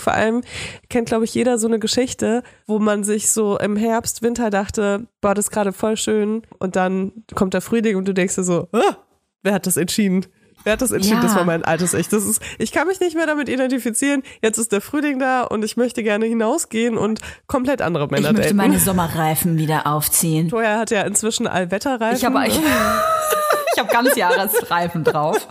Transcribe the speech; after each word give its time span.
Vor 0.00 0.14
allem 0.14 0.42
kennt, 0.88 1.08
glaube 1.08 1.24
ich, 1.24 1.34
jeder 1.34 1.58
so 1.58 1.66
eine 1.68 1.78
Geschichte, 1.78 2.42
wo 2.66 2.78
man 2.78 3.04
sich 3.04 3.30
so 3.30 3.58
im 3.58 3.76
Herbst, 3.76 4.22
Winter 4.22 4.50
dachte, 4.50 5.06
boah, 5.20 5.34
das 5.34 5.46
ist 5.46 5.50
gerade 5.50 5.72
voll 5.72 5.96
schön. 5.96 6.42
Und 6.58 6.76
dann 6.76 7.12
kommt 7.34 7.54
der 7.54 7.60
Frühling 7.60 7.96
und 7.96 8.06
du 8.08 8.14
denkst 8.14 8.34
dir 8.36 8.44
so, 8.44 8.68
ah, 8.72 8.96
wer 9.42 9.54
hat 9.54 9.66
das 9.66 9.76
entschieden? 9.76 10.26
Wer 10.64 10.74
hat 10.74 10.82
das 10.82 10.90
entschieden? 10.90 11.16
Ja. 11.16 11.22
Das 11.22 11.34
war 11.36 11.44
mein 11.44 11.64
altes 11.64 11.94
Ich. 11.94 12.08
Das 12.08 12.22
ist, 12.24 12.42
ich 12.58 12.70
kann 12.70 12.86
mich 12.86 13.00
nicht 13.00 13.16
mehr 13.16 13.24
damit 13.26 13.48
identifizieren. 13.48 14.22
Jetzt 14.42 14.58
ist 14.58 14.72
der 14.72 14.82
Frühling 14.82 15.18
da 15.18 15.42
und 15.44 15.64
ich 15.64 15.78
möchte 15.78 16.02
gerne 16.02 16.26
hinausgehen 16.26 16.98
und 16.98 17.20
komplett 17.46 17.80
andere 17.80 18.08
Männer 18.08 18.28
Ich 18.28 18.32
möchte 18.36 18.42
daten. 18.54 18.56
meine 18.56 18.78
Sommerreifen 18.80 19.56
wieder 19.56 19.86
aufziehen. 19.86 20.50
Toya 20.50 20.78
hat 20.78 20.90
ja 20.90 21.00
inzwischen 21.02 21.46
Allwetterreifen. 21.46 22.16
Ich 22.16 22.24
habe 22.26 22.44
ich, 22.46 22.58
ich 23.74 23.80
hab 23.80 23.90
Ganzjahresreifen 23.90 25.02
drauf. 25.04 25.48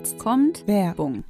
Jetzt 0.00 0.18
kommt 0.18 0.66
Werbung. 0.66 1.24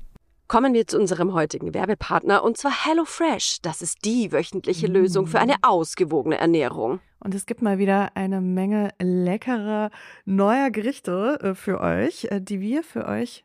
Kommen 0.47 0.75
wir 0.75 0.87
zu 0.87 0.97
unserem 0.97 1.35
heutigen 1.35 1.75
Werbepartner 1.75 2.45
und 2.45 2.57
zwar 2.57 2.87
HelloFresh. 2.87 3.63
Das 3.63 3.83
ist 3.83 4.05
die 4.05 4.31
wöchentliche 4.31 4.89
mm. 4.89 4.93
Lösung 4.93 5.27
für 5.27 5.41
eine 5.41 5.57
ausgewogene 5.63 6.39
Ernährung. 6.39 7.01
Und 7.19 7.35
es 7.35 7.47
gibt 7.47 7.63
mal 7.63 7.79
wieder 7.79 8.13
eine 8.15 8.41
Menge 8.41 8.91
leckerer 9.01 9.91
neuer 10.25 10.71
Gerichte 10.71 11.41
äh, 11.43 11.55
für 11.57 11.81
euch, 11.81 12.27
äh, 12.31 12.41
die 12.41 12.61
wir 12.61 12.85
für 12.85 13.09
euch 13.09 13.45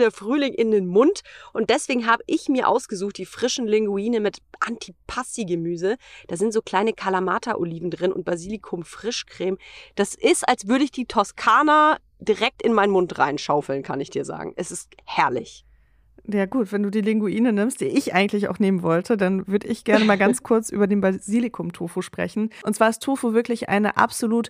der 0.01 0.11
Frühling 0.11 0.53
in 0.53 0.71
den 0.71 0.87
Mund 0.87 1.21
und 1.53 1.69
deswegen 1.69 2.07
habe 2.07 2.23
ich 2.25 2.49
mir 2.49 2.67
ausgesucht 2.67 3.17
die 3.17 3.25
frischen 3.25 3.67
Linguine 3.67 4.19
mit 4.19 4.39
Antipasti-Gemüse. 4.59 5.97
Da 6.27 6.35
sind 6.35 6.51
so 6.51 6.61
kleine 6.61 6.93
Kal 6.93 7.11
Kalamata-Oliven 7.11 7.91
drin 7.91 8.11
und 8.11 8.23
Basilikum-Frischcreme. 8.23 9.57
Das 9.95 10.15
ist, 10.15 10.47
als 10.47 10.67
würde 10.67 10.85
ich 10.85 10.91
die 10.91 11.05
Toskana 11.05 11.97
direkt 12.19 12.61
in 12.61 12.73
meinen 12.73 12.91
Mund 12.91 13.17
reinschaufeln, 13.17 13.83
kann 13.83 13.99
ich 13.99 14.09
dir 14.09 14.23
sagen. 14.23 14.53
Es 14.55 14.71
ist 14.71 14.89
herrlich. 15.05 15.65
Ja 16.27 16.45
gut, 16.45 16.71
wenn 16.71 16.83
du 16.83 16.91
die 16.91 17.01
Linguine 17.01 17.51
nimmst, 17.51 17.81
die 17.81 17.85
ich 17.85 18.13
eigentlich 18.13 18.47
auch 18.47 18.59
nehmen 18.59 18.83
wollte, 18.83 19.17
dann 19.17 19.47
würde 19.47 19.67
ich 19.67 19.83
gerne 19.83 20.05
mal 20.05 20.17
ganz 20.19 20.43
kurz 20.43 20.69
über 20.69 20.87
den 20.87 21.01
Basilikum-Tofu 21.01 22.01
sprechen. 22.01 22.51
Und 22.63 22.75
zwar 22.75 22.89
ist 22.89 23.01
Tofu 23.01 23.33
wirklich 23.33 23.69
eine 23.69 23.97
absolut 23.97 24.49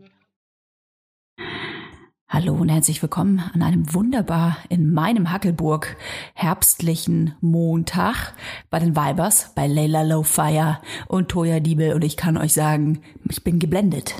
Hallo 2.33 2.53
und 2.53 2.69
herzlich 2.69 3.01
willkommen 3.01 3.43
an 3.53 3.61
einem 3.61 3.93
wunderbar 3.93 4.55
in 4.69 4.93
meinem 4.93 5.33
Hackelburg 5.33 5.97
herbstlichen 6.33 7.35
Montag 7.41 8.31
bei 8.69 8.79
den 8.79 8.95
Vibers, 8.95 9.51
bei 9.53 9.67
Layla 9.67 10.03
Lowfire 10.03 10.79
und 11.09 11.27
Toya 11.27 11.59
Diebel 11.59 11.91
und 11.91 12.05
ich 12.05 12.15
kann 12.15 12.37
euch 12.37 12.53
sagen, 12.53 13.01
ich 13.29 13.43
bin 13.43 13.59
geblendet. 13.59 14.15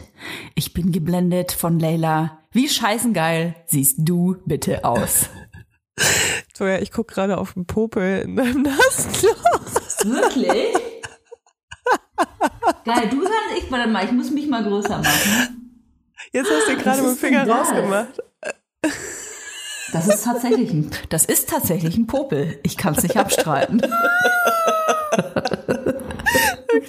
Ich 0.55 0.73
bin 0.73 0.91
geblendet 0.91 1.53
von 1.53 1.79
Layla. 1.79 2.39
Wie 2.51 2.67
scheißengeil 2.67 3.55
siehst 3.67 3.95
du 3.99 4.35
bitte 4.45 4.83
aus? 4.83 5.29
Toja, 6.53 6.79
ich 6.79 6.91
guck 6.91 7.07
gerade 7.07 7.37
auf 7.37 7.53
den 7.53 7.65
Popel 7.65 8.23
in 8.23 8.35
deinem 8.35 8.63
Nasenloch. 8.63 10.03
Wirklich? 10.03 10.75
Geil, 12.83 13.09
du 13.09 13.21
sagst 13.21 13.57
ich 13.57 13.69
mal, 13.69 14.03
ich 14.03 14.11
muss 14.11 14.31
mich 14.31 14.49
mal 14.49 14.63
größer 14.63 14.97
machen. 14.97 15.60
Jetzt 16.33 16.49
hast 16.49 16.69
du 16.69 16.77
gerade 16.77 17.01
mit 17.01 17.11
dem 17.11 17.17
Finger 17.17 17.47
rausgemacht. 17.47 18.21
Das 19.91 20.07
ist 20.07 20.23
tatsächlich 20.23 20.71
ein, 20.71 20.89
das 21.09 21.25
ist 21.25 21.49
tatsächlich 21.49 21.97
ein 21.97 22.07
Popel. 22.07 22.57
Ich 22.63 22.77
kann 22.77 22.95
es 22.95 23.03
nicht 23.03 23.17
abstreiten. 23.17 23.81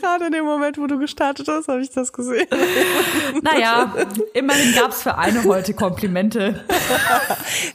Gerade 0.01 0.27
in 0.27 0.33
dem 0.33 0.45
Moment, 0.45 0.79
wo 0.79 0.87
du 0.87 0.99
gestartet 0.99 1.49
hast, 1.49 1.67
habe 1.67 1.81
ich 1.81 1.91
das 1.91 2.13
gesehen. 2.13 2.47
Naja, 3.43 3.93
immerhin 4.33 4.75
gab 4.75 4.93
es 4.93 5.03
für 5.03 5.19
eine 5.19 5.43
heute 5.43 5.75
Komplimente. 5.75 6.65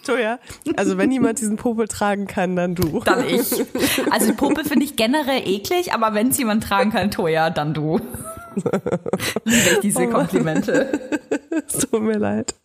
Toja, 0.05 0.39
also 0.77 0.97
wenn 0.97 1.11
jemand 1.11 1.39
diesen 1.39 1.57
Popel 1.57 1.89
tragen 1.89 2.27
kann, 2.27 2.55
dann 2.55 2.75
du. 2.75 3.01
Dann 3.01 3.27
ich. 3.27 3.65
Also 4.09 4.33
Popel 4.33 4.63
finde 4.63 4.85
ich 4.85 4.95
generell 4.95 5.45
eklig, 5.45 5.93
aber 5.93 6.13
wenn 6.13 6.29
es 6.29 6.37
jemand 6.37 6.63
tragen 6.63 6.91
kann, 6.91 7.11
Toja, 7.11 7.49
dann 7.49 7.73
du. 7.73 7.99
Liebe 9.43 9.69
ich 9.73 9.79
diese 9.79 10.07
oh 10.07 10.09
Komplimente. 10.09 10.89
es 11.67 11.79
tut 11.79 12.01
mir 12.01 12.17
leid. 12.17 12.55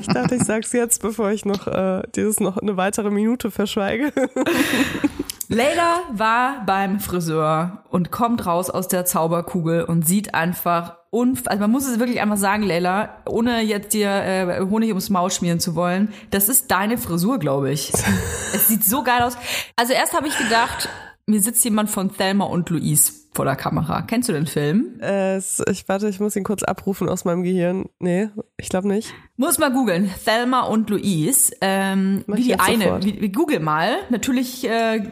Ich 0.00 0.06
dachte, 0.06 0.36
ich 0.36 0.44
sag's 0.44 0.72
jetzt, 0.72 1.02
bevor 1.02 1.30
ich 1.30 1.44
noch 1.44 1.66
äh, 1.66 2.02
dieses 2.14 2.40
noch 2.40 2.58
eine 2.58 2.76
weitere 2.76 3.10
Minute 3.10 3.50
verschweige. 3.50 4.12
Leila 5.48 6.00
war 6.12 6.64
beim 6.64 6.98
Friseur 6.98 7.84
und 7.90 8.10
kommt 8.10 8.46
raus 8.46 8.70
aus 8.70 8.88
der 8.88 9.04
Zauberkugel 9.04 9.84
und 9.84 10.06
sieht 10.06 10.34
einfach 10.34 10.96
unf 11.10 11.42
also 11.46 11.60
man 11.60 11.70
muss 11.70 11.86
es 11.86 11.98
wirklich 11.98 12.22
einfach 12.22 12.38
sagen, 12.38 12.62
Leila, 12.62 13.10
ohne 13.28 13.60
jetzt 13.60 13.92
dir 13.92 14.08
äh, 14.08 14.60
Honig 14.60 14.88
ums 14.88 15.10
Maul 15.10 15.30
schmieren 15.30 15.60
zu 15.60 15.74
wollen, 15.74 16.08
das 16.30 16.48
ist 16.48 16.70
deine 16.70 16.96
Frisur, 16.96 17.38
glaube 17.38 17.70
ich. 17.70 17.92
es 18.54 18.68
sieht 18.68 18.82
so 18.84 19.02
geil 19.02 19.20
aus. 19.20 19.36
Also 19.76 19.92
erst 19.92 20.14
habe 20.14 20.26
ich 20.26 20.38
gedacht, 20.38 20.88
Mir 21.26 21.40
sitzt 21.40 21.64
jemand 21.64 21.88
von 21.88 22.16
Thelma 22.16 22.46
und 22.46 22.68
Louise 22.70 23.12
vor 23.34 23.44
der 23.44 23.56
Kamera. 23.56 24.02
Kennst 24.02 24.28
du 24.28 24.32
den 24.32 24.46
Film? 24.46 25.00
Äh, 25.00 25.38
ich 25.38 25.88
warte, 25.88 26.08
ich 26.08 26.20
muss 26.20 26.36
ihn 26.36 26.44
kurz 26.44 26.62
abrufen 26.62 27.08
aus 27.08 27.24
meinem 27.24 27.42
Gehirn. 27.42 27.86
Nee, 27.98 28.28
ich 28.56 28.68
glaube 28.68 28.88
nicht. 28.88 29.12
Muss 29.36 29.58
mal 29.58 29.72
googeln. 29.72 30.10
Thelma 30.24 30.62
und 30.62 30.90
Louise. 30.90 31.54
Ähm, 31.60 32.24
wie 32.26 32.44
die 32.44 32.58
eine. 32.58 33.02
Wie, 33.02 33.20
wie, 33.20 33.32
google 33.32 33.60
mal. 33.60 33.96
Natürlich, 34.10 34.68
äh, 34.68 35.02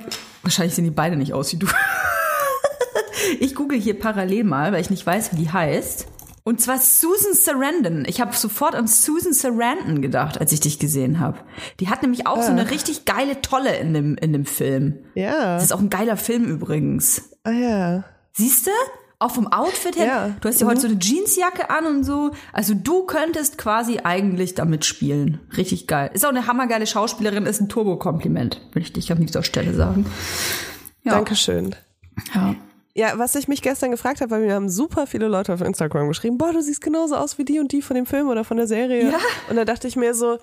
wahrscheinlich 0.43 0.75
sehen 0.75 0.84
die 0.84 0.90
beide 0.90 1.17
nicht 1.17 1.32
aus 1.32 1.52
wie 1.52 1.58
du. 1.58 1.67
ich 3.40 3.55
google 3.55 3.81
hier 3.81 3.99
parallel 3.99 4.44
mal, 4.44 4.72
weil 4.72 4.82
ich 4.82 4.90
nicht 4.90 5.06
weiß, 5.06 5.32
wie 5.32 5.37
die 5.37 5.50
heißt. 5.50 6.06
Und 6.50 6.61
zwar 6.61 6.79
Susan 6.79 7.32
Sarandon. 7.32 8.05
Ich 8.08 8.20
habe 8.20 8.35
sofort 8.35 8.75
an 8.75 8.88
Susan 8.88 9.32
Sarandon 9.32 10.02
gedacht, 10.02 10.41
als 10.41 10.50
ich 10.50 10.58
dich 10.58 10.81
gesehen 10.81 11.20
habe. 11.20 11.38
Die 11.79 11.88
hat 11.88 12.02
nämlich 12.02 12.26
auch 12.26 12.38
ah. 12.38 12.43
so 12.43 12.50
eine 12.50 12.73
richtig 12.73 13.05
geile 13.05 13.41
Tolle 13.41 13.76
in 13.76 13.94
dem, 13.94 14.17
in 14.17 14.32
dem 14.32 14.44
Film. 14.44 14.99
Ja. 15.14 15.55
Das 15.55 15.62
ist 15.62 15.73
auch 15.73 15.79
ein 15.79 15.91
geiler 15.91 16.17
Film 16.17 16.47
übrigens. 16.47 17.37
Ah 17.44 17.52
ja. 17.52 18.05
Siehst 18.32 18.67
du? 18.67 18.73
Auch 19.20 19.31
vom 19.31 19.47
Outfit 19.47 19.97
her. 19.97 20.06
Ja. 20.06 20.37
Du 20.41 20.49
hast 20.49 20.61
ja 20.61 20.67
mhm. 20.67 20.70
heute 20.73 20.81
so 20.81 20.88
eine 20.88 20.99
Jeansjacke 20.99 21.70
an 21.70 21.87
und 21.87 22.02
so. 22.02 22.32
Also 22.53 22.75
du 22.75 23.05
könntest 23.05 23.56
quasi 23.56 24.00
eigentlich 24.03 24.56
damit 24.56 24.85
spielen. 24.85 25.38
Richtig 25.56 25.87
geil. 25.87 26.11
Ist 26.14 26.26
auch 26.26 26.31
eine 26.31 26.49
hammergeile 26.49 26.88
Schauspielerin, 26.88 27.46
ist 27.46 27.61
ein 27.61 27.69
Turbo-Kompliment, 27.69 28.61
will 28.73 28.82
ich 28.82 28.93
dich 28.93 29.12
an 29.12 29.25
dieser 29.25 29.44
Stelle 29.44 29.73
sagen. 29.73 30.05
Ja. 31.05 31.12
Dankeschön. 31.12 31.76
Ja. 32.35 32.56
Ja, 32.94 33.19
was 33.19 33.34
ich 33.37 33.46
mich 33.46 33.62
gestern 33.62 33.90
gefragt 33.92 34.20
habe, 34.20 34.32
weil 34.32 34.40
mir 34.40 34.54
haben 34.54 34.69
super 34.69 35.06
viele 35.06 35.28
Leute 35.28 35.54
auf 35.54 35.60
Instagram 35.60 36.08
geschrieben, 36.08 36.38
boah, 36.38 36.52
du 36.52 36.60
siehst 36.60 36.81
genauso 36.81 37.14
aus 37.14 37.38
wie 37.38 37.44
die 37.44 37.60
und 37.60 37.70
die 37.70 37.82
von 37.82 37.94
dem 37.94 38.06
Film 38.06 38.28
oder 38.28 38.44
von 38.44 38.56
der 38.56 38.66
Serie. 38.66 39.10
Ja. 39.10 39.19
Und 39.48 39.56
da 39.56 39.64
dachte 39.64 39.87
ich 39.87 39.94
mir 39.94 40.12
so, 40.14 40.38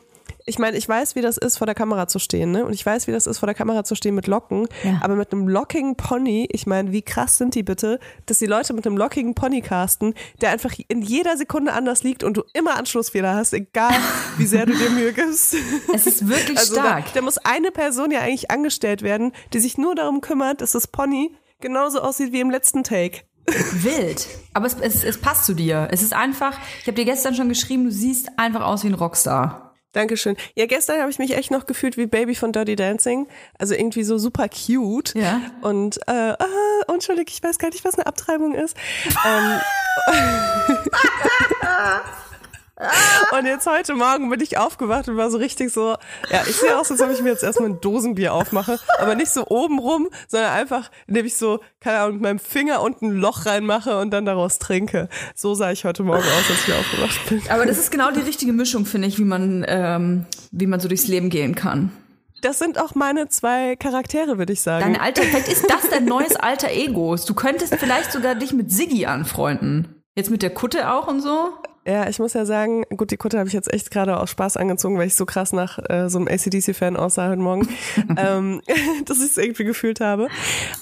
ich 0.45 0.59
meine, 0.59 0.77
ich 0.77 0.87
weiß, 0.87 1.15
wie 1.15 1.21
das 1.21 1.37
ist, 1.37 1.57
vor 1.57 1.65
der 1.65 1.75
Kamera 1.75 2.07
zu 2.07 2.19
stehen, 2.19 2.51
ne? 2.51 2.65
Und 2.65 2.73
ich 2.73 2.85
weiß, 2.85 3.07
wie 3.07 3.11
das 3.11 3.27
ist, 3.27 3.39
vor 3.39 3.47
der 3.47 3.55
Kamera 3.55 3.83
zu 3.83 3.95
stehen 3.95 4.15
mit 4.15 4.27
Locken. 4.27 4.67
Ja. 4.83 4.99
Aber 5.01 5.15
mit 5.15 5.31
einem 5.33 5.47
lockigen 5.47 5.97
Pony, 5.97 6.47
ich 6.51 6.65
meine, 6.65 6.93
wie 6.93 7.01
krass 7.01 7.37
sind 7.37 7.53
die 7.53 7.63
bitte, 7.63 7.99
dass 8.25 8.39
die 8.39 8.45
Leute 8.45 8.73
mit 8.73 8.87
einem 8.87 8.97
lockigen 8.97 9.35
Pony 9.35 9.61
casten, 9.61 10.13
der 10.41 10.51
einfach 10.51 10.73
in 10.87 11.01
jeder 11.01 11.35
Sekunde 11.35 11.73
anders 11.73 12.03
liegt 12.03 12.23
und 12.23 12.37
du 12.37 12.43
immer 12.53 12.77
Anschlussfehler 12.77 13.35
hast, 13.35 13.53
egal 13.53 13.95
wie 14.37 14.45
sehr 14.45 14.65
du 14.65 14.73
dir 14.73 14.89
Mühe 14.89 15.11
gibst. 15.13 15.55
Es 15.93 16.07
ist 16.07 16.27
wirklich 16.27 16.57
also 16.57 16.75
stark. 16.75 17.05
Da, 17.05 17.11
da 17.15 17.21
muss 17.21 17.37
eine 17.39 17.71
Person 17.71 18.11
ja 18.11 18.21
eigentlich 18.21 18.51
angestellt 18.51 19.01
werden, 19.01 19.33
die 19.53 19.59
sich 19.59 19.77
nur 19.77 19.95
darum 19.95 20.21
kümmert, 20.21 20.61
dass 20.61 20.71
das 20.71 20.87
Pony 20.87 21.31
genauso 21.59 22.01
aussieht 22.01 22.31
wie 22.31 22.39
im 22.39 22.49
letzten 22.49 22.83
Take. 22.83 23.21
Wild. 23.47 24.27
Aber 24.53 24.65
es, 24.65 24.75
es, 24.81 25.03
es 25.03 25.19
passt 25.19 25.45
zu 25.45 25.53
dir. 25.53 25.87
Es 25.91 26.01
ist 26.01 26.13
einfach, 26.13 26.57
ich 26.81 26.87
habe 26.87 26.95
dir 26.95 27.05
gestern 27.05 27.33
schon 27.33 27.49
geschrieben, 27.49 27.85
du 27.85 27.91
siehst 27.91 28.29
einfach 28.37 28.61
aus 28.61 28.83
wie 28.83 28.87
ein 28.87 28.93
Rockstar. 28.93 29.75
Dankeschön. 29.93 30.35
Ja, 30.55 30.65
gestern 30.65 30.99
habe 30.99 31.09
ich 31.09 31.17
mich 31.17 31.35
echt 31.35 31.49
noch 31.49 31.65
gefühlt 31.65 31.97
wie 31.97 32.05
Baby 32.07 32.35
von 32.35 32.51
Dirty 32.51 32.75
Dancing. 32.75 33.27
Also 33.57 33.73
irgendwie 33.73 34.03
so 34.03 34.17
super 34.17 34.47
cute. 34.49 35.15
Ja. 35.15 35.41
Und, 35.61 35.97
äh, 36.07 36.11
ah, 36.11 36.45
entschuldige, 36.93 37.31
ich 37.31 37.41
weiß 37.41 37.57
gar 37.57 37.69
nicht, 37.69 37.85
was 37.85 37.95
eine 37.95 38.05
Abtreibung 38.05 38.53
ist. 38.53 38.75
ähm, 39.25 39.59
Und 43.37 43.45
jetzt 43.45 43.65
heute 43.65 43.95
Morgen 43.95 44.29
bin 44.29 44.39
ich 44.39 44.57
aufgewacht 44.57 45.07
und 45.09 45.17
war 45.17 45.31
so 45.31 45.37
richtig 45.37 45.73
so, 45.73 45.95
ja, 46.29 46.43
ich 46.47 46.55
sehe 46.55 46.77
aus, 46.77 46.91
als 46.91 47.01
ob 47.01 47.09
ich 47.11 47.21
mir 47.21 47.29
jetzt 47.29 47.43
erstmal 47.43 47.69
ein 47.69 47.81
Dosenbier 47.81 48.33
aufmache, 48.33 48.79
aber 48.99 49.15
nicht 49.15 49.31
so 49.31 49.47
oben 49.47 49.79
rum, 49.79 50.09
sondern 50.27 50.51
einfach, 50.51 50.91
indem 51.07 51.25
ich 51.25 51.37
so, 51.37 51.59
keine 51.79 51.99
Ahnung, 51.99 52.13
mit 52.13 52.21
meinem 52.21 52.39
Finger 52.39 52.81
unten 52.81 53.07
ein 53.07 53.17
Loch 53.17 53.45
reinmache 53.47 53.97
und 53.97 54.11
dann 54.11 54.25
daraus 54.25 54.59
trinke. 54.59 55.09
So 55.35 55.55
sah 55.55 55.71
ich 55.71 55.85
heute 55.85 56.03
Morgen 56.03 56.23
aus, 56.23 56.49
als 56.49 56.67
ich 56.67 56.73
aufgewacht 56.73 57.29
bin. 57.29 57.41
Aber 57.49 57.65
das 57.65 57.79
ist 57.79 57.91
genau 57.91 58.11
die 58.11 58.21
richtige 58.21 58.53
Mischung, 58.53 58.85
finde 58.85 59.07
ich, 59.07 59.17
wie 59.17 59.25
man, 59.25 59.65
ähm, 59.67 60.25
wie 60.51 60.67
man 60.67 60.79
so 60.79 60.87
durchs 60.87 61.07
Leben 61.07 61.29
gehen 61.29 61.55
kann. 61.55 61.91
Das 62.41 62.59
sind 62.59 62.79
auch 62.79 62.93
meine 62.93 63.27
zwei 63.29 63.75
Charaktere, 63.75 64.37
würde 64.37 64.53
ich 64.53 64.61
sagen. 64.61 64.93
Dein 64.93 65.01
alter, 65.01 65.23
vielleicht 65.23 65.47
ist 65.47 65.67
das 65.67 65.89
dein 65.89 66.05
neues 66.05 66.35
alter 66.35 66.69
Ego. 66.69 67.15
Du 67.15 67.33
könntest 67.33 67.73
vielleicht 67.75 68.11
sogar 68.11 68.35
dich 68.35 68.53
mit 68.53 68.71
Siggi 68.71 69.07
anfreunden. 69.07 70.03
Jetzt 70.15 70.29
mit 70.29 70.43
der 70.43 70.51
Kutte 70.51 70.91
auch 70.91 71.07
und 71.07 71.21
so? 71.21 71.49
Ja, 71.87 72.09
ich 72.09 72.19
muss 72.19 72.33
ja 72.33 72.43
sagen, 72.43 72.83
gut, 72.97 73.11
die 73.11 73.17
Kutte 73.17 73.39
habe 73.39 73.47
ich 73.47 73.53
jetzt 73.53 73.73
echt 73.73 73.91
gerade 73.91 74.19
aus 74.19 74.29
Spaß 74.31 74.57
angezogen, 74.57 74.97
weil 74.97 75.07
ich 75.07 75.15
so 75.15 75.25
krass 75.25 75.53
nach 75.53 75.79
äh, 75.89 76.09
so 76.09 76.17
einem 76.17 76.27
ACDC-Fan 76.27 76.97
aussah 76.97 77.29
heute 77.29 77.41
Morgen, 77.41 77.69
ähm, 78.17 78.61
dass 79.05 79.19
ich 79.19 79.31
es 79.31 79.37
irgendwie 79.37 79.63
gefühlt 79.63 80.01
habe. 80.01 80.27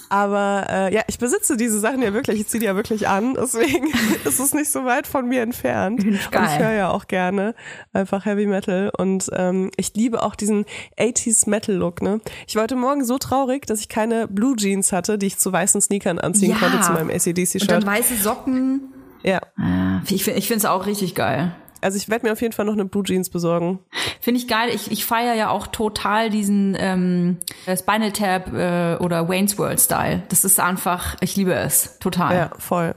Aber 0.08 0.66
äh, 0.68 0.92
ja, 0.92 1.02
ich 1.06 1.20
besitze 1.20 1.56
diese 1.56 1.78
Sachen 1.78 2.02
ja 2.02 2.12
wirklich, 2.12 2.40
ich 2.40 2.48
ziehe 2.48 2.58
die 2.58 2.66
ja 2.66 2.74
wirklich 2.74 3.06
an, 3.06 3.34
deswegen 3.34 3.86
ist 4.24 4.40
es 4.40 4.52
nicht 4.52 4.68
so 4.68 4.84
weit 4.84 5.06
von 5.06 5.28
mir 5.28 5.42
entfernt. 5.42 6.00
Geil. 6.32 6.42
Und 6.42 6.50
ich 6.50 6.58
höre 6.58 6.72
ja 6.72 6.90
auch 6.90 7.06
gerne 7.06 7.54
einfach 7.92 8.26
Heavy 8.26 8.46
Metal 8.46 8.90
und 8.98 9.30
ähm, 9.32 9.70
ich 9.76 9.94
liebe 9.94 10.24
auch 10.24 10.34
diesen 10.34 10.64
80s 10.98 11.48
Metal-Look. 11.48 12.02
Ne? 12.02 12.20
Ich 12.48 12.56
war 12.56 12.64
heute 12.64 12.74
Morgen 12.74 13.04
so 13.04 13.18
traurig, 13.18 13.64
dass 13.66 13.78
ich 13.78 13.88
keine 13.88 14.26
Blue 14.26 14.56
Jeans 14.56 14.90
hatte, 14.90 15.18
die 15.18 15.26
ich 15.26 15.38
zu 15.38 15.52
weißen 15.52 15.80
Sneakern 15.80 16.18
anziehen 16.18 16.50
ja. 16.50 16.56
konnte 16.56 16.80
zu 16.80 16.90
meinem 16.90 17.10
ACDC-Shirt. 17.10 17.62
Und 17.62 17.70
dann 17.70 17.86
weiße 17.86 18.16
Socken 18.16 18.92
ja. 19.26 19.40
Ah, 19.56 20.00
ich 20.08 20.24
finde 20.24 20.54
es 20.54 20.64
auch 20.64 20.86
richtig 20.86 21.14
geil. 21.14 21.52
Also 21.82 21.98
ich 21.98 22.08
werde 22.08 22.26
mir 22.26 22.32
auf 22.32 22.40
jeden 22.40 22.52
Fall 22.52 22.64
noch 22.64 22.72
eine 22.72 22.84
Blue 22.86 23.04
Jeans 23.04 23.28
besorgen. 23.28 23.80
Finde 24.20 24.40
ich 24.40 24.48
geil. 24.48 24.70
Ich, 24.72 24.90
ich 24.90 25.04
feiere 25.04 25.34
ja 25.34 25.50
auch 25.50 25.66
total 25.66 26.30
diesen 26.30 26.76
ähm, 26.78 27.36
Spinal 27.64 28.12
Tap 28.12 28.52
äh, 28.52 28.96
oder 28.96 29.28
Wayne's 29.28 29.58
World 29.58 29.80
Style. 29.80 30.22
Das 30.28 30.44
ist 30.44 30.58
einfach, 30.58 31.16
ich 31.20 31.36
liebe 31.36 31.54
es. 31.54 31.98
Total. 31.98 32.34
Ja, 32.34 32.50
voll. 32.58 32.94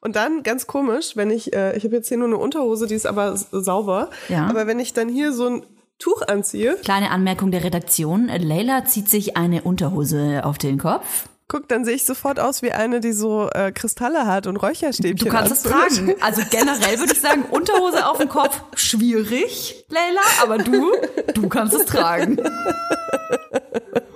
Und 0.00 0.16
dann 0.16 0.42
ganz 0.42 0.66
komisch, 0.66 1.16
wenn 1.16 1.30
ich, 1.30 1.52
äh, 1.52 1.76
ich 1.76 1.84
habe 1.84 1.96
jetzt 1.96 2.08
hier 2.08 2.18
nur 2.18 2.28
eine 2.28 2.36
Unterhose, 2.36 2.86
die 2.86 2.94
ist 2.94 3.06
aber 3.06 3.36
sauber. 3.36 4.10
Ja. 4.28 4.46
Aber 4.46 4.66
wenn 4.66 4.78
ich 4.78 4.92
dann 4.92 5.08
hier 5.08 5.32
so 5.32 5.48
ein 5.48 5.62
Tuch 5.98 6.22
anziehe. 6.26 6.76
Kleine 6.82 7.10
Anmerkung 7.10 7.52
der 7.52 7.62
Redaktion. 7.62 8.26
Leila 8.26 8.84
zieht 8.84 9.08
sich 9.08 9.36
eine 9.36 9.62
Unterhose 9.62 10.44
auf 10.44 10.58
den 10.58 10.78
Kopf. 10.78 11.28
Guck, 11.52 11.68
dann 11.68 11.84
sehe 11.84 11.96
ich 11.96 12.04
sofort 12.04 12.40
aus 12.40 12.62
wie 12.62 12.72
eine, 12.72 13.00
die 13.00 13.12
so 13.12 13.50
äh, 13.50 13.72
Kristalle 13.72 14.24
hat 14.24 14.46
und 14.46 14.56
Räucherstäbchen. 14.56 15.28
Du 15.28 15.28
kannst 15.28 15.52
es 15.52 15.62
tragen. 15.62 16.14
Also 16.22 16.40
generell 16.48 16.98
würde 16.98 17.12
ich 17.12 17.20
sagen, 17.20 17.42
Unterhose 17.50 18.06
auf 18.06 18.16
dem 18.16 18.30
Kopf 18.30 18.58
schwierig, 18.74 19.84
Leila, 19.90 20.22
aber 20.42 20.56
du, 20.56 20.92
du 21.34 21.48
kannst 21.50 21.74
es 21.74 21.84
tragen. 21.84 22.38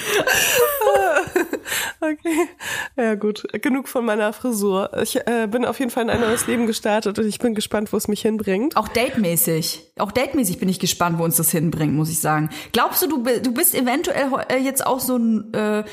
Okay. 2.02 2.48
Ja, 2.96 3.14
gut. 3.14 3.46
Genug 3.60 3.86
von 3.86 4.06
meiner 4.06 4.32
Frisur. 4.32 4.90
Ich 5.02 5.16
äh, 5.16 5.46
bin 5.50 5.66
auf 5.66 5.78
jeden 5.78 5.90
Fall 5.90 6.04
in 6.04 6.10
ein 6.10 6.20
neues 6.20 6.46
Leben 6.46 6.66
gestartet 6.66 7.18
und 7.18 7.26
ich 7.26 7.38
bin 7.38 7.54
gespannt, 7.54 7.92
wo 7.92 7.98
es 7.98 8.08
mich 8.08 8.22
hinbringt. 8.22 8.76
Auch 8.76 8.88
datemäßig. 8.88 9.92
Auch 9.98 10.10
datemäßig 10.10 10.58
bin 10.58 10.70
ich 10.70 10.80
gespannt, 10.80 11.18
wo 11.18 11.24
uns 11.24 11.36
das 11.36 11.50
hinbringt, 11.50 11.94
muss 11.94 12.10
ich 12.10 12.20
sagen. 12.20 12.48
Glaubst 12.72 13.02
du, 13.02 13.06
du, 13.06 13.22
du 13.40 13.52
bist 13.52 13.74
eventuell 13.74 14.30
äh, 14.48 14.56
jetzt 14.56 14.86
auch 14.86 15.00
so 15.00 15.18
ein, 15.18 15.52
äh, 15.52 15.84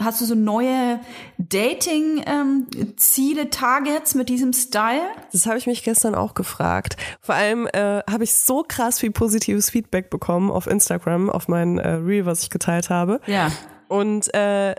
hast 0.00 0.20
du 0.20 0.24
so 0.24 0.36
neue 0.36 1.00
Dating-Ziele, 1.38 3.42
ähm, 3.42 3.50
Targets 3.50 4.14
mit 4.14 4.28
diesem 4.28 4.52
Style? 4.52 5.02
Das 5.32 5.46
habe 5.46 5.58
ich 5.58 5.66
mich 5.66 5.82
gestern 5.82 6.14
auch 6.14 6.34
gefragt. 6.34 6.96
Vor 7.20 7.34
allem 7.34 7.66
äh, 7.66 8.02
habe 8.08 8.22
ich 8.22 8.34
so 8.34 8.64
krass 8.66 9.00
viel 9.00 9.10
positives 9.10 9.70
Feedback 9.70 10.10
bekommen 10.10 10.50
auf 10.50 10.68
Instagram, 10.68 11.28
auf 11.28 11.48
mein 11.48 11.78
äh, 11.78 11.94
Reel, 11.94 12.24
was 12.24 12.44
ich 12.44 12.50
geteilt 12.50 12.88
habe. 12.88 13.20
Ja. 13.26 13.39
Und 13.88 14.32
äh, 14.34 14.74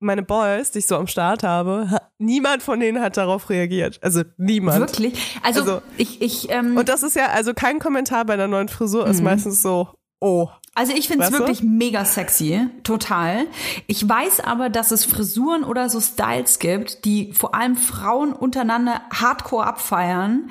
meine 0.00 0.22
Boys, 0.22 0.70
die 0.70 0.78
ich 0.78 0.86
so 0.86 0.96
am 0.96 1.06
Start 1.06 1.42
habe, 1.42 1.98
niemand 2.18 2.62
von 2.62 2.80
denen 2.80 3.00
hat 3.00 3.16
darauf 3.16 3.50
reagiert. 3.50 3.98
Also 4.02 4.22
niemand. 4.36 4.80
Wirklich? 4.80 5.38
Also, 5.42 5.60
also 5.60 5.82
ich, 5.96 6.22
ich. 6.22 6.50
Ähm, 6.50 6.76
und 6.76 6.88
das 6.88 7.02
ist 7.02 7.16
ja, 7.16 7.26
also 7.26 7.54
kein 7.54 7.78
Kommentar 7.78 8.24
bei 8.24 8.34
einer 8.34 8.48
neuen 8.48 8.68
Frisur 8.68 9.06
ist 9.06 9.18
mhm. 9.18 9.24
meistens 9.24 9.62
so, 9.62 9.88
oh. 10.20 10.48
Also 10.74 10.92
ich 10.92 11.08
finde 11.08 11.24
es 11.24 11.32
wirklich 11.32 11.64
mega 11.64 12.04
sexy, 12.04 12.68
total. 12.84 13.46
Ich 13.88 14.08
weiß 14.08 14.38
aber, 14.40 14.68
dass 14.70 14.92
es 14.92 15.04
Frisuren 15.04 15.64
oder 15.64 15.88
so 15.88 16.00
Styles 16.00 16.60
gibt, 16.60 17.04
die 17.04 17.32
vor 17.32 17.56
allem 17.56 17.76
Frauen 17.76 18.32
untereinander 18.32 19.00
hardcore 19.12 19.66
abfeiern. 19.66 20.50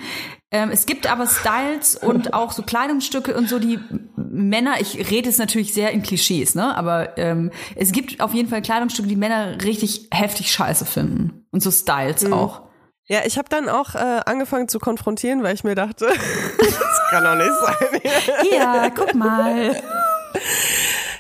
Ähm, 0.52 0.70
es 0.72 0.86
gibt 0.86 1.10
aber 1.10 1.28
Styles 1.28 1.96
und 1.96 2.34
auch 2.34 2.52
so 2.52 2.64
Kleidungsstücke 2.64 3.36
und 3.36 3.48
so, 3.48 3.60
die 3.60 3.80
Männer, 4.38 4.76
ich 4.80 5.12
rede 5.12 5.30
es 5.30 5.38
natürlich 5.38 5.74
sehr 5.74 5.92
in 5.92 6.04
Klischees, 6.04 6.56
ne? 6.56 6.76
Aber 6.76 7.18
ähm, 7.18 7.52
es 7.76 7.92
gibt 7.92 8.22
auf 8.22 8.34
jeden 8.34 8.50
Fall 8.50 8.62
Kleidungsstücke, 8.62 9.08
die 9.08 9.16
Männer 9.16 9.64
richtig 9.64 10.08
heftig 10.12 10.52
scheiße 10.52 10.86
finden. 10.86 11.46
Und 11.52 11.62
so 11.62 11.72
Styles 11.72 12.24
mhm. 12.24 12.34
auch. 12.34 12.62
Ja, 13.06 13.22
ich 13.26 13.38
habe 13.38 13.48
dann 13.50 13.70
auch 13.70 13.96
äh, 13.96 14.22
angefangen 14.26 14.68
zu 14.68 14.80
konfrontieren, 14.80 15.42
weil 15.42 15.56
ich 15.56 15.64
mir 15.64 15.76
dachte, 15.76 16.08
das 16.58 17.02
kann 17.10 17.24
doch 17.24 17.36
nicht 17.36 17.52
sein. 17.64 18.52
ja, 18.52 18.90
guck 18.90 19.16
mal. 19.16 19.82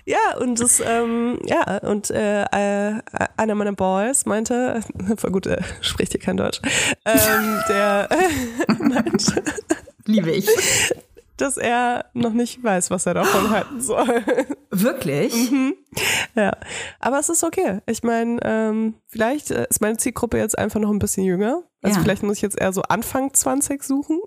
Ja, 0.08 0.38
und 0.40 0.62
das, 0.62 0.80
ähm, 0.80 1.38
ja, 1.44 1.80
und 1.80 2.10
äh, 2.12 2.44
äh, 2.44 3.02
einer 3.36 3.56
meiner 3.56 3.74
Boys 3.74 4.26
meinte, 4.26 4.80
voll 5.18 5.32
gut, 5.32 5.48
er 5.48 5.62
spricht 5.82 6.14
hier 6.14 6.22
kein 6.22 6.38
Deutsch, 6.38 6.62
ähm, 7.04 7.62
der 7.68 8.08
äh, 8.10 8.74
meinte, 8.80 9.44
liebe 10.06 10.32
ich, 10.32 10.48
dass 11.38 11.58
er 11.58 12.06
noch 12.14 12.34
nicht 12.34 12.64
weiß, 12.64 12.90
was 12.92 13.06
er 13.06 13.14
davon 13.16 13.50
halten 13.50 13.80
soll. 13.82 14.24
Wirklich? 14.72 15.52
Mhm. 15.52 15.76
Ja, 16.36 16.52
aber 17.00 17.20
es 17.20 17.30
ist 17.30 17.44
okay. 17.44 17.80
Ich 17.88 18.04
meine, 18.04 18.38
ähm, 18.44 18.96
vielleicht 19.08 19.52
äh, 19.52 19.66
ist 19.70 19.82
meine 19.82 19.98
Zielgruppe 19.98 20.38
jetzt 20.38 20.58
einfach 20.58 20.80
noch 20.80 20.90
ein 20.92 21.00
bisschen 21.00 21.24
jünger. 21.24 21.64
Also 21.82 21.98
Ja. 21.98 22.04
vielleicht 22.04 22.24
muss 22.24 22.38
ich 22.38 22.42
jetzt 22.42 22.60
eher 22.60 22.74
so 22.74 22.82
Anfang 22.84 23.34
20 23.34 23.84
suchen. 23.84 24.20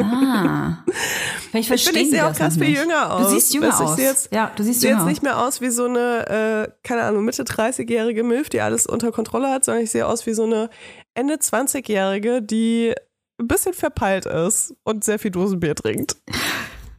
Ah. 0.00 0.84
Vielleicht 1.50 1.54
Ich 1.54 1.66
verstehen 1.68 1.94
finde, 1.94 2.00
ich 2.04 2.10
sehe 2.10 2.26
auch 2.26 2.34
krass 2.34 2.54
viel 2.56 2.76
jünger 2.76 3.12
aus. 3.14 3.22
Du 3.28 3.34
siehst 3.34 3.54
jünger 3.54 3.68
Weißt 3.68 3.80
ich 3.80 3.86
aus. 3.88 3.98
jetzt, 3.98 4.32
ja, 4.34 4.52
du 4.54 4.62
siehst 4.62 4.82
jünger 4.82 4.98
jetzt 4.98 5.06
nicht 5.06 5.22
mehr 5.22 5.38
aus 5.44 5.60
wie 5.60 5.70
so 5.70 5.86
eine, 5.86 6.68
äh, 6.68 6.72
keine 6.86 7.02
Ahnung, 7.02 7.24
Mitte 7.24 7.42
30-jährige 7.44 8.22
Milf, 8.24 8.50
die 8.50 8.60
alles 8.60 8.86
unter 8.86 9.10
Kontrolle 9.10 9.48
hat, 9.50 9.64
sondern 9.64 9.82
ich 9.84 9.90
sehe 9.90 10.06
aus 10.06 10.26
wie 10.26 10.34
so 10.34 10.44
eine 10.44 10.70
Ende 11.14 11.34
20-jährige, 11.36 12.42
die 12.42 12.94
ein 13.40 13.48
bisschen 13.48 13.74
verpeilt 13.74 14.26
ist 14.26 14.74
und 14.84 15.02
sehr 15.04 15.18
viel 15.18 15.30
Dosenbier 15.30 15.74
trinkt. 15.74 16.16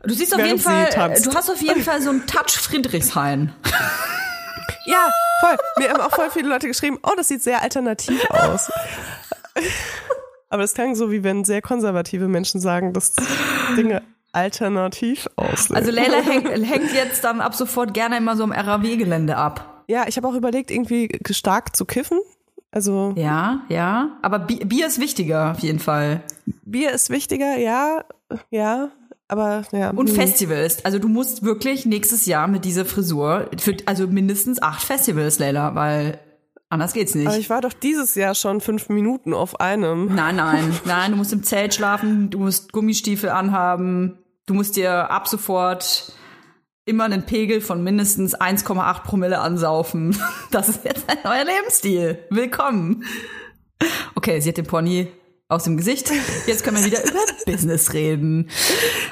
Du 0.04 0.14
siehst 0.14 0.34
auf 0.34 0.44
jeden 0.44 0.60
Fall, 0.60 0.90
tanzt. 0.90 1.28
du 1.28 1.34
hast 1.34 1.50
auf 1.50 1.62
jeden 1.62 1.84
Fall 1.84 2.02
so 2.02 2.10
einen 2.10 2.26
Touch 2.26 2.58
Friedrichshain. 2.60 3.54
Ja, 4.86 5.12
voll. 5.42 5.58
Mir 5.78 5.92
haben 5.92 6.02
auch 6.02 6.16
voll 6.16 6.32
viele 6.32 6.50
Leute 6.50 6.68
geschrieben, 6.68 6.98
oh, 7.04 7.12
das 7.16 7.28
sieht 7.28 7.44
sehr 7.44 7.62
alternativ 7.62 8.20
aus. 8.32 8.72
Aber 10.50 10.64
es 10.64 10.74
klang 10.74 10.96
so, 10.96 11.12
wie 11.12 11.24
wenn 11.24 11.46
sehr 11.46 11.62
konservative 11.62 12.28
Menschen 12.28 12.60
sagen, 12.60 12.92
dass 12.94 13.14
Dinge 13.78 14.02
alternativ 14.34 15.28
aussehen. 15.36 15.76
Also 15.76 15.92
Leila 15.92 16.18
hängt, 16.18 16.50
hängt 16.50 16.94
jetzt 16.94 17.24
dann 17.24 17.42
ab 17.42 17.54
sofort 17.54 17.94
gerne 17.94 18.18
immer 18.18 18.36
so 18.36 18.44
am 18.44 18.52
RAW-Gelände 18.52 19.38
ab. 19.38 19.84
ja, 19.88 20.06
ich 20.08 20.18
habe 20.18 20.28
auch 20.28 20.34
überlegt, 20.34 20.72
irgendwie 20.72 21.10
stark 21.30 21.76
zu 21.76 21.86
kiffen. 21.86 22.20
Also 22.72 23.14
Ja, 23.18 23.62
ja. 23.70 24.18
Aber 24.22 24.40
Bi- 24.40 24.64
Bier 24.66 24.88
ist 24.88 25.00
wichtiger 25.00 25.52
auf 25.52 25.60
jeden 25.60 25.80
Fall. 25.80 26.24
Bier 26.64 26.92
ist 26.92 27.10
wichtiger, 27.10 27.58
ja, 27.58 28.06
ja, 28.50 28.90
aber 29.28 29.64
ja. 29.72 29.90
Und 29.92 30.10
hm. 30.10 30.16
Festivals. 30.16 30.84
Also 30.86 30.98
du 31.00 31.10
musst 31.10 31.44
wirklich 31.44 31.86
nächstes 31.86 32.26
Jahr 32.26 32.48
mit 32.48 32.66
dieser 32.66 32.86
Frisur 32.86 33.50
für 33.58 33.76
also 33.86 34.08
mindestens 34.08 34.62
acht 34.62 34.84
Festivals, 34.84 35.40
Leila, 35.40 35.76
weil 35.76 36.20
anders 36.70 36.94
geht's 36.94 37.14
nicht. 37.14 37.28
Aber 37.28 37.38
ich 37.38 37.50
war 37.50 37.62
doch 37.62 37.74
dieses 37.74 38.16
Jahr 38.16 38.36
schon 38.36 38.62
fünf 38.62 38.90
Minuten 38.90 39.34
auf 39.34 39.60
einem. 39.60 40.14
Nein, 40.16 40.38
nein, 40.38 40.74
nein, 40.86 41.12
du 41.12 41.18
musst 41.18 41.34
im 41.34 41.44
Zelt 41.44 41.74
schlafen, 41.74 42.30
du 42.30 42.40
musst 42.40 42.72
Gummistiefel 42.72 43.30
anhaben, 43.30 44.18
du 44.46 44.54
musst 44.54 44.78
dir 44.78 45.12
ab 45.12 45.28
sofort 45.28 46.14
immer 46.86 47.06
einen 47.06 47.24
Pegel 47.24 47.62
von 47.62 47.84
mindestens 47.84 48.36
1,8 48.36 49.04
Promille 49.04 49.40
ansaufen. 49.40 50.18
Das 50.52 50.68
ist 50.68 50.84
jetzt 50.84 51.06
ein 51.10 51.18
neuer 51.24 51.46
Lebensstil. 51.46 52.20
Willkommen. 52.30 53.06
Okay, 54.16 54.42
sie 54.42 54.50
hat 54.50 54.58
den 54.58 54.66
Pony 54.66 55.08
aus 55.48 55.64
dem 55.64 55.78
Gesicht. 55.78 56.12
Jetzt 56.46 56.64
können 56.64 56.78
wir 56.78 56.86
wieder 56.86 57.02
über 57.06 57.20
Business 57.46 57.94
reden. 57.94 58.50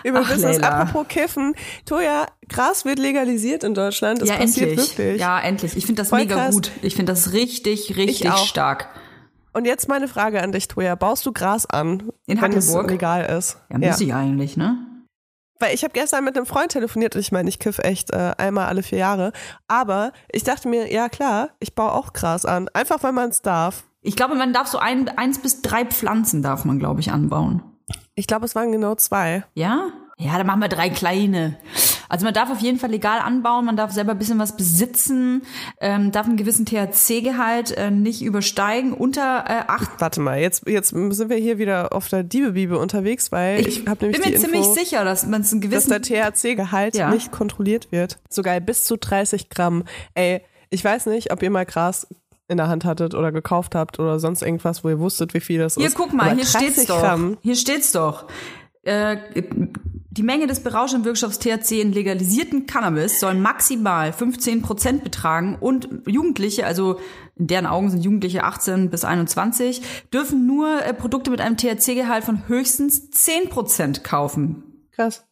Über 0.04 0.22
Ach, 0.26 0.30
Business. 0.30 0.58
Leila. 0.58 0.82
Apropos 0.82 1.08
Kiffen. 1.08 1.54
Toja, 1.86 2.26
Gras 2.50 2.84
wird 2.84 3.00
legalisiert 3.00 3.64
in 3.64 3.74
Deutschland. 3.74 4.22
Das 4.22 4.28
ja, 4.30 4.36
passiert 4.36 4.72
endlich. 4.72 4.98
wirklich. 4.98 5.22
Ja, 5.22 5.40
endlich. 5.40 5.78
Ich 5.78 5.86
finde 5.86 6.02
das 6.02 6.10
Voll 6.10 6.20
mega 6.20 6.36
krass. 6.36 6.56
gut. 6.56 6.72
Ich 6.82 6.96
finde 6.96 7.14
das 7.14 7.32
richtig, 7.32 7.96
richtig 7.96 8.30
stark. 8.46 8.90
Und 9.54 9.66
jetzt 9.66 9.88
meine 9.88 10.08
Frage 10.10 10.42
an 10.44 10.52
dich, 10.52 10.68
Toja. 10.68 10.96
Baust 10.96 11.26
du 11.26 11.32
Gras 11.32 11.66
an, 11.66 12.12
In 12.28 12.42
wenn 12.42 12.52
es 12.54 12.68
Hackelburg? 12.68 12.92
legal 12.92 13.26
ist? 13.38 13.58
Ja, 13.72 13.78
müsste 13.78 14.04
ich 14.04 14.14
eigentlich, 14.14 14.58
ne? 14.58 14.78
Weil 15.60 15.76
ich 15.76 15.84
habe 15.84 15.94
gestern 15.94 16.24
mit 16.24 16.38
einem 16.38 16.46
Freund 16.46 16.72
telefoniert 16.72 17.16
und 17.16 17.22
ich 17.22 17.32
meine, 17.32 17.50
ich 17.50 17.60
kiff 17.60 17.80
echt 17.80 18.12
äh, 18.12 18.34
einmal 18.38 18.68
alle 18.68 18.82
vier 18.82 19.00
Jahre. 19.00 19.34
Aber 19.68 20.14
ich 20.32 20.44
dachte 20.44 20.70
mir, 20.70 20.92
ja 20.92 21.10
klar, 21.10 21.50
ich 21.60 21.76
baue 21.76 21.92
auch 21.92 22.14
Gras 22.14 22.46
an. 22.46 22.70
Einfach 22.74 23.04
weil 23.04 23.12
man 23.12 23.30
es 23.30 23.42
darf. 23.42 23.84
Ich 24.02 24.16
glaube, 24.16 24.36
man 24.36 24.54
darf 24.54 24.68
so 24.68 24.78
ein, 24.78 25.10
eins 25.18 25.40
bis 25.40 25.62
drei 25.62 25.86
Pflanzen 25.86 26.42
darf 26.42 26.64
man, 26.64 26.80
glaube 26.80 27.02
ich, 27.02 27.12
anbauen. 27.12 27.62
Ich 28.16 28.28
glaube, 28.28 28.46
es 28.46 28.56
waren 28.56 28.72
genau 28.72 28.96
zwei. 28.96 29.44
Ja? 29.54 29.90
Ja, 30.18 30.38
dann 30.38 30.48
machen 30.48 30.62
wir 30.62 30.70
drei 30.70 30.90
kleine. 30.90 31.58
Also 32.10 32.26
man 32.26 32.34
darf 32.34 32.50
auf 32.52 32.60
jeden 32.60 32.80
Fall 32.80 32.90
legal 32.90 33.20
anbauen, 33.20 33.66
man 33.66 33.78
darf 33.78 33.92
selber 33.92 34.12
ein 34.12 34.18
bisschen 34.18 34.40
was 34.40 34.58
besitzen, 34.58 35.44
ähm, 35.80 36.12
darf 36.12 36.26
einen 36.28 36.38
gewissen 36.38 36.66
THC-Gehalt 36.66 37.72
äh, 37.78 37.92
nicht 37.92 38.22
übersteigen, 38.22 38.94
unter 38.94 39.46
äh, 39.48 39.64
acht. 39.68 39.90
Warte 40.00 40.20
mal, 40.20 40.40
jetzt, 40.40 40.68
jetzt 40.68 40.90
sind 40.90 41.30
wir 41.30 41.38
hier 41.38 41.58
wieder 41.60 41.94
auf 41.94 42.08
der 42.10 42.24
Diebe-Bibe 42.24 42.78
unterwegs, 42.78 43.32
weil 43.32 43.68
ich, 43.68 43.88
habe 43.88 44.06
nämlich 44.06 44.22
bin 44.22 44.32
mir 44.34 44.40
ziemlich 44.40 44.62
Info, 44.62 44.74
sicher, 44.74 45.04
dass 45.06 45.26
man 45.26 45.42
es 45.42 45.52
einen 45.52 45.62
dass 45.62 45.70
gewissen 45.70 45.90
der 45.90 46.02
THC-Gehalt 46.34 46.96
Ja. 46.96 47.12
nicht 47.12 47.32
kontrolliert 47.32 47.92
wird. 47.92 48.18
Sogar 48.30 48.60
bis 48.60 48.84
zu 48.86 48.98
30 48.98 49.50
Gramm. 49.50 49.84
Ey, 50.16 50.42
ich 50.70 50.84
weiß 50.84 51.06
nicht, 51.06 51.32
ob 51.32 51.42
ihr 51.44 51.50
mal 51.52 51.66
Gras 51.66 52.08
in 52.48 52.58
der 52.58 52.68
Hand 52.68 52.84
hattet 52.86 53.14
oder 53.14 53.32
gekauft 53.32 53.76
habt 53.76 54.00
oder 54.00 54.20
sonst 54.20 54.42
irgendwas, 54.42 54.84
wo 54.84 54.90
ihr 54.90 55.00
wusstet, 55.00 55.36
wie 55.36 55.40
viel 55.40 55.60
das 55.60 55.76
Hier, 55.76 55.86
ist. 55.86 55.96
guck 55.96 56.14
mal, 56.14 56.32
Aber 56.32 56.36
hier 56.36 56.46
30 56.46 56.72
steht's 56.72 56.86
doch. 56.88 57.00
Gramm, 57.02 57.38
Hier 57.42 57.56
steht's 57.56 57.92
doch. 57.92 58.26
Äh, 58.84 59.18
die 60.20 60.24
Menge 60.24 60.48
des 60.48 60.60
berauschenden 60.60 61.06
Wirkstoffs 61.06 61.40
THC 61.40 61.80
in 61.80 61.94
legalisierten 61.94 62.66
Cannabis 62.66 63.22
soll 63.22 63.36
maximal 63.36 64.12
15 64.12 64.62
Prozent 64.62 65.02
betragen 65.06 65.56
und 65.58 65.88
Jugendliche, 66.08 66.66
also 66.66 67.00
in 67.38 67.48
deren 67.48 67.66
Augen 67.66 67.90
sind 67.90 68.04
Jugendliche 68.04 68.44
18 68.44 68.90
bis 68.90 69.06
21, 69.06 69.82
dürfen 70.12 70.46
nur 70.46 70.84
äh, 70.84 70.94
Produkte 70.94 71.32
mit 71.32 71.40
einem 71.40 71.56
THC-Gehalt 71.56 72.26
von 72.26 72.50
höchstens 72.50 73.12
10 73.12 73.48
Prozent 73.48 74.04
kaufen. 74.04 74.90
Krass. 74.92 75.26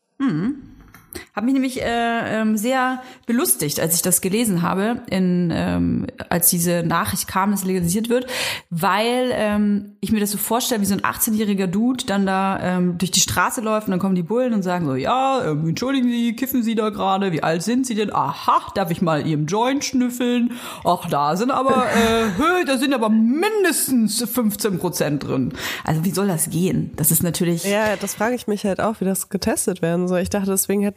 Hat 1.34 1.44
mich 1.44 1.54
nämlich 1.54 1.82
äh, 1.82 2.42
ähm, 2.42 2.58
sehr 2.58 3.02
belustigt, 3.26 3.80
als 3.80 3.96
ich 3.96 4.02
das 4.02 4.22
gelesen 4.22 4.62
habe, 4.62 5.02
in, 5.10 5.52
ähm, 5.54 6.08
als 6.30 6.50
diese 6.50 6.84
Nachricht 6.84 7.28
kam, 7.28 7.52
dass 7.52 7.64
legalisiert 7.64 8.10
wird, 8.10 8.28
weil 8.70 9.30
ähm, 9.34 9.98
ich 10.00 10.12
mir 10.12 10.20
das 10.20 10.32
so 10.32 10.38
vorstelle, 10.38 10.82
wie 10.82 10.86
so 10.86 10.96
ein 10.96 11.02
18-jähriger 11.02 11.68
Dude 11.68 12.06
dann 12.06 12.26
da 12.26 12.60
ähm, 12.62 12.98
durch 12.98 13.12
die 13.12 13.20
Straße 13.20 13.62
läuft 13.62 13.88
und 13.88 13.92
dann 13.92 14.00
kommen 14.00 14.16
die 14.16 14.24
Bullen 14.24 14.54
und 14.54 14.64
sagen 14.64 14.86
so, 14.86 14.96
ja, 14.96 15.44
ähm, 15.46 15.70
entschuldigen 15.70 16.10
Sie, 16.10 16.36
kiffen 16.36 16.64
Sie 16.64 16.76
da 16.76 16.90
gerade, 16.90 17.32
wie 17.32 17.44
alt 17.44 17.64
sind 17.64 17.86
Sie 17.86 17.96
denn? 17.96 18.14
Aha, 18.14 18.72
darf 18.74 18.92
ich 18.92 19.02
mal 19.02 19.26
Ihrem 19.26 19.46
Joint 19.46 19.86
schnüffeln? 19.86 20.54
Ach, 20.84 21.08
da 21.10 21.36
sind 21.36 21.52
aber, 21.52 21.86
äh, 21.86 22.66
da 22.66 22.78
sind 22.78 22.94
aber 22.94 23.10
mindestens 23.10 24.24
15 24.24 24.80
Prozent 24.80 25.28
drin. 25.28 25.54
Also 25.84 26.04
wie 26.04 26.12
soll 26.12 26.28
das 26.28 26.50
gehen? 26.50 26.92
Das 26.96 27.12
ist 27.12 27.24
natürlich... 27.24 27.64
Ja, 27.64 27.96
das 27.96 28.16
frage 28.16 28.36
ich 28.36 28.48
mich 28.48 28.66
halt 28.66 28.80
auch, 28.80 29.02
wie 29.02 29.06
das 29.06 29.30
getestet 29.30 29.82
werden 29.82 30.08
soll. 30.08 30.20
Ich 30.20 30.30
dachte, 30.30 30.50
deswegen 30.50 30.82
hätten 30.82 30.97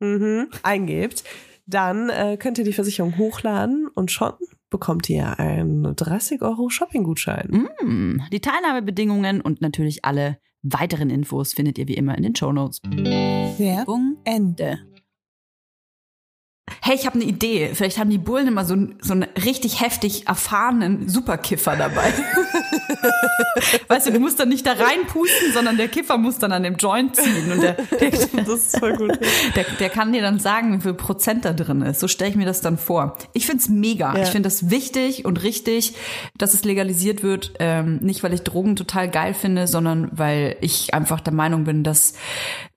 mhm, 0.00 0.48
eingebt, 0.62 1.24
dann 1.66 2.08
äh, 2.08 2.36
könnt 2.38 2.58
ihr 2.58 2.64
die 2.64 2.72
Versicherung 2.72 3.18
hochladen 3.18 3.88
und 3.94 4.10
schon 4.10 4.32
bekommt 4.70 5.08
ihr 5.08 5.38
einen 5.38 5.94
30 5.94 6.42
Euro 6.42 6.68
Shopping-Gutschein. 6.68 7.68
Mm, 7.82 8.22
die 8.32 8.40
Teilnahmebedingungen 8.40 9.40
und 9.40 9.60
natürlich 9.60 10.04
alle 10.04 10.38
weiteren 10.62 11.10
Infos 11.10 11.54
findet 11.54 11.78
ihr 11.78 11.88
wie 11.88 11.94
immer 11.94 12.16
in 12.16 12.24
den 12.24 12.34
Show 12.34 12.52
Notes. 12.52 12.80
Werbung 12.82 14.16
Ende. 14.24 14.80
Hey, 16.88 16.94
ich 16.94 17.04
habe 17.04 17.16
eine 17.16 17.24
Idee. 17.24 17.72
Vielleicht 17.74 17.98
haben 17.98 18.08
die 18.08 18.16
Bullen 18.16 18.48
immer 18.48 18.64
so, 18.64 18.74
so 19.02 19.12
einen 19.12 19.24
richtig 19.44 19.82
heftig 19.82 20.26
erfahrenen 20.26 21.06
Superkiffer 21.06 21.76
dabei. 21.76 22.14
weißt 23.88 24.06
du, 24.06 24.12
du 24.12 24.20
musst 24.20 24.40
dann 24.40 24.48
nicht 24.48 24.66
da 24.66 24.72
reinpusten, 24.72 25.52
sondern 25.52 25.76
der 25.76 25.88
Kiffer 25.88 26.16
muss 26.16 26.38
dann 26.38 26.50
an 26.50 26.62
dem 26.62 26.76
Joint 26.76 27.14
ziehen. 27.14 27.52
Und 27.52 27.60
der, 27.60 27.72
der, 28.00 28.10
das 28.10 28.48
ist 28.48 28.78
voll 28.78 28.96
gut. 28.96 29.18
Der, 29.54 29.64
der 29.78 29.90
kann 29.90 30.14
dir 30.14 30.22
dann 30.22 30.38
sagen, 30.38 30.78
wie 30.78 30.80
viel 30.80 30.94
Prozent 30.94 31.44
da 31.44 31.52
drin 31.52 31.82
ist. 31.82 32.00
So 32.00 32.08
stelle 32.08 32.30
ich 32.30 32.36
mir 32.36 32.46
das 32.46 32.62
dann 32.62 32.78
vor. 32.78 33.18
Ich 33.34 33.44
find's 33.44 33.68
mega. 33.68 34.16
Ja. 34.16 34.22
Ich 34.22 34.30
finde 34.30 34.46
das 34.46 34.70
wichtig 34.70 35.26
und 35.26 35.42
richtig, 35.42 35.92
dass 36.38 36.54
es 36.54 36.64
legalisiert 36.64 37.22
wird. 37.22 37.52
Ähm, 37.58 37.98
nicht, 37.98 38.22
weil 38.22 38.32
ich 38.32 38.44
Drogen 38.44 38.76
total 38.76 39.10
geil 39.10 39.34
finde, 39.34 39.66
sondern 39.66 40.08
weil 40.12 40.56
ich 40.62 40.94
einfach 40.94 41.20
der 41.20 41.34
Meinung 41.34 41.64
bin, 41.64 41.84
dass 41.84 42.14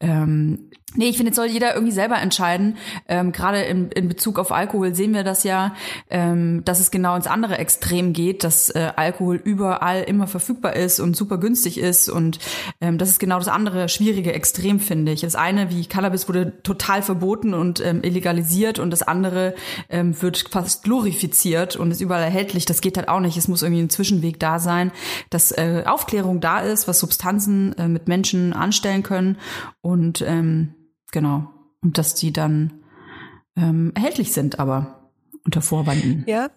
ähm, 0.02 0.71
Nee, 0.94 1.08
ich 1.08 1.16
finde, 1.16 1.30
jetzt 1.30 1.38
soll 1.38 1.48
jeder 1.48 1.74
irgendwie 1.74 1.94
selber 1.94 2.18
entscheiden. 2.18 2.76
Ähm, 3.08 3.32
Gerade 3.32 3.62
in, 3.62 3.92
in 3.92 4.10
Bezug 4.10 4.38
auf 4.38 4.52
Alkohol 4.52 4.94
sehen 4.94 5.14
wir 5.14 5.24
das 5.24 5.46
ja, 5.46 5.74
ähm, 6.10 6.66
dass 6.66 6.82
es 6.82 6.92
genau 6.92 7.16
ins 7.16 7.28
andere 7.28 7.58
Extrem 7.60 8.12
geht, 8.12 8.44
dass 8.44 8.70
äh, 8.72 8.92
Alkohol 8.98 9.40
überall 9.42 10.04
immer 10.04 10.28
verfügbar 10.28 10.76
ist 10.76 11.00
und 11.00 11.16
super 11.16 11.38
günstig 11.38 11.78
ist. 11.78 12.10
Und 12.10 12.40
ähm, 12.82 12.98
das 12.98 13.08
ist 13.08 13.20
genau 13.20 13.38
das 13.38 13.48
andere 13.48 13.88
schwierige 13.88 14.34
Extrem, 14.34 14.82
finde 14.82 15.14
ich. 15.14 15.22
Das 15.22 15.36
eine, 15.36 15.72
wie 15.72 15.86
Cannabis, 15.86 16.28
wurde 16.28 16.62
total 16.62 17.02
verboten 17.02 17.54
und 17.54 17.80
ähm, 17.80 18.04
illegalisiert 18.04 18.78
und 18.78 18.92
das 18.92 19.02
andere 19.02 19.56
ähm, 19.90 20.22
wird 20.22 20.50
fast 20.52 20.84
glorifiziert 20.84 21.78
und 21.78 21.92
ist 21.92 22.02
überall 22.02 22.24
erhältlich. 22.24 22.66
Das 22.66 22.82
geht 22.82 22.98
halt 22.98 23.08
auch 23.08 23.22
nicht. 23.22 23.38
Es 23.38 23.48
muss 23.48 23.62
irgendwie 23.62 23.82
ein 23.82 23.90
Zwischenweg 23.90 24.42
da 24.42 24.60
sein, 24.60 24.92
dass 25.30 25.54
äh, 25.54 25.84
Aufklärung 25.86 26.42
da 26.42 26.60
ist, 26.60 26.90
was 26.90 27.00
Substanzen 27.00 27.78
äh, 27.78 27.88
mit 27.88 28.10
Menschen 28.10 28.52
anstellen 28.52 29.04
können 29.04 29.38
und 29.80 30.22
ähm, 30.28 30.74
Genau. 31.12 31.50
Und 31.82 31.98
dass 31.98 32.16
die 32.16 32.34
dann 32.34 32.82
ähm, 33.56 33.92
erhältlich 33.96 34.34
sind, 34.34 34.60
aber 34.60 35.10
unter 35.44 35.62
Vorwanden. 35.62 36.24
Ja. 36.28 36.50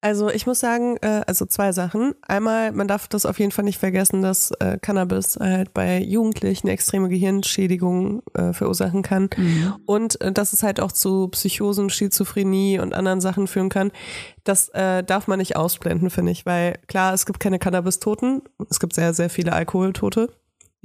Also 0.00 0.30
ich 0.30 0.46
muss 0.46 0.60
sagen, 0.60 0.96
äh, 1.02 1.22
also 1.26 1.44
zwei 1.44 1.72
Sachen. 1.72 2.14
Einmal, 2.22 2.70
man 2.70 2.86
darf 2.86 3.08
das 3.08 3.26
auf 3.26 3.40
jeden 3.40 3.50
Fall 3.50 3.64
nicht 3.64 3.78
vergessen, 3.78 4.22
dass 4.22 4.52
äh, 4.60 4.78
Cannabis 4.80 5.36
halt 5.40 5.74
bei 5.74 5.98
Jugendlichen 5.98 6.68
extreme 6.68 7.08
Gehirnschädigungen 7.08 8.22
äh, 8.34 8.52
verursachen 8.52 9.02
kann 9.02 9.28
mhm. 9.36 9.74
und 9.86 10.20
äh, 10.20 10.30
dass 10.30 10.52
es 10.52 10.62
halt 10.62 10.78
auch 10.78 10.92
zu 10.92 11.26
Psychosen, 11.28 11.90
Schizophrenie 11.90 12.78
und 12.78 12.94
anderen 12.94 13.20
Sachen 13.20 13.48
führen 13.48 13.70
kann. 13.70 13.90
Das 14.44 14.68
äh, 14.68 15.02
darf 15.02 15.26
man 15.26 15.40
nicht 15.40 15.56
ausblenden, 15.56 16.10
finde 16.10 16.30
ich, 16.30 16.46
weil 16.46 16.78
klar, 16.86 17.12
es 17.12 17.26
gibt 17.26 17.40
keine 17.40 17.58
Cannabis-Toten, 17.58 18.42
es 18.70 18.78
gibt 18.78 18.94
sehr, 18.94 19.14
sehr 19.14 19.30
viele 19.30 19.52
Alkoholtote. 19.52 20.32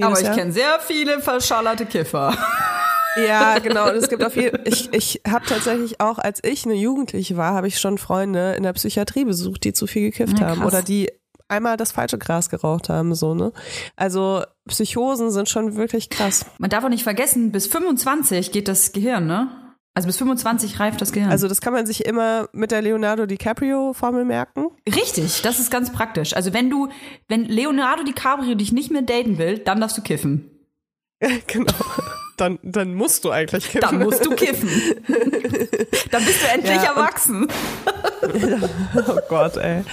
Aber 0.01 0.19
ich 0.19 0.31
kenne 0.31 0.51
sehr 0.51 0.79
viele 0.79 1.19
verschallerte 1.19 1.85
Kiffer. 1.85 2.35
Ja, 3.15 3.59
genau. 3.59 3.89
Und 3.89 3.95
es 3.95 4.09
gibt 4.09 4.23
auf 4.23 4.35
jeden 4.35 4.59
ich 4.65 4.91
ich 4.93 5.21
habe 5.27 5.45
tatsächlich 5.45 5.99
auch, 6.01 6.19
als 6.19 6.39
ich 6.43 6.65
eine 6.65 6.75
Jugendliche 6.75 7.37
war, 7.37 7.53
habe 7.53 7.67
ich 7.67 7.79
schon 7.79 7.97
Freunde 7.97 8.53
in 8.53 8.63
der 8.63 8.73
Psychiatrie 8.73 9.25
besucht, 9.25 9.63
die 9.63 9.73
zu 9.73 9.87
viel 9.87 10.11
gekifft 10.11 10.39
ja, 10.39 10.47
haben 10.47 10.63
oder 10.63 10.81
die 10.81 11.11
einmal 11.47 11.77
das 11.77 11.91
falsche 11.91 12.17
Gras 12.17 12.49
geraucht 12.49 12.89
haben, 12.89 13.15
so, 13.15 13.33
ne? 13.35 13.53
Also 13.95 14.43
Psychosen 14.67 15.31
sind 15.31 15.49
schon 15.49 15.75
wirklich 15.75 16.09
krass. 16.09 16.45
Man 16.57 16.69
darf 16.69 16.83
auch 16.83 16.89
nicht 16.89 17.03
vergessen, 17.03 17.51
bis 17.51 17.67
25 17.67 18.51
geht 18.51 18.67
das 18.67 18.91
Gehirn, 18.91 19.27
ne? 19.27 19.49
Also 19.95 20.07
bis 20.07 20.17
25 20.17 20.79
reift 20.79 21.01
das 21.01 21.11
Gehirn. 21.11 21.29
Also 21.29 21.47
das 21.47 21.61
kann 21.61 21.73
man 21.73 21.85
sich 21.85 22.05
immer 22.05 22.49
mit 22.51 22.71
der 22.71 22.81
Leonardo 22.81 23.27
DiCaprio-Formel 23.27 24.25
merken. 24.25 24.69
Richtig, 24.87 25.43
das 25.43 25.59
ist 25.59 25.69
ganz 25.69 25.91
praktisch. 25.91 26.35
Also 26.35 26.51
wenn 26.51 26.71
du, 26.71 26.89
wenn 27.27 27.45
Leonardo 27.45 28.03
DiCaprio 28.03 28.55
dich 28.55 28.71
nicht 28.71 28.89
mehr 28.89 29.03
daten 29.03 29.37
will, 29.37 29.59
dann 29.59 29.79
darfst 29.79 29.97
du 29.97 30.01
kiffen. 30.01 30.49
genau 31.47 31.73
dann, 32.37 32.59
dann 32.63 32.93
musst 32.93 33.25
du 33.25 33.31
eigentlich 33.31 33.69
kiffen. 33.69 33.81
Dann 33.81 33.99
musst 33.99 34.25
du 34.25 34.31
kiffen. 34.35 34.69
dann 36.11 36.25
bist 36.25 36.43
du 36.43 36.47
endlich 36.53 36.75
ja, 36.75 36.95
erwachsen. 36.95 37.47
oh 39.07 39.19
Gott, 39.29 39.57
ey. 39.57 39.83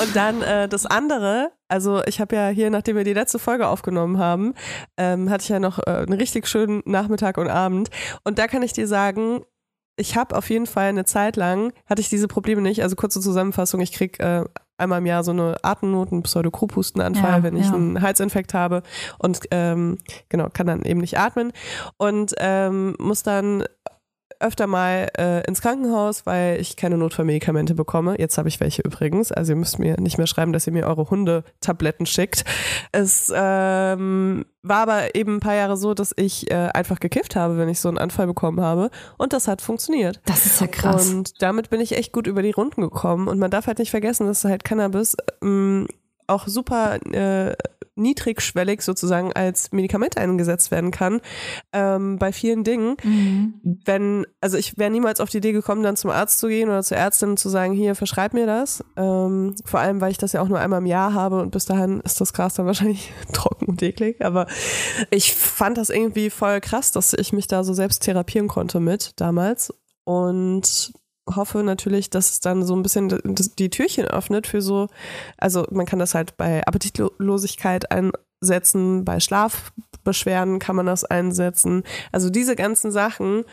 Und 0.00 0.14
dann 0.14 0.42
äh, 0.42 0.68
das 0.68 0.86
andere, 0.86 1.52
also 1.68 2.02
ich 2.06 2.20
habe 2.20 2.36
ja 2.36 2.48
hier, 2.48 2.70
nachdem 2.70 2.96
wir 2.96 3.04
die 3.04 3.12
letzte 3.12 3.38
Folge 3.38 3.68
aufgenommen 3.68 4.18
haben, 4.18 4.54
ähm, 4.96 5.30
hatte 5.30 5.42
ich 5.42 5.48
ja 5.48 5.60
noch 5.60 5.78
äh, 5.78 5.90
einen 5.90 6.12
richtig 6.12 6.46
schönen 6.46 6.82
Nachmittag 6.84 7.38
und 7.38 7.48
Abend. 7.48 7.90
Und 8.24 8.38
da 8.38 8.46
kann 8.46 8.62
ich 8.62 8.72
dir 8.72 8.86
sagen, 8.86 9.44
ich 9.96 10.16
habe 10.16 10.36
auf 10.36 10.48
jeden 10.50 10.66
Fall 10.66 10.88
eine 10.88 11.04
Zeit 11.04 11.36
lang, 11.36 11.72
hatte 11.86 12.00
ich 12.00 12.08
diese 12.08 12.28
Probleme 12.28 12.62
nicht. 12.62 12.82
Also 12.82 12.96
kurze 12.96 13.20
Zusammenfassung, 13.20 13.80
ich 13.80 13.92
krieg 13.92 14.18
äh, 14.20 14.44
einmal 14.80 14.98
im 14.98 15.06
Jahr 15.06 15.24
so 15.24 15.30
eine 15.30 15.56
Atemnot, 15.62 16.12
einen 16.12 16.22
Pseudokrupustenanfall, 16.22 17.38
ja, 17.38 17.42
wenn 17.42 17.56
ich 17.56 17.66
ja. 17.66 17.74
einen 17.74 18.02
Halsinfekt 18.02 18.54
habe 18.54 18.82
und 19.18 19.40
ähm, 19.50 19.98
genau, 20.28 20.48
kann 20.52 20.66
dann 20.66 20.82
eben 20.82 21.00
nicht 21.00 21.18
atmen 21.18 21.52
und 21.96 22.34
ähm, 22.38 22.96
muss 22.98 23.22
dann 23.22 23.64
öfter 24.40 24.66
mal 24.66 25.08
äh, 25.18 25.46
ins 25.46 25.60
Krankenhaus, 25.60 26.26
weil 26.26 26.60
ich 26.60 26.76
keine 26.76 26.96
Notfallmedikamente 26.96 27.74
bekomme. 27.74 28.18
Jetzt 28.18 28.38
habe 28.38 28.48
ich 28.48 28.58
welche 28.60 28.82
übrigens. 28.82 29.30
Also 29.32 29.52
ihr 29.52 29.56
müsst 29.56 29.78
mir 29.78 30.00
nicht 30.00 30.18
mehr 30.18 30.26
schreiben, 30.26 30.52
dass 30.52 30.66
ihr 30.66 30.72
mir 30.72 30.86
eure 30.86 31.10
Hundetabletten 31.10 32.06
schickt. 32.06 32.44
Es 32.92 33.32
ähm, 33.34 34.46
war 34.62 34.78
aber 34.78 35.14
eben 35.14 35.36
ein 35.36 35.40
paar 35.40 35.54
Jahre 35.54 35.76
so, 35.76 35.94
dass 35.94 36.12
ich 36.16 36.50
äh, 36.50 36.70
einfach 36.74 37.00
gekifft 37.00 37.36
habe, 37.36 37.58
wenn 37.58 37.68
ich 37.68 37.80
so 37.80 37.88
einen 37.88 37.98
Anfall 37.98 38.26
bekommen 38.26 38.60
habe. 38.60 38.90
Und 39.18 39.32
das 39.32 39.46
hat 39.46 39.62
funktioniert. 39.62 40.20
Das 40.24 40.46
ist 40.46 40.60
ja 40.60 40.66
krass. 40.66 41.10
Und 41.10 41.42
damit 41.42 41.70
bin 41.70 41.80
ich 41.80 41.96
echt 41.96 42.12
gut 42.12 42.26
über 42.26 42.42
die 42.42 42.50
Runden 42.50 42.80
gekommen. 42.80 43.28
Und 43.28 43.38
man 43.38 43.50
darf 43.50 43.66
halt 43.66 43.78
nicht 43.78 43.90
vergessen, 43.90 44.26
dass 44.26 44.44
halt 44.44 44.64
Cannabis 44.64 45.16
ähm, 45.42 45.86
auch 46.26 46.46
super 46.46 46.98
äh, 47.12 47.54
niedrigschwellig 47.96 48.82
sozusagen 48.82 49.32
als 49.32 49.72
Medikament 49.72 50.16
eingesetzt 50.16 50.70
werden 50.70 50.90
kann 50.90 51.20
ähm, 51.72 52.18
bei 52.18 52.32
vielen 52.32 52.64
Dingen. 52.64 52.96
Mhm. 53.02 53.54
Wenn, 53.84 54.26
also 54.40 54.56
ich 54.56 54.78
wäre 54.78 54.90
niemals 54.90 55.20
auf 55.20 55.30
die 55.30 55.38
Idee 55.38 55.52
gekommen, 55.52 55.82
dann 55.82 55.96
zum 55.96 56.10
Arzt 56.10 56.38
zu 56.38 56.48
gehen 56.48 56.68
oder 56.68 56.82
zur 56.82 56.96
Ärztin 56.96 57.36
zu 57.36 57.48
sagen, 57.48 57.74
hier, 57.74 57.94
verschreib 57.94 58.32
mir 58.32 58.46
das. 58.46 58.84
Ähm, 58.96 59.54
vor 59.64 59.80
allem, 59.80 60.00
weil 60.00 60.12
ich 60.12 60.18
das 60.18 60.32
ja 60.32 60.40
auch 60.40 60.48
nur 60.48 60.58
einmal 60.60 60.80
im 60.80 60.86
Jahr 60.86 61.14
habe 61.14 61.40
und 61.40 61.50
bis 61.50 61.66
dahin 61.66 62.00
ist 62.00 62.20
das 62.20 62.32
Gras 62.32 62.54
dann 62.54 62.66
wahrscheinlich 62.66 63.12
trocken 63.32 63.66
und 63.66 63.82
eklig. 63.82 64.24
Aber 64.24 64.46
ich 65.10 65.34
fand 65.34 65.78
das 65.78 65.90
irgendwie 65.90 66.30
voll 66.30 66.60
krass, 66.60 66.92
dass 66.92 67.12
ich 67.12 67.32
mich 67.32 67.46
da 67.46 67.64
so 67.64 67.74
selbst 67.74 68.02
therapieren 68.02 68.48
konnte 68.48 68.80
mit 68.80 69.12
damals. 69.20 69.72
Und 70.04 70.92
hoffe 71.36 71.62
natürlich, 71.62 72.10
dass 72.10 72.30
es 72.30 72.40
dann 72.40 72.64
so 72.64 72.74
ein 72.74 72.82
bisschen 72.82 73.08
die 73.58 73.70
Türchen 73.70 74.06
öffnet 74.06 74.46
für 74.46 74.62
so, 74.62 74.88
also 75.38 75.66
man 75.70 75.86
kann 75.86 75.98
das 75.98 76.14
halt 76.14 76.36
bei 76.36 76.62
Appetitlosigkeit 76.66 77.86
einsetzen, 77.90 79.04
bei 79.04 79.20
Schlaf, 79.20 79.72
Beschwerden 80.04 80.58
kann 80.58 80.76
man 80.76 80.86
das 80.86 81.04
einsetzen. 81.04 81.82
Also 82.12 82.30
diese 82.30 82.56
ganzen 82.56 82.90
Sachen, 82.90 83.44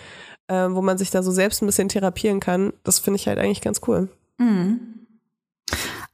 äh, 0.47 0.67
wo 0.69 0.81
man 0.81 0.97
sich 0.97 1.11
da 1.11 1.23
so 1.23 1.31
selbst 1.31 1.61
ein 1.61 1.65
bisschen 1.65 1.89
therapieren 1.89 2.39
kann, 2.39 2.73
das 2.83 2.99
finde 2.99 3.17
ich 3.17 3.27
halt 3.27 3.39
eigentlich 3.39 3.61
ganz 3.61 3.81
cool. 3.87 4.09
Mhm. 4.37 4.97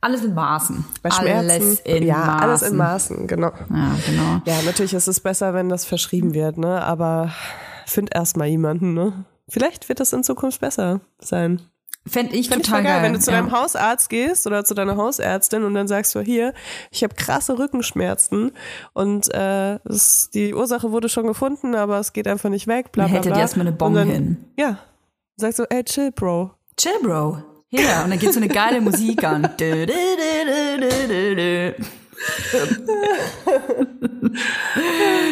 Alles 0.02 0.24
in 0.26 0.34
Maßen. 0.34 0.84
Bei 1.02 1.12
Schmerzen, 1.12 1.50
alles 1.50 1.80
in 1.80 2.04
ja, 2.04 2.18
Maßen. 2.18 2.42
alles 2.42 2.62
in 2.64 2.76
Maßen, 2.76 3.28
genau. 3.28 3.54
Ja, 3.70 3.96
genau. 4.06 4.42
Ja, 4.46 4.62
natürlich 4.66 4.94
ist 4.94 5.08
es 5.08 5.22
besser, 5.22 5.54
wenn 5.54 5.70
das 5.70 5.86
verschrieben 5.86 6.34
wird, 6.34 6.58
ne? 6.58 6.84
Aber 6.84 7.32
find 7.86 8.14
erstmal 8.14 8.48
jemanden, 8.48 8.94
ne? 8.94 9.26
Vielleicht 9.50 9.90
wird 9.90 10.00
das 10.00 10.14
in 10.14 10.24
Zukunft 10.24 10.62
besser 10.62 11.02
sein. 11.20 11.62
Fände 12.06 12.36
ich 12.36 12.50
Fänd 12.50 12.62
ich 12.62 12.66
total 12.66 12.82
voll 12.82 12.84
geil, 12.84 12.94
geil. 12.96 13.04
wenn 13.04 13.14
du 13.14 13.20
zu 13.20 13.32
ja. 13.32 13.38
deinem 13.38 13.54
Hausarzt 13.54 14.10
gehst 14.10 14.46
oder 14.46 14.66
zu 14.66 14.74
deiner 14.74 14.98
Hausärztin 14.98 15.64
und 15.64 15.74
dann 15.74 15.88
sagst 15.88 16.14
du, 16.16 16.20
hier, 16.20 16.54
ich 16.92 17.02
habe 17.02 17.16
krasse 17.16 17.58
Rückenschmerzen 17.58 18.52
und 18.92 19.34
äh, 19.34 19.80
das, 19.86 20.30
die 20.30 20.54
Ursache 20.54 20.92
wurde 20.92 21.08
schon 21.08 21.28
gefunden, 21.28 21.76
aber 21.76 22.00
es 22.00 22.12
geht 22.12 22.28
einfach 22.28 22.50
nicht 22.50 22.68
weg, 22.68 22.92
bla 22.92 23.06
bla 23.06 23.14
hättet 23.14 23.32
bla. 23.32 23.38
ihr 23.38 23.42
erstmal 23.42 23.68
eine 23.68 23.76
Bombe 23.76 24.00
dann, 24.00 24.10
hin. 24.10 24.46
Ja, 24.58 24.80
sagst 25.38 25.60
du, 25.60 25.64
ey, 25.70 25.84
chill, 25.86 26.12
Bro. 26.12 26.52
Chill, 26.76 26.92
Bro. 27.02 27.42
Ja, 27.70 28.04
und 28.04 28.12
dann 28.12 28.20
geht 28.20 28.34
so 28.34 28.40
eine 28.40 28.50
geile 28.50 28.82
Musik 28.82 29.24
an. 29.24 29.44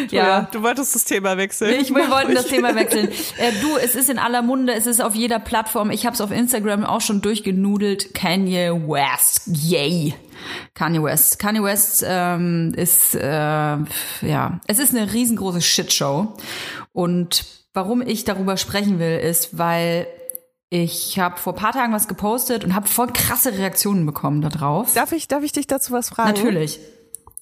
Ja. 0.10 0.48
du 0.52 0.62
wolltest 0.62 0.96
das 0.96 1.06
Thema 1.06 1.38
wechseln. 1.38 1.80
Ich, 1.80 1.94
wir 1.94 2.10
wollten 2.10 2.36
das 2.36 2.48
Thema 2.50 2.76
wechseln. 2.76 3.10
Äh, 3.38 3.52
du, 3.62 3.78
es 3.78 3.96
ist 3.96 4.10
in 4.10 4.20
aller 4.20 4.42
Munde, 4.42 4.74
es 4.74 4.86
ist 4.86 5.02
auf 5.02 5.16
jeder 5.16 5.40
Plattform. 5.40 5.92
Ich 5.92 6.06
habe 6.06 6.14
es 6.14 6.22
auf 6.22 6.32
Instagram 6.32 6.84
auch 6.84 7.02
schon 7.02 7.22
durchgenudelt. 7.22 8.14
Kanye 8.14 8.72
West, 8.88 9.44
yay. 9.46 10.14
Kanye 10.74 11.04
West. 11.04 11.40
Kanye 11.40 11.64
West 11.64 12.04
ähm, 12.08 12.74
ist, 12.76 13.16
äh, 13.16 13.22
ja, 13.22 14.60
es 14.68 14.80
ist 14.80 14.96
eine 14.96 15.14
riesengroße 15.14 15.62
Shitshow. 15.62 16.36
Und 16.94 17.46
warum 17.74 18.02
ich 18.02 18.24
darüber 18.24 18.58
sprechen 18.58 19.00
will, 19.00 19.18
ist, 19.18 19.58
weil 19.58 20.08
ich 20.74 21.20
habe 21.20 21.38
vor 21.38 21.54
paar 21.54 21.74
Tagen 21.74 21.92
was 21.92 22.08
gepostet 22.08 22.64
und 22.64 22.74
habe 22.74 22.88
voll 22.88 23.08
krasse 23.08 23.52
Reaktionen 23.58 24.06
bekommen 24.06 24.42
darauf. 24.42 24.94
Darf 24.94 25.12
ich, 25.12 25.28
darf 25.28 25.44
ich 25.44 25.52
dich 25.52 25.68
dazu 25.68 25.92
was 25.92 26.10
fragen? 26.10 26.30
Natürlich. 26.30 26.80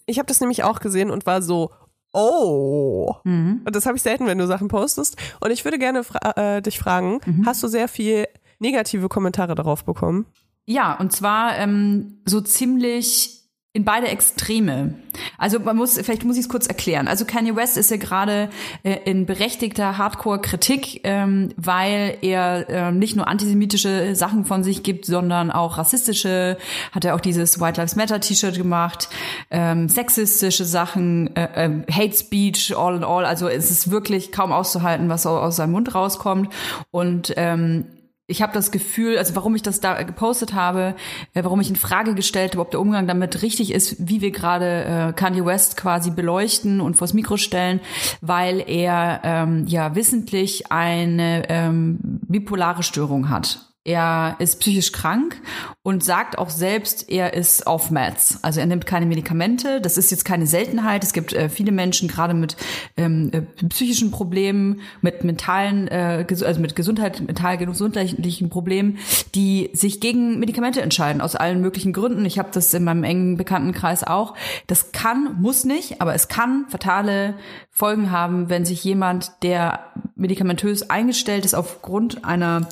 Ich 0.07 0.17
habe 0.17 0.25
das 0.25 0.41
nämlich 0.41 0.63
auch 0.63 0.79
gesehen 0.79 1.11
und 1.11 1.27
war 1.27 1.43
so, 1.43 1.69
oh. 2.11 3.13
Mhm. 3.23 3.61
Und 3.65 3.75
das 3.75 3.85
habe 3.85 3.95
ich 3.97 4.01
selten, 4.01 4.25
wenn 4.25 4.39
du 4.39 4.47
Sachen 4.47 4.67
postest. 4.67 5.15
Und 5.41 5.51
ich 5.51 5.63
würde 5.63 5.77
gerne 5.77 6.03
fra 6.03 6.31
äh, 6.57 6.61
dich 6.63 6.79
fragen, 6.79 7.19
Mhm. 7.25 7.45
hast 7.45 7.61
du 7.61 7.67
sehr 7.67 7.87
viel 7.87 8.25
negative 8.57 9.07
Kommentare 9.09 9.53
darauf 9.53 9.85
bekommen? 9.85 10.25
Ja, 10.65 10.95
und 10.99 11.11
zwar 11.11 11.55
ähm, 11.57 12.21
so 12.25 12.41
ziemlich 12.41 13.38
in 13.71 13.85
beide 13.85 14.07
Extreme. 14.07 14.95
Also 15.37 15.59
man 15.59 15.77
muss, 15.77 15.93
vielleicht 15.99 16.23
muss 16.23 16.37
ich 16.37 16.43
es 16.43 16.49
kurz 16.49 16.65
erklären. 16.65 17.07
Also 17.07 17.25
Kanye 17.25 17.55
West 17.55 17.77
ist 17.77 17.91
ja 17.91 17.97
gerade 17.97 18.49
äh, 18.81 18.97
in 19.05 19.27
berechtigter 19.27 19.99
Hardcore-Kritik, 19.99 21.01
ähm, 21.03 21.53
weil 21.55 22.17
er 22.21 22.67
ähm, 22.67 22.97
nicht 22.97 23.15
nur 23.15 23.27
antisemitische 23.27 24.15
Sachen 24.15 24.45
von 24.45 24.63
sich 24.63 24.81
gibt, 24.81 25.05
sondern 25.05 25.51
auch 25.51 25.77
rassistische. 25.77 26.57
Hat 26.91 27.05
er 27.05 27.13
auch 27.13 27.21
dieses 27.21 27.61
White 27.61 27.79
Lives 27.79 27.95
Matter 27.95 28.19
T-Shirt 28.19 28.57
gemacht, 28.57 29.09
ähm, 29.51 29.87
sexistische 29.87 30.65
Sachen, 30.65 31.35
äh, 31.35 31.65
äh, 31.65 31.83
Hate 31.91 32.17
Speech, 32.17 32.75
all 32.75 32.95
in 32.95 33.03
all. 33.03 33.23
Also 33.23 33.47
es 33.47 33.69
ist 33.69 33.91
wirklich 33.91 34.31
kaum 34.31 34.51
auszuhalten, 34.51 35.09
was 35.09 35.27
aus 35.27 35.57
seinem 35.57 35.73
Mund 35.73 35.93
rauskommt. 35.93 36.51
Und 36.89 37.33
ähm, 37.37 37.85
ich 38.29 38.41
habe 38.41 38.53
das 38.53 38.71
Gefühl, 38.71 39.17
also 39.17 39.35
warum 39.35 39.55
ich 39.55 39.61
das 39.61 39.79
da 39.79 40.01
gepostet 40.03 40.53
habe, 40.53 40.95
äh, 41.33 41.43
warum 41.43 41.59
ich 41.59 41.69
in 41.69 41.75
Frage 41.75 42.13
gestellt 42.13 42.51
habe, 42.53 42.61
ob 42.61 42.71
der 42.71 42.79
Umgang 42.79 43.07
damit 43.07 43.41
richtig 43.41 43.71
ist, 43.73 43.95
wie 43.99 44.21
wir 44.21 44.31
gerade 44.31 45.09
äh, 45.09 45.13
Kanye 45.13 45.45
West 45.45 45.77
quasi 45.77 46.11
beleuchten 46.11 46.79
und 46.79 46.95
vors 46.95 47.13
Mikro 47.13 47.37
stellen, 47.37 47.79
weil 48.21 48.63
er 48.65 49.21
ähm, 49.23 49.65
ja 49.67 49.95
wissentlich 49.95 50.71
eine 50.71 51.49
ähm, 51.49 51.97
bipolare 52.01 52.83
Störung 52.83 53.29
hat. 53.29 53.68
Er 53.85 54.35
ist 54.39 54.59
psychisch 54.59 54.91
krank 54.91 55.41
und 55.83 56.03
sagt 56.03 56.37
auch 56.37 56.49
selbst, 56.49 57.09
er 57.09 57.33
ist 57.33 57.65
auf 57.65 57.91
Meds. 57.91 58.37
Also 58.43 58.59
er 58.59 58.65
nimmt 58.65 58.85
keine 58.85 59.05
Medikamente. 59.05 59.79
Das 59.79 59.97
ist 59.97 60.11
jetzt 60.11 60.25
keine 60.25 60.47
Seltenheit. 60.47 61.01
Es 61.05 61.13
gibt 61.13 61.31
äh, 61.31 61.47
viele 61.47 61.71
Menschen, 61.71 62.09
gerade 62.09 62.33
mit 62.33 62.57
ähm, 62.97 63.31
äh, 63.31 63.41
psychischen 63.69 64.11
Problemen, 64.11 64.81
mit 64.99 65.23
mentalen, 65.23 65.87
äh, 65.87 66.25
also 66.29 66.59
mit 66.59 66.75
Gesundheit, 66.75 67.21
mental 67.21 67.57
gesundheitlichen 67.57 68.49
Problemen, 68.49 68.97
die 69.33 69.69
sich 69.71 70.01
gegen 70.01 70.39
Medikamente 70.39 70.81
entscheiden, 70.81 71.21
aus 71.21 71.37
allen 71.37 71.61
möglichen 71.61 71.93
Gründen. 71.93 72.25
Ich 72.25 72.37
habe 72.37 72.49
das 72.51 72.73
in 72.73 72.83
meinem 72.83 73.05
engen 73.05 73.37
Bekanntenkreis 73.37 74.03
auch. 74.03 74.35
Das 74.67 74.91
kann, 74.91 75.37
muss 75.39 75.63
nicht, 75.63 76.01
aber 76.01 76.13
es 76.13 76.27
kann 76.27 76.65
fatale 76.67 77.35
Folgen 77.71 78.11
haben, 78.11 78.49
wenn 78.49 78.65
sich 78.65 78.83
jemand, 78.83 79.31
der 79.41 79.85
medikamentös 80.15 80.89
eingestellt 80.89 81.45
ist, 81.45 81.53
aufgrund 81.53 82.25
einer 82.25 82.67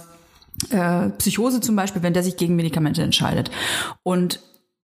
äh, 0.70 1.10
Psychose 1.18 1.62
zum 1.62 1.76
Beispiel, 1.76 2.04
wenn 2.04 2.14
der 2.14 2.24
sich 2.24 2.38
gegen 2.38 2.56
Medikamente 2.56 3.02
entscheidet. 3.04 3.52
Und 4.04 4.40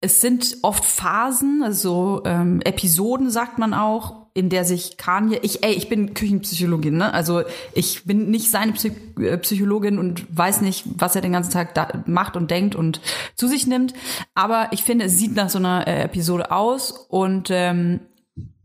es 0.01 0.21
sind 0.21 0.57
oft 0.61 0.85
Phasen, 0.85 1.63
also 1.63 2.21
ähm, 2.25 2.61
Episoden 2.61 3.29
sagt 3.29 3.57
man 3.57 3.73
auch, 3.73 4.25
in 4.35 4.49
der 4.49 4.65
sich 4.65 4.97
Kanye, 4.97 5.39
ich, 5.43 5.63
ey, 5.63 5.73
ich 5.73 5.87
bin 5.87 6.13
Küchenpsychologin, 6.13 6.97
ne? 6.97 7.13
Also 7.13 7.43
ich 7.73 8.03
bin 8.03 8.29
nicht 8.29 8.51
seine 8.51 8.73
Psy 8.73 8.91
äh, 9.17 9.37
Psychologin 9.37 9.97
und 9.97 10.25
weiß 10.37 10.59
nicht, 10.59 10.83
was 10.97 11.15
er 11.15 11.21
den 11.21 11.31
ganzen 11.31 11.51
Tag 11.51 11.73
da 11.73 12.03
macht 12.05 12.35
und 12.35 12.51
denkt 12.51 12.75
und 12.75 12.99
zu 13.35 13.47
sich 13.47 13.65
nimmt. 13.65 13.93
Aber 14.33 14.67
ich 14.71 14.83
finde, 14.83 15.05
es 15.05 15.17
sieht 15.17 15.35
nach 15.35 15.49
so 15.49 15.57
einer 15.57 15.87
äh, 15.87 16.03
Episode 16.03 16.51
aus 16.51 16.91
und 16.91 17.47
ähm, 17.49 18.01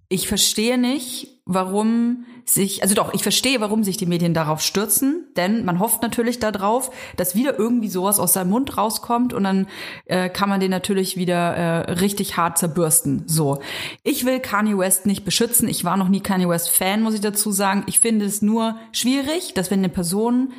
ich 0.09 0.27
verstehe 0.27 0.77
nicht, 0.77 1.41
warum 1.47 2.25
sich, 2.55 2.83
also 2.83 2.95
doch, 2.95 3.15
ich 3.15 3.23
verstehe, 3.23 3.61
warum 3.61 3.85
sich 3.85 3.97
die 3.97 4.07
Medien 4.07 4.35
darauf 4.35 4.61
stürzen, 4.61 5.27
denn 5.37 5.65
man 5.65 5.79
hofft 5.79 6.03
natürlich 6.03 6.39
darauf, 6.39 6.91
dass 7.17 7.35
wieder 7.35 7.59
irgendwie 7.59 7.89
sowas 7.89 8.19
aus 8.19 8.33
seinem 8.33 8.51
Mund 8.51 8.77
rauskommt 8.77 9.33
und 9.33 9.45
dann 9.45 9.67
äh, 10.07 10.29
kann 10.29 10.49
man 10.49 10.61
den 10.61 10.71
natürlich 10.71 11.17
wieder 11.17 11.57
äh, 11.57 11.93
richtig 11.93 12.37
hart 12.37 12.59
zerbürsten. 12.59 13.25
So, 13.27 13.61
ich 14.03 14.25
will 14.25 14.41
Kanye 14.41 14.77
West 14.77 15.07
nicht 15.07 15.25
beschützen. 15.25 15.69
Ich 15.69 15.85
war 15.85 15.97
noch 15.97 16.09
nie 16.09 16.21
Kanye 16.21 16.49
West 16.49 16.71
Fan, 16.71 17.03
muss 17.03 17.15
ich 17.15 17.21
dazu 17.21 17.53
sagen. 17.53 17.85
Ich 17.87 18.01
finde 18.01 18.25
es 18.25 18.43
nur 18.43 18.77
schwierig, 18.93 19.55
dass 19.55 19.71
wenn 19.71 19.81
eine 19.81 19.89
Person 19.89 20.53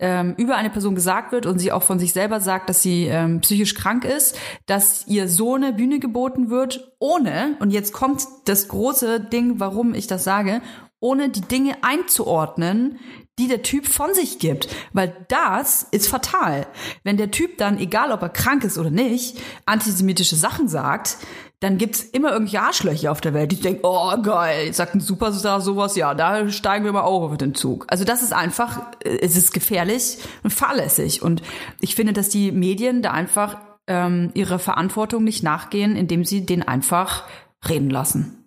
ähm, 0.00 0.34
über 0.36 0.56
eine 0.56 0.70
Person 0.70 0.94
gesagt 0.94 1.32
wird 1.32 1.46
und 1.46 1.58
sie 1.58 1.72
auch 1.72 1.82
von 1.82 1.98
sich 1.98 2.12
selber 2.12 2.40
sagt, 2.40 2.68
dass 2.68 2.82
sie 2.82 3.06
ähm, 3.06 3.40
psychisch 3.40 3.74
krank 3.74 4.04
ist, 4.04 4.38
dass 4.66 5.06
ihr 5.06 5.28
so 5.28 5.54
eine 5.54 5.72
Bühne 5.72 5.98
geboten 5.98 6.50
wird, 6.50 6.94
ohne, 7.00 7.56
und 7.60 7.70
jetzt 7.70 7.92
kommt 7.92 8.24
das 8.44 8.68
große 8.68 9.20
Ding, 9.20 9.58
warum 9.58 9.94
ich 9.94 10.06
das 10.06 10.24
sage, 10.24 10.60
ohne 11.00 11.28
die 11.28 11.42
Dinge 11.42 11.76
einzuordnen, 11.82 12.98
die 13.38 13.48
der 13.48 13.62
Typ 13.62 13.86
von 13.86 14.14
sich 14.14 14.38
gibt. 14.38 14.68
Weil 14.92 15.14
das 15.28 15.86
ist 15.90 16.08
fatal. 16.08 16.66
Wenn 17.04 17.16
der 17.16 17.30
Typ 17.30 17.58
dann, 17.58 17.78
egal 17.78 18.10
ob 18.12 18.22
er 18.22 18.28
krank 18.28 18.64
ist 18.64 18.78
oder 18.78 18.90
nicht, 18.90 19.40
antisemitische 19.64 20.36
Sachen 20.36 20.68
sagt, 20.68 21.18
dann 21.60 21.76
gibt's 21.76 22.02
immer 22.02 22.30
irgendwelche 22.30 22.62
Arschlöcher 22.62 23.10
auf 23.10 23.20
der 23.20 23.34
Welt, 23.34 23.50
die 23.50 23.60
denken, 23.60 23.80
oh 23.82 24.16
geil, 24.22 24.72
sagt 24.72 24.94
ein 24.94 25.00
Superstar 25.00 25.60
sowas, 25.60 25.96
ja, 25.96 26.14
da 26.14 26.48
steigen 26.50 26.84
wir 26.84 26.92
mal 26.92 27.02
auch 27.02 27.22
auf 27.22 27.36
den 27.36 27.54
Zug. 27.54 27.84
Also 27.88 28.04
das 28.04 28.22
ist 28.22 28.32
einfach, 28.32 28.80
es 29.04 29.36
ist 29.36 29.52
gefährlich 29.52 30.18
und 30.44 30.52
fahrlässig. 30.52 31.22
Und 31.22 31.42
ich 31.80 31.96
finde, 31.96 32.12
dass 32.12 32.28
die 32.28 32.52
Medien 32.52 33.02
da 33.02 33.10
einfach 33.10 33.56
ähm, 33.88 34.30
ihrer 34.34 34.60
Verantwortung 34.60 35.24
nicht 35.24 35.42
nachgehen, 35.42 35.96
indem 35.96 36.24
sie 36.24 36.46
den 36.46 36.62
einfach 36.62 37.24
reden 37.68 37.90
lassen. 37.90 38.37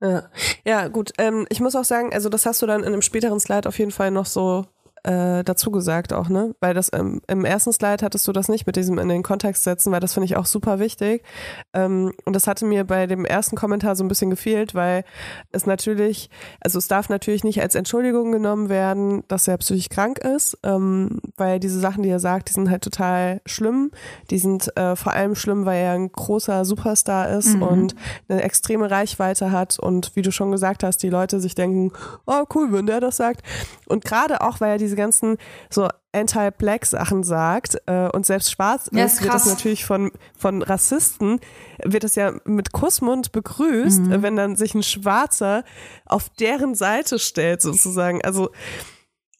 Ja, 0.00 0.30
ja 0.64 0.88
gut. 0.88 1.12
Ähm, 1.18 1.46
ich 1.50 1.60
muss 1.60 1.74
auch 1.74 1.84
sagen, 1.84 2.12
also 2.12 2.28
das 2.28 2.46
hast 2.46 2.62
du 2.62 2.66
dann 2.66 2.80
in 2.82 2.86
einem 2.86 3.02
späteren 3.02 3.40
Slide 3.40 3.68
auf 3.68 3.78
jeden 3.78 3.90
Fall 3.90 4.10
noch 4.10 4.26
so 4.26 4.66
äh, 5.04 5.44
dazu 5.44 5.70
gesagt 5.70 6.12
auch, 6.12 6.28
ne? 6.28 6.54
Weil 6.60 6.74
das 6.74 6.90
ähm, 6.92 7.20
im 7.28 7.44
ersten 7.44 7.72
Slide 7.72 8.04
hattest 8.04 8.26
du 8.28 8.32
das 8.32 8.48
nicht 8.48 8.66
mit 8.66 8.76
diesem 8.76 8.98
in 8.98 9.08
den 9.08 9.22
Kontext 9.22 9.64
setzen, 9.64 9.92
weil 9.92 10.00
das 10.00 10.14
finde 10.14 10.26
ich 10.26 10.36
auch 10.36 10.46
super 10.46 10.78
wichtig. 10.78 11.22
Ähm, 11.72 12.12
und 12.24 12.34
das 12.34 12.46
hatte 12.46 12.64
mir 12.64 12.84
bei 12.84 13.06
dem 13.06 13.24
ersten 13.24 13.56
Kommentar 13.56 13.96
so 13.96 14.04
ein 14.04 14.08
bisschen 14.08 14.30
gefehlt, 14.30 14.74
weil 14.74 15.04
es 15.50 15.66
natürlich, 15.66 16.30
also 16.60 16.78
es 16.78 16.88
darf 16.88 17.08
natürlich 17.08 17.44
nicht 17.44 17.60
als 17.60 17.74
Entschuldigung 17.74 18.32
genommen 18.32 18.68
werden, 18.68 19.22
dass 19.28 19.48
er 19.48 19.58
psychisch 19.58 19.88
krank 19.88 20.18
ist, 20.18 20.58
ähm, 20.62 21.20
weil 21.36 21.60
diese 21.60 21.80
Sachen, 21.80 22.02
die 22.02 22.08
er 22.10 22.20
sagt, 22.20 22.48
die 22.48 22.54
sind 22.54 22.70
halt 22.70 22.82
total 22.82 23.40
schlimm. 23.46 23.90
Die 24.30 24.38
sind 24.38 24.76
äh, 24.76 24.96
vor 24.96 25.12
allem 25.12 25.34
schlimm, 25.34 25.64
weil 25.66 25.78
er 25.82 25.92
ein 25.92 26.10
großer 26.12 26.64
Superstar 26.64 27.28
ist 27.30 27.54
Mhm. 27.54 27.62
und 27.62 27.94
eine 28.28 28.42
extreme 28.42 28.90
Reichweite 28.90 29.50
hat 29.52 29.78
und 29.78 30.14
wie 30.16 30.22
du 30.22 30.30
schon 30.32 30.50
gesagt 30.50 30.82
hast, 30.84 31.02
die 31.02 31.08
Leute 31.10 31.40
sich 31.40 31.54
denken, 31.54 31.92
oh 32.26 32.44
cool, 32.54 32.72
wenn 32.72 32.86
der 32.86 33.00
das 33.00 33.16
sagt. 33.16 33.42
Und 33.86 34.04
gerade 34.04 34.40
auch, 34.40 34.60
weil 34.60 34.72
er 34.72 34.78
diese 34.88 34.96
ganzen 34.96 35.36
so 35.70 35.88
Anti-Black-Sachen 36.12 37.22
sagt 37.22 37.76
äh, 37.86 38.08
und 38.08 38.26
selbst 38.26 38.50
schwarz 38.50 38.88
Ja, 38.92 39.04
ist, 39.04 39.22
wird 39.22 39.32
das 39.34 39.46
natürlich 39.46 39.84
von, 39.84 40.10
von 40.36 40.62
Rassisten, 40.62 41.40
wird 41.84 42.04
das 42.04 42.14
ja 42.14 42.32
mit 42.44 42.72
Kussmund 42.72 43.32
begrüßt, 43.32 44.00
Mhm. 44.00 44.22
wenn 44.22 44.36
dann 44.36 44.56
sich 44.56 44.74
ein 44.74 44.82
Schwarzer 44.82 45.64
auf 46.06 46.28
deren 46.30 46.74
Seite 46.74 47.18
stellt 47.18 47.62
sozusagen. 47.62 48.22
Also 48.24 48.50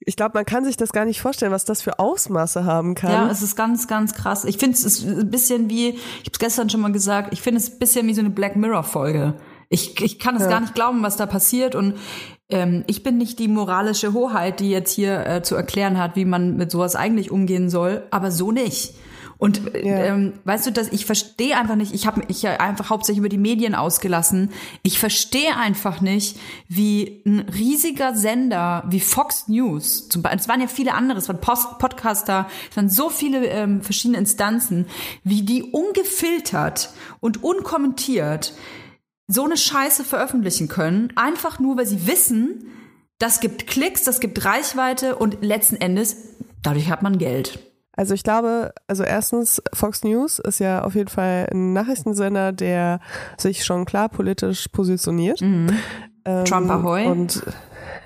ich 0.00 0.16
glaube, 0.16 0.32
man 0.34 0.44
kann 0.46 0.64
sich 0.64 0.76
das 0.76 0.92
gar 0.92 1.04
nicht 1.04 1.20
vorstellen, 1.20 1.52
was 1.52 1.64
das 1.64 1.82
für 1.82 1.98
Ausmaße 1.98 2.64
haben 2.64 2.94
kann. 2.94 3.10
Ja, 3.10 3.30
es 3.30 3.42
ist 3.42 3.56
ganz, 3.56 3.88
ganz 3.88 4.14
krass. 4.14 4.44
Ich 4.44 4.56
finde 4.58 4.74
es 4.76 4.84
ist 4.84 5.04
ein 5.04 5.28
bisschen 5.30 5.68
wie, 5.70 5.88
ich 5.90 5.96
habe 6.20 6.30
es 6.32 6.38
gestern 6.38 6.70
schon 6.70 6.80
mal 6.80 6.92
gesagt, 6.92 7.32
ich 7.32 7.42
finde 7.42 7.58
es 7.60 7.72
ein 7.72 7.78
bisschen 7.78 8.06
wie 8.06 8.14
so 8.14 8.20
eine 8.20 8.30
Black 8.30 8.56
Mirror 8.56 8.84
Folge. 8.84 9.34
Ich, 9.70 10.00
ich 10.00 10.18
kann 10.18 10.36
es 10.36 10.42
Ja. 10.44 10.48
gar 10.48 10.60
nicht 10.60 10.74
glauben, 10.74 11.02
was 11.02 11.16
da 11.16 11.26
passiert. 11.26 11.74
Und 11.74 11.94
ähm, 12.50 12.84
ich 12.86 13.02
bin 13.02 13.18
nicht 13.18 13.38
die 13.38 13.48
moralische 13.48 14.12
Hoheit, 14.12 14.60
die 14.60 14.70
jetzt 14.70 14.92
hier 14.92 15.26
äh, 15.26 15.42
zu 15.42 15.54
erklären 15.54 15.98
hat, 15.98 16.16
wie 16.16 16.24
man 16.24 16.56
mit 16.56 16.70
sowas 16.70 16.96
eigentlich 16.96 17.30
umgehen 17.30 17.68
soll, 17.70 18.02
aber 18.10 18.30
so 18.30 18.52
nicht. 18.52 18.94
Und 19.36 19.72
äh, 19.74 19.86
Ja. 19.88 19.98
ähm, 20.06 20.32
weißt 20.44 20.66
du, 20.66 20.72
dass 20.72 20.88
ich 20.88 21.06
verstehe 21.06 21.56
einfach 21.56 21.76
nicht, 21.76 21.94
ich 21.94 22.06
habe 22.08 22.24
mich 22.26 22.42
ja 22.42 22.58
einfach 22.58 22.90
hauptsächlich 22.90 23.18
über 23.20 23.28
die 23.28 23.38
Medien 23.38 23.76
ausgelassen. 23.76 24.50
Ich 24.82 24.98
verstehe 24.98 25.56
einfach 25.56 26.00
nicht, 26.00 26.40
wie 26.68 27.22
ein 27.24 27.40
riesiger 27.40 28.16
Sender 28.16 28.82
wie 28.88 28.98
Fox 28.98 29.46
News, 29.46 30.08
zum 30.08 30.22
Beispiel, 30.22 30.40
es 30.40 30.48
waren 30.48 30.60
ja 30.60 30.66
viele 30.66 30.94
andere, 30.94 31.18
es 31.18 31.28
waren 31.28 31.40
Post 31.40 31.78
Podcaster, 31.78 32.48
es 32.68 32.76
waren 32.76 32.88
so 32.90 33.10
viele 33.10 33.46
ähm, 33.46 33.80
verschiedene 33.80 34.18
Instanzen, 34.18 34.86
wie 35.22 35.42
die 35.42 35.62
ungefiltert 35.62 36.90
und 37.20 37.44
unkommentiert 37.44 38.54
so 39.28 39.44
eine 39.44 39.56
Scheiße 39.56 40.04
veröffentlichen 40.04 40.68
können, 40.68 41.12
einfach 41.14 41.58
nur, 41.58 41.76
weil 41.76 41.86
sie 41.86 42.06
wissen, 42.06 42.66
das 43.18 43.40
gibt 43.40 43.66
Klicks, 43.66 44.02
das 44.02 44.20
gibt 44.20 44.44
Reichweite 44.44 45.16
und 45.16 45.42
letzten 45.42 45.76
Endes, 45.76 46.16
dadurch 46.62 46.90
hat 46.90 47.02
man 47.02 47.18
Geld. 47.18 47.58
Also 47.92 48.14
ich 48.14 48.22
glaube, 48.22 48.72
also 48.86 49.02
erstens, 49.02 49.60
Fox 49.74 50.04
News 50.04 50.38
ist 50.38 50.60
ja 50.60 50.84
auf 50.84 50.94
jeden 50.94 51.08
Fall 51.08 51.48
ein 51.50 51.72
Nachrichtensender, 51.72 52.52
der 52.52 53.00
sich 53.36 53.64
schon 53.64 53.84
klar 53.84 54.08
politisch 54.08 54.68
positioniert. 54.68 55.42
Ähm, 55.42 55.66
Trump 56.44 56.70
Ahoy. 56.70 57.06
Und 57.06 57.42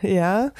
ja. 0.01 0.51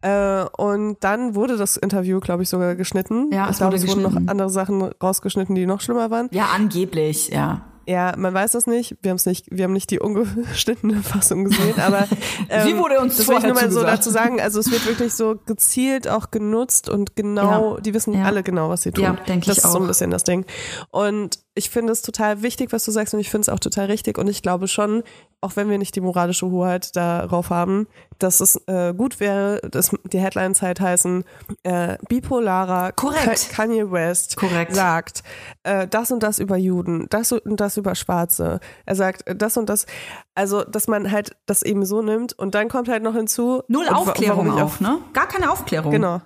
Äh, 0.00 0.44
und 0.56 0.98
dann 1.00 1.34
wurde 1.34 1.56
das 1.56 1.76
Interview, 1.76 2.20
glaube 2.20 2.44
ich, 2.44 2.48
sogar 2.48 2.76
geschnitten. 2.76 3.30
Ja, 3.32 3.46
ich 3.46 3.50
es 3.50 3.56
glaube, 3.58 3.76
es 3.76 3.86
wurden 3.88 4.02
noch 4.02 4.14
andere 4.14 4.48
Sachen 4.48 4.82
rausgeschnitten, 4.82 5.54
die 5.54 5.66
noch 5.66 5.80
schlimmer 5.80 6.10
waren. 6.10 6.28
Ja, 6.30 6.50
angeblich, 6.54 7.30
ja. 7.30 7.62
Ja, 7.90 8.12
man 8.18 8.34
weiß 8.34 8.52
das 8.52 8.66
nicht. 8.66 8.96
Wir 9.00 9.10
haben 9.12 9.16
es 9.16 9.24
nicht, 9.24 9.46
wir 9.50 9.64
haben 9.64 9.72
nicht 9.72 9.90
die 9.90 9.98
ungeschnittene 9.98 10.96
Fassung 11.02 11.44
gesehen, 11.44 11.80
aber 11.80 12.06
ähm, 12.50 12.66
Sie 12.68 12.76
wurde 12.76 13.00
uns 13.00 13.16
das 13.16 13.26
will 13.28 13.36
ich 13.36 13.40
vorher 13.40 13.54
nur 13.54 13.62
mal 13.62 13.70
so 13.70 13.82
dazu 13.82 14.10
sagen. 14.10 14.42
Also 14.42 14.60
es 14.60 14.70
wird 14.70 14.84
wirklich 14.86 15.14
so 15.14 15.36
gezielt 15.46 16.06
auch 16.06 16.30
genutzt 16.30 16.90
und 16.90 17.16
genau, 17.16 17.76
Ja. 17.76 17.80
die 17.80 17.94
wissen 17.94 18.12
Ja. 18.12 18.24
alle 18.24 18.42
genau, 18.42 18.68
was 18.68 18.82
sie 18.82 18.92
tun. 18.92 19.04
Ja, 19.04 19.12
denke 19.26 19.46
das 19.46 19.56
ich 19.58 19.64
ist 19.64 19.70
so 19.72 19.78
ein 19.78 19.84
auch. 19.84 19.88
bisschen 19.88 20.10
das 20.10 20.22
Ding. 20.24 20.44
Und 20.90 21.38
ich 21.54 21.70
finde 21.70 21.92
es 21.94 22.02
total 22.02 22.42
wichtig, 22.42 22.72
was 22.72 22.84
du 22.84 22.90
sagst, 22.90 23.14
und 23.14 23.20
ich 23.20 23.30
finde 23.30 23.42
es 23.42 23.48
auch 23.48 23.58
total 23.58 23.86
richtig. 23.86 24.18
Und 24.18 24.28
ich 24.28 24.42
glaube 24.42 24.68
schon, 24.68 25.02
auch 25.40 25.54
wenn 25.56 25.70
wir 25.70 25.78
nicht 25.78 25.94
die 25.94 26.00
moralische 26.00 26.46
Hoheit 26.50 26.96
darauf 26.96 27.50
haben, 27.50 27.86
dass 28.18 28.40
es 28.40 28.56
äh, 28.66 28.92
gut 28.92 29.20
wäre, 29.20 29.60
dass 29.70 29.92
die 30.12 30.18
Headlines 30.18 30.62
halt 30.62 30.80
heißen, 30.80 31.24
äh, 31.62 31.96
bipolarer 32.08 32.92
Korrekt. 32.92 33.50
Ka- 33.50 33.62
Kanye 33.62 33.90
West 33.92 34.36
Korrekt. 34.36 34.74
sagt 34.74 35.22
äh, 35.62 35.86
das 35.86 36.10
und 36.10 36.22
das 36.24 36.38
über 36.40 36.56
Juden, 36.56 37.06
das 37.10 37.30
und 37.32 37.60
das 37.60 37.76
über 37.76 37.94
Schwarze. 37.94 38.58
Er 38.84 38.94
sagt 38.96 39.26
äh, 39.28 39.36
das 39.36 39.56
und 39.56 39.68
das, 39.68 39.86
also 40.34 40.64
dass 40.64 40.88
man 40.88 41.10
halt 41.12 41.36
das 41.46 41.62
eben 41.62 41.84
so 41.86 42.02
nimmt 42.02 42.32
und 42.36 42.54
dann 42.54 42.68
kommt 42.68 42.88
halt 42.88 43.02
noch 43.04 43.14
hinzu 43.14 43.62
Null 43.68 43.88
Aufklärung 43.88 44.50
auch, 44.50 44.80
ne? 44.80 44.98
Gar 45.12 45.28
keine 45.28 45.50
Aufklärung. 45.52 45.92
Genau. 45.92 46.20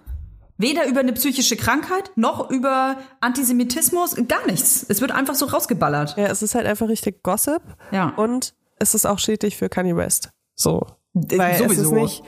Weder 0.59 0.87
über 0.87 1.01
eine 1.01 1.13
psychische 1.13 1.57
Krankheit, 1.57 2.13
noch 2.15 2.49
über 2.51 2.97
Antisemitismus, 3.21 4.15
gar 4.29 4.47
nichts. 4.47 4.85
Es 4.89 5.01
wird 5.01 5.11
einfach 5.11 5.35
so 5.35 5.47
rausgeballert. 5.47 6.17
Ja, 6.17 6.27
es 6.27 6.43
ist 6.43 6.55
halt 6.55 6.67
einfach 6.67 6.89
richtig 6.89 7.23
Gossip 7.23 7.63
Ja. 7.91 8.11
und 8.17 8.55
es 8.83 8.95
ist 8.95 9.07
auch 9.07 9.19
schädlich 9.19 9.57
für 9.57 9.69
Kanye 9.69 9.97
West. 9.97 10.31
So. 10.55 10.87
D- 11.15 11.39
Weil 11.39 11.53
es 11.53 11.59
sowieso. 11.59 11.83
ist 11.83 11.91
nicht, 11.93 12.21
äh, 12.21 12.25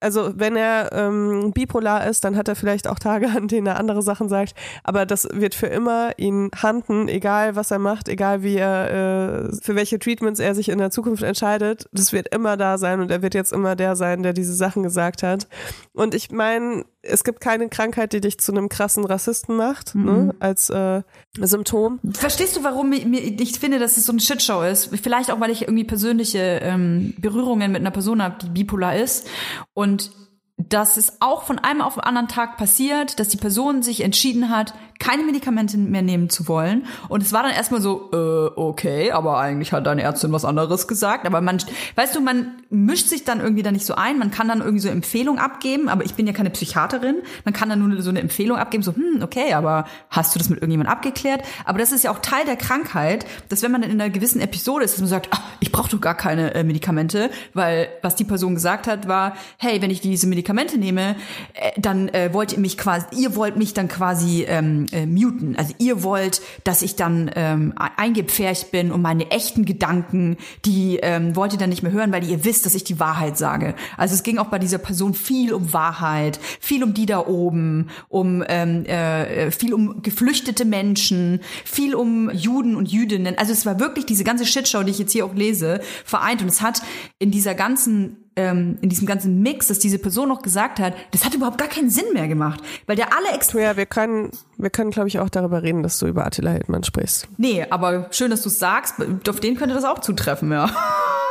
also 0.00 0.32
wenn 0.36 0.56
er 0.56 0.90
ähm, 0.92 1.52
bipolar 1.52 2.06
ist, 2.06 2.24
dann 2.24 2.36
hat 2.36 2.48
er 2.48 2.56
vielleicht 2.56 2.86
auch 2.88 2.98
Tage, 2.98 3.28
an 3.28 3.48
denen 3.48 3.66
er 3.66 3.78
andere 3.78 4.02
Sachen 4.02 4.28
sagt, 4.28 4.54
aber 4.84 5.06
das 5.06 5.28
wird 5.32 5.54
für 5.54 5.66
immer 5.66 6.12
ihn 6.18 6.50
handen, 6.54 7.08
egal 7.08 7.56
was 7.56 7.70
er 7.70 7.78
macht, 7.78 8.08
egal 8.08 8.42
wie 8.42 8.56
er, 8.56 9.48
äh, 9.48 9.52
für 9.60 9.74
welche 9.74 9.98
Treatments 9.98 10.40
er 10.40 10.54
sich 10.54 10.68
in 10.68 10.78
der 10.78 10.90
Zukunft 10.90 11.22
entscheidet, 11.22 11.88
das 11.92 12.12
wird 12.12 12.32
immer 12.34 12.56
da 12.56 12.78
sein 12.78 13.00
und 13.00 13.10
er 13.10 13.22
wird 13.22 13.34
jetzt 13.34 13.52
immer 13.52 13.76
der 13.76 13.96
sein, 13.96 14.22
der 14.22 14.32
diese 14.32 14.54
Sachen 14.54 14.82
gesagt 14.82 15.22
hat. 15.22 15.48
Und 15.92 16.14
ich 16.14 16.30
meine, 16.30 16.84
es 17.02 17.24
gibt 17.24 17.40
keine 17.40 17.68
Krankheit, 17.68 18.12
die 18.12 18.20
dich 18.20 18.38
zu 18.38 18.52
einem 18.52 18.68
krassen 18.68 19.04
Rassisten 19.04 19.56
macht, 19.56 19.94
ne, 19.94 20.34
als 20.40 20.68
äh, 20.68 21.02
Symptom. 21.40 22.00
Verstehst 22.12 22.56
du, 22.56 22.64
warum 22.64 22.92
ich, 22.92 23.06
ich 23.40 23.58
finde, 23.58 23.78
dass 23.78 23.96
es 23.96 24.06
so 24.06 24.12
eine 24.12 24.20
Shitshow 24.20 24.62
ist? 24.62 24.90
Vielleicht 25.02 25.30
auch, 25.30 25.40
weil 25.40 25.50
ich 25.50 25.62
irgendwie 25.62 25.84
persönliche 25.84 26.60
ähm, 26.62 27.14
Berührungen 27.18 27.72
mit 27.72 27.80
einer 27.80 27.90
Person 27.90 28.22
habe, 28.22 28.36
die 28.42 28.48
bipolar 28.48 28.96
ist. 28.96 29.28
Und 29.74 30.10
dass 30.58 30.96
es 30.96 31.20
auch 31.20 31.44
von 31.44 31.60
einem 31.60 31.80
auf 31.80 31.94
den 31.94 32.02
anderen 32.02 32.26
Tag 32.26 32.56
passiert, 32.56 33.20
dass 33.20 33.28
die 33.28 33.36
Person 33.36 33.82
sich 33.82 34.02
entschieden 34.02 34.50
hat, 34.50 34.74
keine 34.98 35.22
Medikamente 35.22 35.78
mehr 35.78 36.02
nehmen 36.02 36.28
zu 36.28 36.48
wollen. 36.48 36.86
Und 37.08 37.22
es 37.22 37.32
war 37.32 37.44
dann 37.44 37.52
erstmal 37.52 37.80
so, 37.80 38.10
äh, 38.12 38.50
okay, 38.58 39.12
aber 39.12 39.38
eigentlich 39.38 39.72
hat 39.72 39.86
deine 39.86 40.02
Ärztin 40.02 40.32
was 40.32 40.44
anderes 40.44 40.88
gesagt. 40.88 41.24
Aber 41.26 41.40
man, 41.40 41.58
weißt 41.94 42.16
du, 42.16 42.20
man 42.20 42.56
mischt 42.70 43.06
sich 43.08 43.22
dann 43.22 43.40
irgendwie 43.40 43.62
da 43.62 43.70
nicht 43.70 43.86
so 43.86 43.94
ein. 43.94 44.18
Man 44.18 44.32
kann 44.32 44.48
dann 44.48 44.58
irgendwie 44.58 44.80
so 44.80 44.88
Empfehlungen 44.88 45.40
abgeben, 45.40 45.88
aber 45.88 46.04
ich 46.04 46.14
bin 46.14 46.26
ja 46.26 46.32
keine 46.32 46.50
Psychiaterin. 46.50 47.22
Man 47.44 47.54
kann 47.54 47.68
dann 47.68 47.78
nur 47.78 48.02
so 48.02 48.10
eine 48.10 48.20
Empfehlung 48.20 48.58
abgeben, 48.58 48.82
so, 48.82 48.92
hm, 48.92 49.22
okay, 49.22 49.54
aber 49.54 49.84
hast 50.10 50.34
du 50.34 50.40
das 50.40 50.48
mit 50.48 50.58
irgendjemandem 50.58 50.92
abgeklärt? 50.92 51.42
Aber 51.64 51.78
das 51.78 51.92
ist 51.92 52.02
ja 52.02 52.10
auch 52.10 52.18
Teil 52.18 52.44
der 52.44 52.56
Krankheit, 52.56 53.24
dass 53.48 53.62
wenn 53.62 53.70
man 53.70 53.82
dann 53.82 53.92
in 53.92 54.00
einer 54.00 54.10
gewissen 54.10 54.40
Episode 54.40 54.84
ist, 54.84 54.94
dass 54.94 55.00
man 55.00 55.08
sagt, 55.08 55.28
ach, 55.30 55.42
ich 55.60 55.70
brauche 55.70 55.90
doch 55.90 56.00
gar 56.00 56.16
keine 56.16 56.54
äh, 56.54 56.64
Medikamente, 56.64 57.30
weil 57.54 57.88
was 58.02 58.16
die 58.16 58.24
Person 58.24 58.56
gesagt 58.56 58.88
hat, 58.88 59.06
war, 59.06 59.34
hey, 59.58 59.80
wenn 59.80 59.92
ich 59.92 60.00
diese 60.00 60.26
Medikamente 60.26 60.47
nehme, 60.78 61.16
äh, 61.54 61.72
dann 61.80 62.08
äh, 62.08 62.30
wollt 62.32 62.52
ihr 62.52 62.58
mich 62.58 62.78
quasi, 62.78 63.06
ihr 63.16 63.36
wollt 63.36 63.56
mich 63.56 63.74
dann 63.74 63.88
quasi 63.88 64.44
ähm, 64.48 64.86
äh, 64.92 65.06
muten. 65.06 65.56
Also 65.56 65.74
ihr 65.78 66.02
wollt, 66.02 66.40
dass 66.64 66.82
ich 66.82 66.96
dann 66.96 67.30
ähm, 67.34 67.74
e- 67.78 68.00
eingepfercht 68.00 68.70
bin 68.70 68.92
und 68.92 69.02
meine 69.02 69.30
echten 69.30 69.64
Gedanken, 69.64 70.36
die 70.64 70.98
ähm, 71.02 71.36
wollt 71.36 71.52
ihr 71.52 71.58
dann 71.58 71.70
nicht 71.70 71.82
mehr 71.82 71.92
hören, 71.92 72.12
weil 72.12 72.28
ihr 72.28 72.44
wisst, 72.44 72.66
dass 72.66 72.74
ich 72.74 72.84
die 72.84 73.00
Wahrheit 73.00 73.38
sage. 73.38 73.74
Also 73.96 74.14
es 74.14 74.22
ging 74.22 74.38
auch 74.38 74.46
bei 74.46 74.58
dieser 74.58 74.78
Person 74.78 75.14
viel 75.14 75.52
um 75.52 75.72
Wahrheit, 75.72 76.38
viel 76.60 76.82
um 76.82 76.94
die 76.94 77.06
da 77.06 77.26
oben, 77.26 77.88
um 78.08 78.44
ähm, 78.48 78.84
äh, 78.86 79.50
viel 79.50 79.74
um 79.74 80.02
geflüchtete 80.02 80.64
Menschen, 80.64 81.40
viel 81.64 81.94
um 81.94 82.30
Juden 82.30 82.76
und 82.76 82.90
Jüdinnen. 82.90 83.36
Also 83.38 83.52
es 83.52 83.66
war 83.66 83.80
wirklich 83.80 84.06
diese 84.06 84.24
ganze 84.24 84.46
Shitshow, 84.46 84.82
die 84.82 84.90
ich 84.90 84.98
jetzt 84.98 85.12
hier 85.12 85.24
auch 85.24 85.34
lese, 85.34 85.80
vereint. 86.04 86.42
Und 86.42 86.48
es 86.48 86.62
hat 86.62 86.82
in 87.18 87.30
dieser 87.30 87.54
ganzen 87.54 88.27
ähm, 88.38 88.78
in 88.80 88.88
diesem 88.88 89.06
ganzen 89.06 89.42
Mix, 89.42 89.66
dass 89.66 89.80
diese 89.80 89.98
Person 89.98 90.28
noch 90.28 90.42
gesagt 90.42 90.78
hat, 90.78 90.94
das 91.10 91.24
hat 91.24 91.34
überhaupt 91.34 91.58
gar 91.58 91.66
keinen 91.66 91.90
Sinn 91.90 92.04
mehr 92.12 92.28
gemacht, 92.28 92.60
weil 92.86 92.94
der 92.94 93.08
alle 93.12 93.34
extra 93.34 93.58
Ja, 93.58 93.76
wir 93.76 93.86
können, 93.86 94.30
wir 94.56 94.70
können, 94.70 94.92
glaube 94.92 95.08
ich, 95.08 95.18
auch 95.18 95.28
darüber 95.28 95.64
reden, 95.64 95.82
dass 95.82 95.98
du 95.98 96.06
über 96.06 96.24
Attila 96.24 96.52
Hildmann 96.52 96.84
sprichst. 96.84 97.26
Nee, 97.36 97.66
aber 97.68 98.06
schön, 98.12 98.30
dass 98.30 98.42
du 98.42 98.48
es 98.48 98.60
sagst. 98.60 98.94
Auf 99.28 99.40
den 99.40 99.56
könnte 99.56 99.74
das 99.74 99.84
auch 99.84 99.98
zutreffen, 99.98 100.52
ja. 100.52 100.70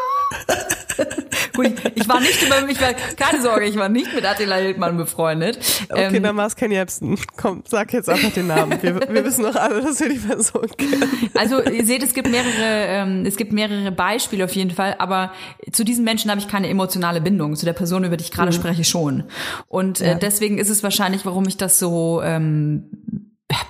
Gut, 1.53 1.73
ich, 1.95 2.07
war 2.07 2.19
nicht 2.19 2.41
über 2.41 2.69
ich 2.69 2.79
war, 2.79 2.93
keine 3.15 3.41
Sorge, 3.41 3.65
ich 3.65 3.75
war 3.77 3.89
nicht 3.89 4.13
mit 4.13 4.25
Attila 4.25 4.57
Hildmann 4.57 4.95
befreundet. 4.95 5.57
Okay, 5.89 6.17
Ähm, 6.17 6.23
dann 6.23 6.37
war 6.37 6.45
es 6.45 6.55
Ken 6.55 6.71
Jebsen. 6.71 7.17
Komm, 7.35 7.63
sag 7.67 7.93
jetzt 7.93 8.09
einfach 8.09 8.31
den 8.31 8.47
Namen. 8.47 8.79
Wir, 8.81 8.95
wir 9.09 9.25
wissen 9.25 9.43
doch 9.43 9.55
alle, 9.55 9.81
dass 9.81 9.99
wir 9.99 10.09
die 10.09 10.19
Person 10.19 10.67
kennen. 10.77 11.31
Also 11.33 11.61
ihr 11.63 11.85
seht, 11.85 12.03
es 12.03 12.13
gibt 12.13 12.29
mehrere, 12.29 12.51
ähm, 12.61 13.25
es 13.25 13.37
gibt 13.37 13.53
mehrere 13.53 13.91
Beispiele 13.91 14.45
auf 14.45 14.53
jeden 14.53 14.71
Fall, 14.71 14.95
aber 14.99 15.31
zu 15.71 15.83
diesen 15.83 16.03
Menschen 16.03 16.29
habe 16.29 16.39
ich 16.39 16.47
keine 16.47 16.69
emotionale 16.69 17.21
Bindung. 17.21 17.55
Zu 17.55 17.65
der 17.65 17.73
Person, 17.73 18.03
über 18.03 18.17
die 18.17 18.23
ich 18.23 18.31
gerade 18.31 18.53
spreche, 18.53 18.83
schon. 18.83 19.23
Und 19.67 20.01
äh, 20.01 20.17
deswegen 20.19 20.59
ist 20.59 20.69
es 20.69 20.83
wahrscheinlich, 20.83 21.25
warum 21.25 21.47
ich 21.47 21.57
das 21.57 21.79
so 21.79 22.21
ähm, 22.23 22.91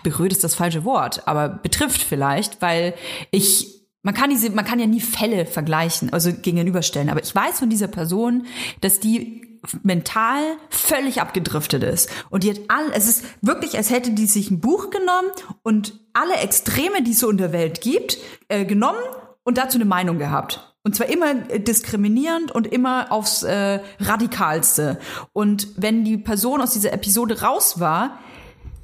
berührt 0.04 0.32
ist 0.32 0.44
das 0.44 0.56
falsche 0.56 0.84
Wort, 0.84 1.28
aber 1.28 1.50
betrifft 1.50 2.02
vielleicht, 2.02 2.62
weil 2.62 2.94
ich 3.32 3.77
man 4.04 4.14
kann 4.14 4.30
diese, 4.30 4.50
man 4.52 4.66
kann 4.66 4.80
ja 4.80 4.88
nie 4.88 5.02
Fälle 5.02 5.46
vergleichen, 5.46 6.14
also 6.14 6.32
gegenüberstellen. 6.34 7.10
Aber 7.10 7.22
ich 7.22 7.34
weiß 7.34 7.60
von 7.60 7.70
dieser 7.70 7.88
Person, 7.88 8.46
dass 8.82 9.00
die 9.00 9.48
mental 9.84 10.42
völlig 10.70 11.22
abgedriftet 11.22 11.84
ist. 11.84 12.10
Und 12.30 12.44
die 12.44 12.52
hat 12.52 12.60
all, 12.68 12.92
es 12.94 13.08
ist 13.08 13.26
wirklich, 13.42 13.78
als 13.78 13.90
hätte 13.90 14.12
die 14.12 14.28
sich 14.28 14.52
ein 14.52 14.60
Buch 14.60 14.90
genommen 14.90 15.30
und 15.64 16.00
alle 16.14 16.36
Extreme, 16.36 17.02
die 17.04 17.12
es 17.12 17.20
so 17.20 17.30
in 17.30 17.38
der 17.38 17.52
Welt 17.52 17.82
gibt, 17.82 18.18
äh, 18.48 18.66
genommen 18.66 19.00
und 19.44 19.58
dazu 19.58 19.78
eine 19.78 19.86
Meinung 19.86 20.20
gehabt. 20.20 20.76
Und 20.84 20.96
zwar 20.96 21.08
immer 21.08 21.50
äh, 21.50 21.60
diskriminierend 21.60 22.52
und 22.52 22.68
immer 22.68 23.12
aufs 23.12 23.44
äh, 23.44 23.80
Radikalste. 24.00 25.00
Und 25.34 25.68
wenn 25.76 26.06
die 26.06 26.18
Person 26.18 26.62
aus 26.62 26.72
dieser 26.72 26.94
Episode 26.94 27.42
raus 27.42 27.80
war, 27.80 28.20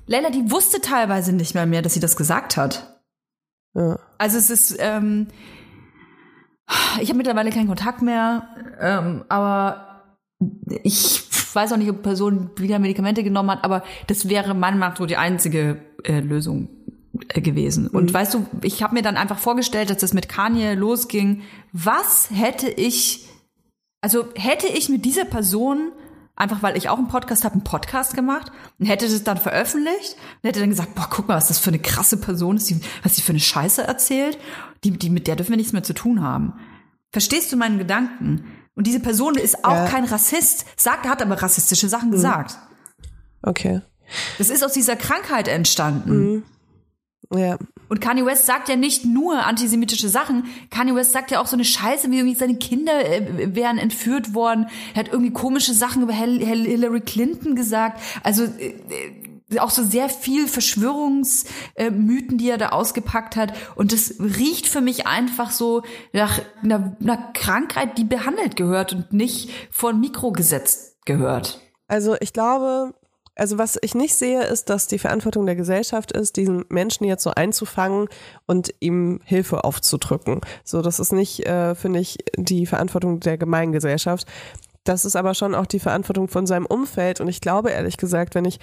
Leila, 0.05 0.29
die 0.29 0.51
wusste 0.51 0.81
teilweise 0.81 1.31
nicht 1.31 1.53
mehr 1.55 1.65
mehr, 1.65 1.81
dass 1.81 1.93
sie 1.93 2.01
das 2.01 2.17
gesagt 2.17 2.57
hat. 2.57 2.92
Ja. 3.75 3.99
Also 4.17 4.37
es 4.37 4.49
ist, 4.49 4.75
ähm, 4.79 5.27
ich 7.01 7.09
habe 7.09 7.17
mittlerweile 7.17 7.49
keinen 7.51 7.67
Kontakt 7.67 8.01
mehr, 8.01 8.47
ähm, 8.79 9.25
aber 9.29 10.03
ich 10.83 11.23
weiß 11.53 11.73
auch 11.73 11.77
nicht, 11.77 11.89
ob 11.89 11.97
die 11.97 12.03
Person 12.03 12.51
wieder 12.57 12.79
Medikamente 12.79 13.23
genommen 13.23 13.51
hat, 13.51 13.63
aber 13.63 13.83
das 14.07 14.29
wäre 14.29 14.53
meiner 14.53 14.77
Meinung 14.77 14.91
nach 14.91 14.97
so 14.97 15.05
die 15.05 15.17
einzige 15.17 15.81
äh, 16.03 16.19
Lösung 16.19 16.69
äh, 17.29 17.41
gewesen. 17.41 17.87
Und 17.87 18.13
weißt 18.13 18.33
du, 18.33 18.45
ich 18.61 18.83
habe 18.83 18.95
mir 18.95 19.01
dann 19.01 19.17
einfach 19.17 19.37
vorgestellt, 19.37 19.89
dass 19.89 19.97
das 19.97 20.13
mit 20.13 20.29
Kanye 20.29 20.73
losging. 20.73 21.43
Was 21.71 22.29
hätte 22.31 22.69
ich, 22.69 23.27
also 24.01 24.25
hätte 24.35 24.67
ich 24.67 24.89
mit 24.89 25.05
dieser 25.05 25.25
Person 25.25 25.91
einfach 26.35 26.63
weil 26.63 26.75
ich 26.77 26.89
auch 26.89 26.97
einen 26.97 27.07
Podcast 27.07 27.43
habe, 27.43 27.53
einen 27.53 27.63
Podcast 27.63 28.15
gemacht 28.15 28.51
und 28.79 28.85
hätte 28.87 29.07
das 29.07 29.23
dann 29.23 29.37
veröffentlicht 29.37 30.15
und 30.41 30.47
hätte 30.47 30.59
dann 30.59 30.69
gesagt, 30.69 30.95
boah, 30.95 31.07
guck 31.09 31.27
mal, 31.27 31.35
was 31.35 31.47
das 31.49 31.59
für 31.59 31.69
eine 31.69 31.79
krasse 31.79 32.17
Person 32.17 32.57
ist, 32.57 32.69
die, 32.69 32.79
was 33.03 33.15
sie 33.15 33.21
für 33.21 33.31
eine 33.33 33.39
Scheiße 33.39 33.83
erzählt, 33.83 34.37
die, 34.83 34.91
die 34.91 35.09
mit 35.09 35.27
der 35.27 35.35
dürfen 35.35 35.51
wir 35.51 35.57
nichts 35.57 35.73
mehr 35.73 35.83
zu 35.83 35.93
tun 35.93 36.21
haben. 36.21 36.53
Verstehst 37.11 37.51
du 37.51 37.57
meinen 37.57 37.77
Gedanken? 37.77 38.45
Und 38.75 38.87
diese 38.87 38.99
Person 38.99 39.35
ist 39.35 39.63
auch 39.63 39.71
Ja. 39.75 39.85
kein 39.87 40.03
Rassist, 40.05 40.65
sagt, 40.77 41.07
hat 41.07 41.21
aber 41.21 41.41
rassistische 41.41 41.87
Sachen 41.87 42.09
gesagt. 42.09 42.57
Okay. 43.43 43.81
Das 44.39 44.49
ist 44.49 44.63
aus 44.63 44.73
dieser 44.73 44.95
Krankheit 44.95 45.47
entstanden. 45.47 46.43
Ja. 47.31 47.57
Und 47.89 48.01
Kanye 48.01 48.25
West 48.25 48.45
sagt 48.45 48.69
ja 48.69 48.75
nicht 48.75 49.05
nur 49.05 49.45
antisemitische 49.45 50.09
Sachen. 50.09 50.45
Kanye 50.69 50.95
West 50.95 51.11
sagt 51.11 51.31
ja 51.31 51.41
auch 51.41 51.47
so 51.47 51.55
eine 51.55 51.65
Scheiße, 51.65 52.09
wie 52.11 52.17
irgendwie 52.17 52.35
seine 52.35 52.55
Kinder 52.55 53.05
äh, 53.05 53.55
wären 53.55 53.77
entführt 53.77 54.33
worden. 54.33 54.67
Er 54.93 55.01
hat 55.01 55.07
irgendwie 55.09 55.33
komische 55.33 55.73
Sachen 55.73 56.01
über 56.03 56.13
Hel 56.13 56.43
Hel 56.45 56.65
Hillary 56.65 57.01
Clinton 57.01 57.55
gesagt. 57.55 58.01
Also 58.23 58.43
äh, 58.43 58.75
äh, 59.51 59.59
auch 59.59 59.69
so 59.69 59.83
sehr 59.83 60.09
viel 60.09 60.47
Verschwörungsmythen, 60.47 62.37
die 62.37 62.49
er 62.49 62.57
da 62.57 62.69
ausgepackt 62.69 63.35
hat. 63.35 63.53
Und 63.75 63.91
das 63.91 64.15
riecht 64.19 64.67
für 64.67 64.81
mich 64.81 65.05
einfach 65.05 65.51
so 65.51 65.83
nach 66.11 66.41
einer, 66.63 66.97
einer 66.99 67.17
Krankheit, 67.33 67.97
die 67.97 68.03
behandelt 68.03 68.55
gehört 68.55 68.93
und 68.93 69.13
nicht 69.13 69.51
vor 69.69 69.91
ein 69.91 69.99
Mikro 69.99 70.31
gesetzt 70.31 71.05
gehört. 71.05 71.61
Also 71.87 72.15
ich 72.19 72.33
glaube, 72.33 72.95
also 73.35 73.57
was 73.57 73.77
ich 73.81 73.95
nicht 73.95 74.15
sehe, 74.15 74.43
ist, 74.43 74.69
dass 74.69 74.87
die 74.87 74.99
Verantwortung 74.99 75.45
der 75.45 75.55
Gesellschaft 75.55 76.11
ist, 76.11 76.37
diesen 76.37 76.65
Menschen 76.69 77.05
jetzt 77.05 77.23
so 77.23 77.31
einzufangen 77.31 78.07
und 78.45 78.73
ihm 78.79 79.21
Hilfe 79.23 79.63
aufzudrücken. 79.63 80.41
So, 80.63 80.81
das 80.81 80.99
ist 80.99 81.13
nicht, 81.13 81.45
äh, 81.45 81.75
finde 81.75 81.99
ich, 81.99 82.17
die 82.35 82.65
Verantwortung 82.65 83.19
der 83.19 83.37
Gemeingesellschaft. 83.37 84.27
Das 84.83 85.05
ist 85.05 85.15
aber 85.15 85.33
schon 85.33 85.55
auch 85.55 85.65
die 85.65 85.79
Verantwortung 85.79 86.27
von 86.27 86.45
seinem 86.45 86.65
Umfeld. 86.65 87.21
Und 87.21 87.27
ich 87.27 87.41
glaube 87.41 87.71
ehrlich 87.71 87.97
gesagt, 87.97 88.35
wenn 88.35 88.45
ich, 88.45 88.59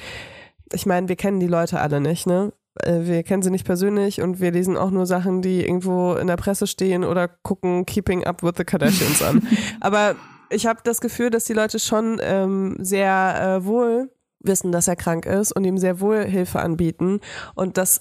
ich 0.72 0.86
meine, 0.86 1.08
wir 1.08 1.16
kennen 1.16 1.40
die 1.40 1.48
Leute 1.48 1.80
alle 1.80 2.00
nicht, 2.00 2.26
ne? 2.26 2.52
Äh, 2.82 3.00
Wir 3.04 3.22
kennen 3.24 3.42
sie 3.42 3.50
nicht 3.50 3.66
persönlich 3.66 4.20
und 4.20 4.40
wir 4.40 4.52
lesen 4.52 4.76
auch 4.76 4.90
nur 4.90 5.06
Sachen, 5.06 5.42
die 5.42 5.64
irgendwo 5.64 6.14
in 6.14 6.28
der 6.28 6.36
Presse 6.36 6.66
stehen 6.66 7.04
oder 7.04 7.26
gucken 7.26 7.86
Keeping 7.86 8.24
Up 8.24 8.42
with 8.42 8.54
the 8.56 8.64
Kardashians 8.64 9.22
an. 9.22 9.46
Aber 9.80 10.14
ich 10.50 10.66
habe 10.66 10.80
das 10.84 11.00
Gefühl, 11.00 11.30
dass 11.30 11.44
die 11.44 11.52
Leute 11.54 11.78
schon 11.78 12.20
ähm, 12.22 12.76
sehr 12.78 13.58
äh, 13.60 13.64
wohl 13.64 14.10
wissen, 14.40 14.72
dass 14.72 14.88
er 14.88 14.96
krank 14.96 15.26
ist 15.26 15.52
und 15.52 15.64
ihm 15.64 15.78
sehr 15.78 16.00
wohl 16.00 16.24
Hilfe 16.24 16.60
anbieten 16.60 17.20
und 17.54 17.76
dass 17.78 18.00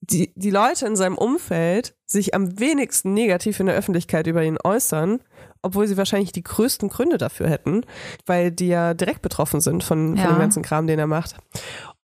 die, 0.00 0.32
die 0.34 0.50
Leute 0.50 0.86
in 0.86 0.96
seinem 0.96 1.16
Umfeld 1.16 1.94
sich 2.06 2.34
am 2.34 2.58
wenigsten 2.58 3.14
negativ 3.14 3.60
in 3.60 3.66
der 3.66 3.76
Öffentlichkeit 3.76 4.26
über 4.26 4.42
ihn 4.42 4.58
äußern, 4.62 5.20
obwohl 5.62 5.86
sie 5.86 5.96
wahrscheinlich 5.96 6.32
die 6.32 6.42
größten 6.42 6.88
Gründe 6.88 7.18
dafür 7.18 7.48
hätten, 7.48 7.82
weil 8.26 8.50
die 8.50 8.66
ja 8.66 8.94
direkt 8.94 9.22
betroffen 9.22 9.60
sind 9.60 9.84
von, 9.84 10.16
Ja. 10.16 10.24
von 10.24 10.34
dem 10.34 10.40
ganzen 10.40 10.62
Kram, 10.64 10.88
den 10.88 10.98
er 10.98 11.06
macht. 11.06 11.36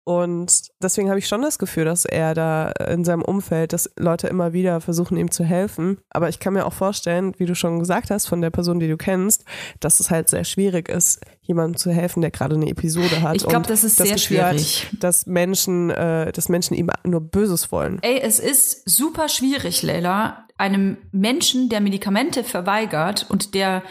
Und 0.09 0.69
deswegen 0.81 1.09
habe 1.09 1.19
ich 1.19 1.27
schon 1.27 1.42
das 1.42 1.59
Gefühl, 1.59 1.85
dass 1.85 2.05
er 2.05 2.33
da 2.33 2.69
in 2.69 3.05
seinem 3.05 3.23
Umfeld, 3.23 3.73
dass 3.73 3.90
Leute 3.97 4.29
immer 4.29 4.53
wieder 4.53 4.81
versuchen, 4.81 5.16
ihm 5.16 5.33
zu 5.33 5.42
helfen. 5.42 5.99
Aber 6.11 6.29
ich 6.29 6.38
kann 6.38 6.53
mir 6.53 6.64
auch 6.64 6.73
vorstellen, 6.73 7.35
wie 7.38 7.45
du 7.45 7.57
schon 7.57 7.81
gesagt 7.81 8.11
hast, 8.11 8.27
von 8.27 8.40
der 8.40 8.51
Person, 8.51 8.79
die 8.79 8.87
du 8.87 8.97
kennst, 8.97 9.45
dass 9.81 9.99
es 9.99 10.09
halt 10.09 10.29
sehr 10.29 10.45
schwierig 10.45 10.88
ist, 10.88 11.23
jemandem 11.40 11.77
zu 11.77 11.90
helfen, 11.90 12.21
der 12.21 12.31
gerade 12.31 12.55
eine 12.55 12.69
Episode 12.69 13.21
hat. 13.21 13.35
Ich 13.35 13.49
glaub, 13.49 13.62
und 13.62 13.71
das 13.71 13.83
ist 13.83 13.97
sehr 13.97 14.14
Gefühl 14.14 14.45
hat, 14.45 14.61
schwierig. 14.61 14.90
dass 15.01 15.27
Menschen, 15.27 15.90
äh, 15.90 16.31
dass 16.31 16.49
Menschen 16.49 16.75
ihm 16.75 16.88
nur 17.03 17.21
Böses 17.21 17.73
wollen. 17.73 17.99
Ey, 18.03 18.21
es 18.21 18.38
ist 18.38 18.88
super 18.88 19.29
schwierig, 19.29 19.83
Leila, 19.83 20.47
einem 20.57 20.99
Menschen, 21.11 21.69
der 21.69 21.81
Medikamente 21.81 22.45
verweigert 22.45 23.27
und 23.29 23.55
der 23.55 23.83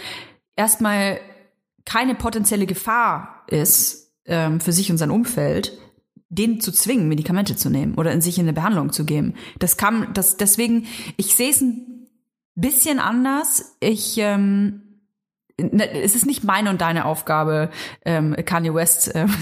erstmal 0.56 1.20
keine 1.84 2.16
potenzielle 2.16 2.68
Gefahr 2.68 3.44
ist 3.48 4.14
ähm, 4.26 4.62
für 4.62 4.72
sich 4.72 4.90
und 4.92 4.98
sein 4.98 5.12
Umfeld, 5.12 5.78
den 6.30 6.60
zu 6.60 6.72
zwingen, 6.72 7.08
Medikamente 7.08 7.56
zu 7.56 7.70
nehmen 7.70 7.96
oder 7.96 8.12
in 8.12 8.22
sich 8.22 8.38
in 8.38 8.46
eine 8.46 8.54
Behandlung 8.54 8.92
zu 8.92 9.06
geben. 9.06 9.36
Das 9.60 9.78
kann, 9.78 10.14
das 10.14 10.38
deswegen, 10.38 10.88
ich 11.18 11.36
sehe 11.36 11.50
es 11.50 11.62
ein 11.62 12.08
bisschen 12.56 13.00
anders. 13.00 13.78
Ich 13.80 14.18
ähm, 14.18 14.82
es 15.58 16.16
ist 16.16 16.26
nicht 16.26 16.44
meine 16.44 16.70
und 16.70 16.82
deine 16.82 17.06
Aufgabe, 17.06 17.70
ähm, 18.04 18.36
Kanye 18.46 18.74
West 18.74 19.12
ähm, 19.16 19.34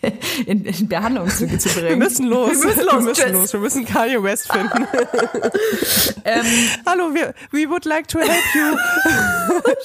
in, 0.46 0.64
in 0.64 0.88
Behandlung 0.88 1.28
zu, 1.28 1.46
zu 1.58 1.68
bringen. 1.70 1.88
Wir 1.88 1.96
müssen 1.96 2.26
los. 2.26 2.50
Wir 2.50 2.66
müssen 2.66 2.84
los. 2.84 2.94
Wir 2.94 3.00
müssen, 3.00 3.32
los. 3.32 3.52
Wir 3.52 3.60
müssen 3.60 3.84
Kanye 3.84 4.22
West 4.22 4.52
finden. 4.52 4.86
Ähm, 6.28 6.44
Hallo, 6.84 7.14
wir, 7.14 7.34
we 7.52 7.68
would 7.68 7.84
like 7.84 8.08
to 8.08 8.18
help 8.18 8.30
you. 8.54 8.76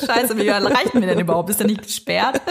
Scheiße, 0.07 0.35
wie 0.37 0.49
reichen 0.49 0.99
wir 0.99 1.07
denn 1.07 1.19
überhaupt? 1.19 1.51
Ist 1.51 1.59
der 1.59 1.67
nicht 1.67 1.83
gesperrt? 1.83 2.41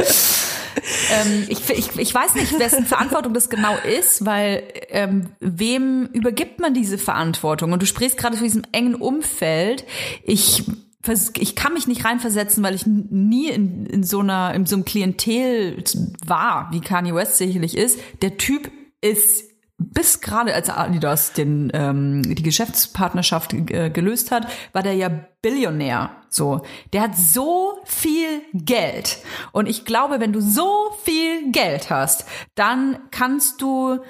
ähm, 1.10 1.46
ich, 1.48 1.68
ich, 1.68 1.98
ich 1.98 2.14
weiß 2.14 2.36
nicht, 2.36 2.56
wessen 2.56 2.86
Verantwortung 2.86 3.34
das 3.34 3.50
genau 3.50 3.76
ist, 3.78 4.24
weil 4.24 4.62
ähm, 4.90 5.30
wem 5.40 6.06
übergibt 6.12 6.60
man 6.60 6.72
diese 6.72 6.98
Verantwortung? 6.98 7.72
Und 7.72 7.82
du 7.82 7.86
sprichst 7.86 8.16
gerade 8.16 8.36
von 8.36 8.44
diesem 8.44 8.62
engen 8.70 8.94
Umfeld. 8.94 9.84
Ich 10.22 10.64
ich 11.06 11.56
kann 11.56 11.72
mich 11.72 11.86
nicht 11.86 12.04
reinversetzen, 12.04 12.62
weil 12.62 12.74
ich 12.74 12.86
nie 12.86 13.48
in, 13.48 13.86
in 13.86 14.02
so 14.02 14.20
einer 14.20 14.54
in 14.54 14.66
so 14.66 14.76
einem 14.76 14.84
Klientel 14.84 15.82
war, 16.26 16.68
wie 16.72 16.80
Kanye 16.80 17.14
West 17.14 17.38
sicherlich 17.38 17.76
ist. 17.76 17.98
Der 18.20 18.36
Typ 18.36 18.70
ist 19.00 19.44
bis 19.78 20.20
gerade 20.20 20.54
als 20.54 20.68
Adidas 20.68 21.32
den 21.32 21.70
ähm, 21.72 22.22
die 22.22 22.42
Geschäftspartnerschaft 22.42 23.54
äh, 23.54 23.88
gelöst 23.88 24.30
hat, 24.30 24.46
war 24.72 24.82
der 24.82 24.92
ja 24.92 25.08
Billionär. 25.40 26.10
So, 26.28 26.60
der 26.92 27.00
hat 27.02 27.16
so 27.16 27.78
viel 27.84 28.42
Geld 28.52 29.18
und 29.52 29.68
ich 29.68 29.86
glaube, 29.86 30.20
wenn 30.20 30.34
du 30.34 30.40
so 30.40 30.90
viel 31.02 31.50
Geld 31.50 31.88
hast, 31.88 32.26
dann 32.54 32.98
kannst 33.10 33.62
du 33.62 34.00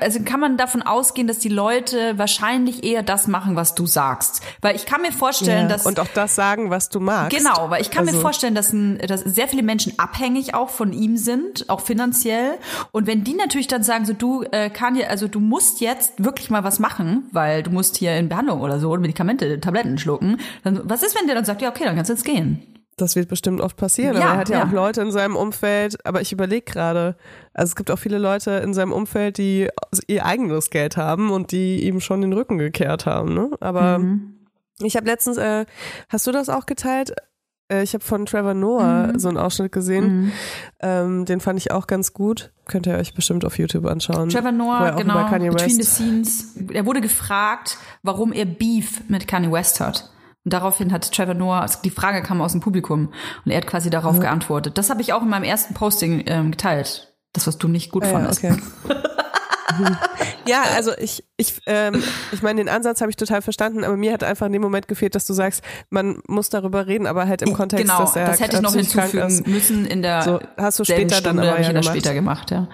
also 0.00 0.20
kann 0.24 0.40
man 0.40 0.56
davon 0.56 0.82
ausgehen, 0.82 1.26
dass 1.28 1.38
die 1.38 1.48
Leute 1.48 2.16
wahrscheinlich 2.18 2.84
eher 2.84 3.02
das 3.02 3.26
machen, 3.26 3.56
was 3.56 3.74
du 3.74 3.86
sagst, 3.86 4.42
weil 4.60 4.76
ich 4.76 4.86
kann 4.86 5.02
mir 5.02 5.12
vorstellen, 5.12 5.62
Ja, 5.68 5.76
dass 5.76 5.86
und 5.86 5.98
auch 6.00 6.08
das 6.14 6.34
sagen, 6.34 6.70
was 6.70 6.88
du 6.88 7.00
magst. 7.00 7.36
Genau, 7.36 7.70
weil 7.70 7.80
ich 7.82 7.90
kann 7.90 8.04
mir 8.04 8.10
Also- 8.12 8.20
vorstellen, 8.22 8.54
dass, 8.54 8.72
ein, 8.72 8.98
dass 8.98 9.20
sehr 9.20 9.48
viele 9.48 9.62
Menschen 9.62 9.92
abhängig 9.98 10.54
auch 10.54 10.68
von 10.70 10.92
ihm 10.92 11.16
sind, 11.16 11.68
auch 11.68 11.80
finanziell. 11.80 12.52
Und 12.92 13.06
wenn 13.06 13.24
die 13.24 13.34
natürlich 13.34 13.66
dann 13.68 13.82
sagen, 13.82 14.04
so 14.04 14.12
du 14.12 14.44
äh, 14.50 14.70
Kanye, 14.70 15.06
also 15.06 15.28
du 15.28 15.40
musst 15.40 15.80
jetzt 15.80 16.12
wirklich 16.24 16.50
mal 16.50 16.64
was 16.64 16.78
machen, 16.78 17.24
weil 17.32 17.62
du 17.62 17.70
musst 17.70 17.96
hier 17.96 18.16
in 18.16 18.28
Behandlung 18.28 18.60
oder 18.60 18.78
so 18.80 18.96
Medikamente, 18.96 19.60
Tabletten 19.60 19.98
schlucken, 19.98 20.38
dann 20.64 20.80
was 20.84 21.02
ist, 21.02 21.18
wenn 21.18 21.26
der 21.26 21.34
dann 21.34 21.44
sagt, 21.44 21.62
ja 21.62 21.68
okay, 21.68 21.84
dann 21.84 21.94
kannst 21.96 22.08
du 22.10 22.14
jetzt 22.14 22.24
gehen. 22.24 22.62
Das 22.98 23.16
wird 23.16 23.28
bestimmt 23.28 23.60
oft 23.60 23.76
passieren. 23.76 24.16
Ja, 24.16 24.22
aber 24.24 24.32
er 24.32 24.36
hat 24.38 24.48
ja, 24.50 24.58
ja. 24.58 24.66
auch 24.66 24.72
Leute 24.72 25.00
in 25.00 25.10
seinem 25.12 25.36
Umfeld, 25.36 26.04
aber 26.04 26.20
ich 26.20 26.32
überlege 26.32 26.70
gerade, 26.70 27.16
also 27.54 27.70
es 27.70 27.76
gibt 27.76 27.90
auch 27.90 27.98
viele 27.98 28.18
Leute 28.18 28.50
in 28.52 28.74
seinem 28.74 28.92
Umfeld, 28.92 29.38
die 29.38 29.68
ihr 30.06 30.26
eigenes 30.26 30.68
Geld 30.70 30.96
haben 30.96 31.30
und 31.30 31.52
die 31.52 31.86
ihm 31.86 32.00
schon 32.00 32.20
den 32.20 32.32
Rücken 32.32 32.58
gekehrt 32.58 33.06
haben. 33.06 33.32
Ne? 33.34 33.50
Aber 33.60 33.98
Mhm. 34.00 34.34
ich 34.80 34.96
habe 34.96 35.06
letztens, 35.06 35.38
äh, 35.38 35.64
hast 36.08 36.26
du 36.26 36.32
das 36.32 36.48
auch 36.48 36.66
geteilt? 36.66 37.12
Äh, 37.70 37.82
Ich 37.82 37.92
habe 37.94 38.02
von 38.02 38.24
Trevor 38.26 38.54
Noah 38.54 39.08
Mhm. 39.12 39.18
so 39.18 39.28
einen 39.28 39.36
Ausschnitt 39.36 39.72
gesehen. 39.72 40.32
Ähm, 40.80 41.24
den 41.26 41.40
fand 41.40 41.58
ich 41.58 41.70
auch 41.70 41.86
ganz 41.86 42.12
gut. 42.14 42.50
Könnt 42.66 42.86
ihr 42.86 42.96
euch 42.96 43.14
bestimmt 43.14 43.44
auf 43.44 43.58
YouTube 43.58 43.84
anschauen. 43.86 44.28
Trevor 44.30 44.52
Noah, 44.52 44.92
genau, 44.96 45.28
Between 45.30 45.76
the. 45.76 45.82
Scenes. 45.82 46.54
Er 46.72 46.86
wurde 46.86 47.00
gefragt, 47.02 47.76
warum 48.02 48.32
er 48.32 48.44
Beef 48.46 49.02
mit 49.08 49.28
Kanye 49.28 49.52
West 49.52 49.80
hat. 49.80 50.10
Und 50.44 50.52
daraufhin 50.52 50.92
hat 50.92 51.10
Trevor 51.12 51.34
Noah, 51.34 51.60
also 51.60 51.80
die 51.82 51.90
Frage 51.90 52.22
kam 52.22 52.40
aus 52.40 52.52
dem 52.52 52.60
Publikum 52.60 53.12
und 53.44 53.50
er 53.50 53.58
hat 53.58 53.66
quasi 53.66 53.90
darauf 53.90 54.18
geantwortet. 54.20 54.78
Das 54.78 54.88
habe 54.90 55.02
ich 55.02 55.12
auch 55.12 55.22
in 55.22 55.28
meinem 55.28 55.44
ersten 55.44 55.74
Posting 55.74 56.24
ähm, 56.26 56.52
geteilt. 56.52 57.12
Das, 57.32 57.46
was 57.46 57.58
du 57.58 57.68
nicht 57.68 57.90
gut 57.90 58.04
ja, 58.04 58.10
fandest. 58.10 58.42
okay. 58.42 58.56
ja, 60.46 60.62
also 60.74 60.92
ich, 60.98 61.24
ich, 61.36 61.60
ähm, 61.66 62.02
ich 62.32 62.42
meine, 62.42 62.62
den 62.62 62.68
Ansatz 62.68 63.00
habe 63.00 63.10
ich 63.10 63.16
total 63.16 63.42
verstanden, 63.42 63.84
aber 63.84 63.96
mir 63.96 64.12
hat 64.12 64.24
einfach 64.24 64.46
in 64.46 64.52
dem 64.52 64.62
Moment 64.62 64.88
gefehlt, 64.88 65.14
dass 65.14 65.26
du 65.26 65.34
sagst, 65.34 65.62
man 65.90 66.20
muss 66.26 66.48
darüber 66.48 66.86
reden, 66.86 67.06
aber 67.06 67.28
halt 67.28 67.42
im 67.42 67.52
Kontext, 67.52 67.84
genau, 67.84 68.00
dass 68.00 68.16
er 68.16 68.26
das 68.28 68.40
hätte 68.40 68.56
ich 68.56 68.62
noch 68.62 68.74
hinzufügen 68.74 69.42
müssen 69.46 69.86
in 69.86 70.02
der 70.02 70.22
So, 70.22 70.40
hast 70.56 70.78
du 70.78 70.84
später 70.84 71.20
dann 71.20 71.36
Stunde, 71.36 71.42
aber 71.42 71.50
habe 71.50 71.60
ich 71.60 71.66
ja 71.66 71.72
das 71.72 71.86
gemacht. 71.86 71.98
später 71.98 72.14
gemacht, 72.14 72.50
ja. 72.50 72.68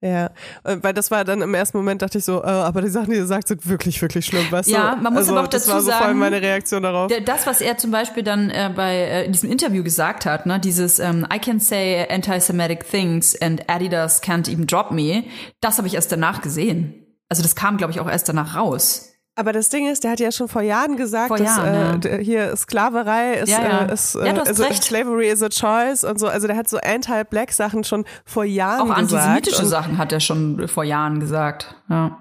Ja, 0.00 0.26
äh, 0.62 0.76
weil 0.80 0.94
das 0.94 1.10
war 1.10 1.24
dann 1.24 1.42
im 1.42 1.52
ersten 1.54 1.76
Moment, 1.76 2.02
dachte 2.02 2.18
ich 2.18 2.24
so, 2.24 2.40
äh, 2.42 2.46
aber 2.46 2.82
die 2.82 2.88
Sachen, 2.88 3.10
die 3.10 3.16
er 3.16 3.26
sagt, 3.26 3.48
sind 3.48 3.68
wirklich, 3.68 4.00
wirklich 4.00 4.26
schlimm, 4.26 4.46
weißt 4.48 4.68
Ja, 4.68 4.94
du? 4.94 5.02
man 5.02 5.12
muss 5.12 5.22
also, 5.22 5.32
aber 5.32 5.42
auch 5.42 5.48
das 5.48 5.64
dazu 5.64 5.74
war 5.74 5.80
so 5.82 5.90
vor 5.90 5.96
allem 5.96 6.06
sagen, 6.06 6.18
meine 6.20 6.40
Reaktion 6.40 6.84
darauf. 6.84 7.10
Das, 7.24 7.46
was 7.48 7.60
er 7.60 7.78
zum 7.78 7.90
Beispiel 7.90 8.22
dann 8.22 8.50
äh, 8.50 8.70
bei 8.74 8.94
äh, 8.94 9.24
in 9.24 9.32
diesem 9.32 9.50
Interview 9.50 9.82
gesagt 9.82 10.24
hat, 10.24 10.46
ne, 10.46 10.60
dieses 10.60 11.00
ähm, 11.00 11.26
I 11.32 11.40
can 11.40 11.58
say 11.58 12.06
anti-Semitic 12.08 12.88
things 12.88 13.34
and 13.40 13.68
Adidas 13.68 14.22
can't 14.22 14.48
even 14.48 14.66
drop 14.68 14.92
me, 14.92 15.24
das 15.60 15.78
habe 15.78 15.88
ich 15.88 15.94
erst 15.94 16.12
danach 16.12 16.42
gesehen. 16.42 17.04
Also 17.28 17.42
das 17.42 17.56
kam, 17.56 17.76
glaube 17.76 17.92
ich, 17.92 17.98
auch 17.98 18.08
erst 18.08 18.28
danach 18.28 18.54
raus. 18.54 19.12
Aber 19.38 19.52
das 19.52 19.68
Ding 19.68 19.88
ist, 19.88 20.02
der 20.02 20.10
hat 20.10 20.18
ja 20.18 20.32
schon 20.32 20.48
vor 20.48 20.62
Jahren 20.62 20.96
gesagt, 20.96 21.28
Vor 21.28 21.36
dass 21.36 21.56
Jahren, 21.58 22.02
äh, 22.02 22.16
ja. 22.16 22.18
hier 22.18 22.56
Sklaverei 22.56 23.34
ist, 23.34 23.48
Ja, 23.50 23.62
ja. 23.62 23.84
Äh, 23.84 23.94
ist 23.94 24.16
äh, 24.16 24.18
also 24.44 24.64
recht. 24.64 24.82
Slavery 24.82 25.28
is 25.28 25.44
a 25.44 25.48
choice 25.48 26.02
und 26.02 26.18
so. 26.18 26.26
Also 26.26 26.48
der 26.48 26.56
hat 26.56 26.68
so 26.68 26.78
anti-black 26.78 27.52
Sachen 27.52 27.84
schon 27.84 28.04
vor 28.24 28.42
Jahren 28.42 28.80
Auch 28.90 28.96
gesagt. 28.96 29.12
antisemitische 29.14 29.62
und, 29.62 29.68
Sachen 29.68 29.96
hat 29.96 30.12
er 30.12 30.18
schon 30.18 30.66
vor 30.66 30.82
Jahren 30.82 31.20
gesagt. 31.20 31.76
Ja. 31.88 32.18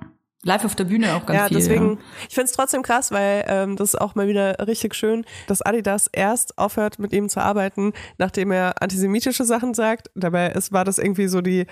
Live 0.48 0.64
auf 0.64 0.76
der 0.76 0.86
Bühne 0.86 1.14
auch 1.14 1.26
ganz 1.26 1.38
ja, 1.38 1.48
viel. 1.48 1.58
deswegen, 1.58 1.90
ja. 1.92 1.98
ich 2.30 2.34
finde 2.34 2.46
es 2.46 2.54
trotzdem 2.54 2.82
krass, 2.82 3.12
weil 3.12 3.44
ähm, 3.48 3.76
das 3.76 3.94
ist 3.94 4.02
auch 4.02 4.16
mal 4.16 4.28
wieder 4.28 4.56
richtig 4.66 4.96
schön, 4.96 5.26
dass 5.48 5.62
Adidas 5.62 6.10
erst 6.12 6.58
aufhört, 6.58 7.00
mit 7.00 7.12
ihm 7.12 7.28
zu 7.28 7.42
arbeiten, 7.42 7.92
nachdem 8.18 8.52
er 8.52 8.82
antisemitische 8.82 9.44
Sachen 9.44 9.74
sagt. 9.74 10.10
Dabei 10.16 10.48
ist, 10.52 10.72
war 10.72 10.86
das 10.86 11.00
irgendwie 11.00 11.28
so 11.28 11.42
die 11.42 11.68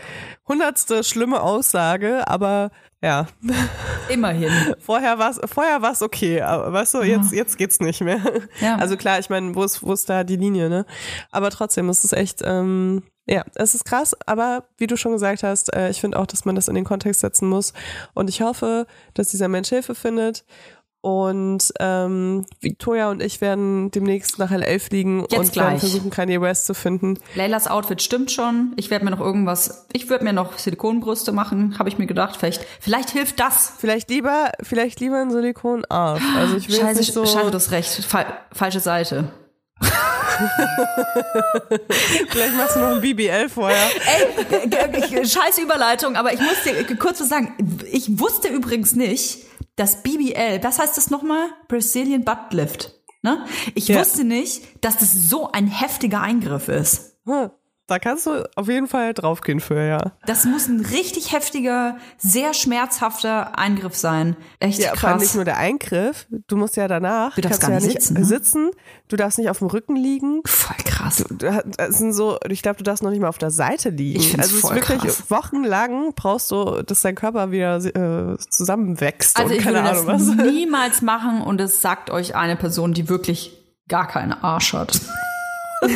hundertste 0.46 1.06
schlimme 1.06 1.42
Aussage, 1.42 2.28
aber 2.28 2.70
ja, 3.02 3.28
Immerhin. 4.10 4.52
vorher 4.80 5.20
war 5.20 5.32
es 5.32 5.40
vorher 5.46 5.82
war's 5.82 6.02
okay, 6.02 6.42
aber 6.42 6.74
weißt 6.74 6.96
du, 6.96 7.04
jetzt, 7.04 7.32
jetzt 7.32 7.58
geht's 7.58 7.80
nicht 7.80 8.02
mehr. 8.02 8.20
Ja. 8.60 8.76
Also 8.76 8.98
klar, 8.98 9.20
ich 9.20 9.30
meine, 9.30 9.56
wo 9.56 9.64
ist, 9.64 9.84
wo 9.84 9.94
ist 9.94 10.10
da 10.10 10.26
die 10.26 10.36
Linie, 10.36 10.68
ne? 10.68 10.86
Aber 11.32 11.50
trotzdem, 11.50 11.88
es 11.88 12.04
ist 12.04 12.14
echt, 12.14 12.42
ähm, 12.44 13.04
ja, 13.28 13.44
es 13.56 13.74
ist 13.74 13.86
krass, 13.86 14.16
aber 14.26 14.66
wie 14.78 14.88
du 14.88 14.98
schon 14.98 15.14
gesagt 15.14 15.44
hast, 15.44 15.74
äh, 15.74 15.90
ich 15.90 16.00
finde 16.00 16.20
auch, 16.20 16.28
dass 16.28 16.46
man 16.46 16.56
das 16.56 16.68
in 16.68 16.76
den 16.76 16.86
Kontext 16.86 17.22
setzen 17.22 17.50
muss. 17.50 17.74
Und 18.14 18.30
ich 18.30 18.42
hoffe, 18.42 18.86
dass 19.14 19.30
dieser 19.30 19.48
Mensch 19.48 19.70
Hilfe 19.70 19.96
findet. 19.96 20.46
Und 21.02 21.72
ähm, 21.80 22.48
Victoria 22.62 23.12
und 23.12 23.22
ich 23.22 23.40
werden 23.40 23.92
demnächst 23.92 24.40
nach 24.40 24.50
LA 24.50 24.80
fliegen 24.80 25.22
Jetzt 25.30 25.38
und 25.38 25.52
gleich. 25.54 25.80
versuchen, 25.80 26.10
Kanye 26.10 26.42
West 26.42 26.66
zu 26.66 26.74
finden. 26.74 27.20
Leylas 27.36 27.68
Outfit 27.68 28.02
stimmt 28.02 28.32
schon. 28.32 28.74
Ich 28.76 28.90
werde 28.90 29.06
mir 29.06 29.12
noch 29.12 29.20
irgendwas, 29.20 29.86
ich 29.94 30.10
würde 30.10 30.24
mir 30.24 30.34
noch 30.34 30.58
Silikonbrüste 30.58 31.32
machen, 31.32 31.78
habe 31.78 31.90
ich 31.90 32.00
mir 32.00 32.08
gedacht. 32.08 32.38
Vielleicht, 32.38 32.66
vielleicht 32.80 33.12
hilft 33.12 33.40
das. 33.40 33.72
Vielleicht 33.78 34.10
lieber, 34.10 34.50
vielleicht 34.64 35.00
lieber 35.00 35.22
ein 35.22 35.30
Silikonarsch. 35.30 36.24
Also 36.38 36.58
ich 36.58 36.70
will 36.70 36.80
Scheiße, 36.80 37.00
nicht 37.00 37.14
so, 37.14 37.24
Scheiße, 37.24 37.52
du 37.52 37.56
hast 37.56 37.70
recht. 37.70 38.04
Fal 38.04 38.26
falsche 38.52 38.80
Seite. 38.80 39.32
vielleicht 42.30 42.56
machst 42.58 42.76
du 42.76 42.80
noch 42.80 42.96
ein 42.96 43.02
BBL 43.02 43.50
vorher. 43.50 43.88
Ey, 44.06 45.26
scheiß 45.28 45.58
Überleitung, 45.60 46.16
aber 46.16 46.34
ich 46.34 46.40
muss 46.40 46.64
dir 46.64 46.84
kurz 46.98 47.20
was 47.22 47.30
sagen. 47.30 47.56
Ich 47.92 48.20
wusste 48.20 48.48
übrigens 48.50 48.96
nicht, 48.96 49.40
dass 49.76 50.04
BBL, 50.04 50.64
was 50.64 50.80
heißt 50.80 50.98
das 50.98 51.10
nochmal? 51.10 51.48
Brazilian 51.68 52.24
Butt 52.24 52.52
Lift. 52.54 52.94
Ne? 53.22 53.46
Ich 53.74 53.88
Ja. 53.88 54.00
wusste 54.00 54.24
nicht, 54.24 54.64
dass 54.84 54.98
das 54.98 55.12
so 55.14 55.52
ein 55.52 55.68
heftiger 55.68 56.22
Eingriff 56.22 56.68
ist. 56.68 57.16
Hm, 57.26 57.50
Da 57.88 58.00
kannst 58.00 58.26
du 58.26 58.50
auf 58.56 58.68
jeden 58.68 58.88
Fall 58.88 59.14
draufgehen 59.14 59.60
für, 59.60 59.80
ja. 59.88 60.14
Das 60.26 60.46
muss 60.46 60.68
ein 60.68 60.80
richtig 60.80 61.34
heftiger, 61.34 61.98
sehr 62.18 62.56
schmerzhafter 62.56 63.60
Eingriff 63.60 63.96
sein. 63.96 64.36
Echt 64.60 64.80
Ja, 64.80 64.96
vor 64.96 65.10
allem 65.10 65.18
krass. 65.20 65.28
nicht 65.28 65.36
nur 65.36 65.46
der 65.46 65.58
Eingriff, 65.58 66.26
du 66.48 66.58
musst 66.58 66.78
ja 66.78 66.88
danach, 66.88 67.36
Du 67.36 67.42
darfst 67.42 67.62
gar 67.62 67.70
ja 67.70 67.76
nicht 67.80 67.92
sitzen, 68.02 68.14
ne? 68.16 68.26
sitzen, 68.26 68.72
du 69.08 69.16
darfst 69.18 69.38
nicht 69.38 69.52
auf 69.52 69.60
dem 69.60 69.68
Rücken 69.68 69.96
liegen. 69.96 70.42
Voll 70.48 70.76
krass. 70.84 71.24
Du- 71.30 71.36
Das 71.78 71.98
sind 72.00 72.14
so, 72.14 72.40
ich 72.50 72.64
glaube, 72.64 72.78
du 72.78 72.84
darfst 72.84 73.04
noch 73.04 73.12
nicht 73.12 73.22
mal 73.22 73.28
auf 73.30 73.38
der 73.38 73.52
Seite 73.52 73.90
liegen. 73.90 74.20
Ich 74.20 74.40
also 74.40 74.58
es 74.58 74.64
ist 74.64 74.74
wirklich 74.74 75.02
krass. 75.02 75.24
wochenlang 75.30 76.14
brauchst 76.16 76.50
du, 76.50 76.82
dass 76.82 77.02
dein 77.02 77.14
Körper 77.14 77.52
wieder 77.52 77.76
äh, 77.78 78.36
zusammenwächst 78.50 79.38
Also 79.38 79.52
und 79.52 79.58
ich 79.60 79.64
keine 79.64 79.84
würde 79.84 79.90
Ahnung 79.92 80.08
das 80.08 80.28
was. 80.40 80.46
niemals 80.48 81.02
machen 81.04 81.42
und 81.44 81.62
es 81.62 81.82
sagt 81.82 82.10
euch 82.10 82.36
eine 82.36 82.56
Person, 82.56 82.94
die 82.94 83.10
wirklich 83.10 83.52
gar 83.88 84.08
keinen 84.08 84.34
Arsch 84.34 84.74
hat. 84.74 85.00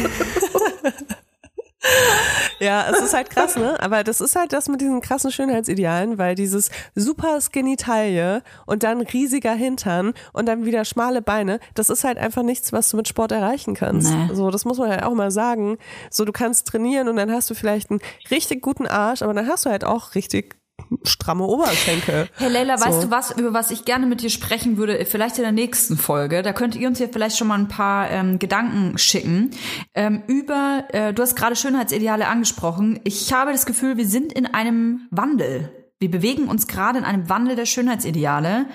Ja, 2.59 2.89
es 2.91 3.01
ist 3.01 3.13
halt 3.13 3.29
krass, 3.29 3.55
ne? 3.55 3.81
Aber 3.81 4.03
das 4.03 4.19
ist 4.19 4.35
halt 4.35 4.51
das 4.51 4.67
mit 4.67 4.81
diesen 4.81 4.99
krassen 4.99 5.31
Schönheitsidealen, 5.31 6.17
weil 6.17 6.35
dieses 6.35 6.69
super 6.93 7.39
skinny 7.39 7.77
Taille 7.77 8.43
und 8.65 8.83
dann 8.83 9.01
riesiger 9.01 9.53
Hintern 9.53 10.13
und 10.33 10.45
dann 10.45 10.65
wieder 10.65 10.83
schmale 10.83 11.21
Beine, 11.21 11.59
das 11.75 11.89
ist 11.89 12.03
halt 12.03 12.17
einfach 12.17 12.43
nichts, 12.43 12.73
was 12.73 12.89
du 12.89 12.97
mit 12.97 13.07
Sport 13.07 13.31
erreichen 13.31 13.75
kannst. 13.75 14.11
Nee. 14.11 14.29
So, 14.33 14.51
das 14.51 14.65
muss 14.65 14.77
man 14.77 14.89
halt 14.89 15.03
auch 15.03 15.13
mal 15.13 15.31
sagen. 15.31 15.77
So, 16.11 16.25
du 16.25 16.33
kannst 16.33 16.67
trainieren 16.67 17.07
und 17.07 17.15
dann 17.15 17.31
hast 17.31 17.49
du 17.49 17.55
vielleicht 17.55 17.91
einen 17.91 18.01
richtig 18.29 18.61
guten 18.61 18.85
Arsch, 18.85 19.21
aber 19.21 19.33
dann 19.33 19.47
hast 19.47 19.65
du 19.65 19.69
halt 19.69 19.85
auch 19.85 20.15
richtig 20.15 20.58
stramme 21.03 21.43
Oberschenkel. 21.43 22.29
Hey 22.37 22.49
Leila, 22.49 22.77
So. 22.77 22.85
weißt 22.85 23.03
du 23.03 23.11
was, 23.11 23.31
über 23.37 23.53
was 23.53 23.71
ich 23.71 23.85
gerne 23.85 24.05
mit 24.05 24.21
dir 24.21 24.29
sprechen 24.29 24.77
würde, 24.77 25.05
vielleicht 25.05 25.37
in 25.37 25.43
der 25.43 25.51
nächsten 25.51 25.97
Folge? 25.97 26.41
Da 26.41 26.53
könnt 26.53 26.75
ihr 26.75 26.87
uns 26.87 26.99
ja 26.99 27.07
vielleicht 27.11 27.37
schon 27.37 27.47
mal 27.47 27.59
ein 27.59 27.67
paar 27.67 28.09
ähm, 28.09 28.39
Gedanken 28.39 28.97
schicken. 28.97 29.51
Ähm, 29.93 30.23
über, 30.27 30.85
äh, 30.89 31.13
du 31.13 31.21
hast 31.21 31.35
gerade 31.35 31.55
Schönheitsideale 31.55 32.27
angesprochen. 32.27 32.99
Ich 33.03 33.31
habe 33.33 33.51
das 33.51 33.65
Gefühl, 33.65 33.97
wir 33.97 34.07
sind 34.07 34.33
in 34.33 34.45
einem 34.45 35.07
Wandel. 35.11 35.71
Wir 35.99 36.09
bewegen 36.09 36.47
uns 36.47 36.67
gerade 36.67 36.99
in 36.99 37.03
einem 37.05 37.29
Wandel 37.29 37.55
der 37.55 37.65
Schönheitsideale 37.65 38.67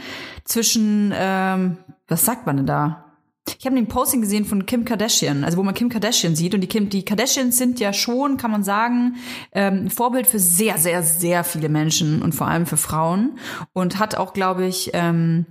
zwischen, 0.44 1.12
ähm, 1.16 1.78
was 2.06 2.24
sagt 2.24 2.46
man 2.46 2.58
denn 2.58 2.66
da? 2.66 3.03
Ich 3.46 3.66
habe 3.66 3.76
den 3.76 3.88
Posting 3.88 4.22
gesehen 4.22 4.46
von 4.46 4.64
Kim 4.64 4.86
Kardashian, 4.86 5.44
also 5.44 5.58
wo 5.58 5.62
man 5.62 5.74
Kim 5.74 5.90
Kardashian 5.90 6.34
sieht 6.34 6.54
und 6.54 6.62
die 6.62 6.66
Kim, 6.66 6.88
die 6.88 7.04
Kardashians 7.04 7.58
sind 7.58 7.78
ja 7.78 7.92
schon, 7.92 8.38
kann 8.38 8.50
man 8.50 8.64
sagen, 8.64 9.16
ähm, 9.52 9.90
Vorbild 9.90 10.26
für 10.26 10.38
sehr, 10.38 10.78
sehr, 10.78 11.02
sehr 11.02 11.44
viele 11.44 11.68
Menschen 11.68 12.22
und 12.22 12.34
vor 12.34 12.48
allem 12.48 12.64
für 12.64 12.78
Frauen 12.78 13.38
und 13.74 13.98
hat 13.98 14.16
auch, 14.16 14.32
glaube 14.32 14.64
ich, 14.64 14.90
ähm, 14.94 15.44